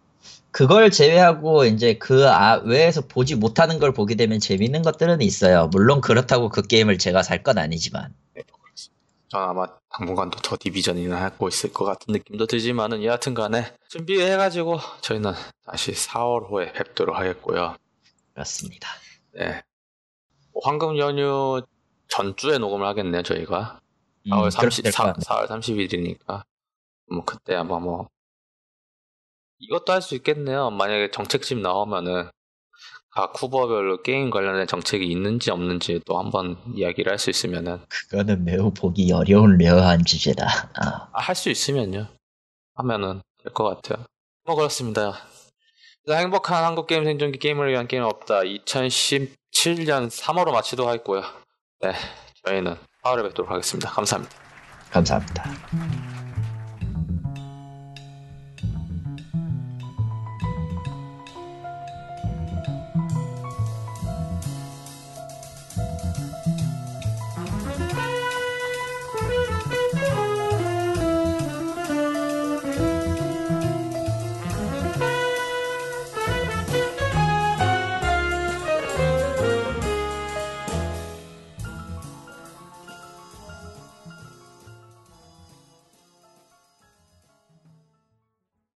그걸 0.55 0.89
제외하고 0.89 1.65
이제 1.65 1.95
그 1.95 2.29
아, 2.29 2.61
외에서 2.63 3.01
보지 3.01 3.35
못하는 3.35 3.77
걸 3.77 3.91
보게 3.91 4.15
되면 4.15 4.39
재밌는 4.39 4.83
것들은 4.83 5.21
있어요. 5.21 5.67
물론 5.67 5.99
그렇다고 5.99 6.47
그 6.47 6.61
게임을 6.61 6.97
제가 6.97 7.23
살 7.23 7.43
건 7.43 7.57
아니지만. 7.57 8.15
네, 8.33 8.41
전 9.27 9.43
아마 9.43 9.67
당분간도 9.89 10.39
더 10.39 10.55
디비전이나 10.57 11.21
하고 11.21 11.49
있을 11.49 11.73
것 11.73 11.83
같은 11.83 12.13
느낌도 12.13 12.47
들지만은 12.47 13.03
여하튼 13.03 13.33
간에 13.33 13.73
준비해가지고 13.89 14.79
저희는 15.01 15.33
다시 15.65 15.91
4월 15.91 16.49
후에 16.49 16.71
뵙도록 16.71 17.17
하겠고요. 17.17 17.75
그렇습니다. 18.33 18.87
네. 19.33 19.61
뭐 20.53 20.61
황금 20.63 20.97
연휴 20.97 21.63
전주에 22.07 22.59
녹음을 22.59 22.87
하겠네요, 22.87 23.23
저희가. 23.23 23.81
4월 24.29 24.51
30, 24.51 24.89
4, 24.89 25.13
4월 25.15 25.47
30일이니까. 25.49 26.43
뭐 27.11 27.25
그때 27.25 27.55
아마 27.55 27.77
뭐 27.77 28.07
이것도 29.59 29.93
할 29.93 30.01
수 30.01 30.15
있겠네요. 30.15 30.69
만약에 30.71 31.11
정책집 31.11 31.59
나오면은 31.59 32.29
각 33.11 33.31
후보별로 33.41 34.01
게임 34.03 34.29
관련된 34.29 34.67
정책이 34.67 35.05
있는지 35.09 35.49
없는지 35.51 36.01
또 36.05 36.19
한번 36.19 36.57
이야기를 36.75 37.11
할 37.11 37.17
수 37.17 37.29
있으면은 37.29 37.79
그거는 37.87 38.43
매우 38.43 38.71
보기 38.73 39.11
어려운 39.13 39.57
rare한 39.57 40.03
주제다. 40.03 40.45
아. 40.75 41.07
아, 41.13 41.21
할수 41.21 41.49
있으면요. 41.49 42.07
하면은 42.75 43.21
될 43.41 43.53
것 43.53 43.63
같아요. 43.81 44.05
뭐 44.45 44.55
그렇습니다. 44.55 45.13
행복한 46.09 46.63
한국 46.65 46.87
게임 46.87 47.05
생존기 47.05 47.39
게임을 47.39 47.69
위한 47.71 47.87
게임 47.87 48.03
없다. 48.03 48.41
2017년 48.41 50.09
3월로 50.09 50.51
마치도록 50.51 50.87
하겠고요. 50.89 51.23
네, 51.81 51.93
저희는 52.43 52.75
4월에 53.03 53.23
뵙도록 53.23 53.49
하겠습니다. 53.49 53.89
감사합니다. 53.91 54.35
감사합니다. 54.91 56.24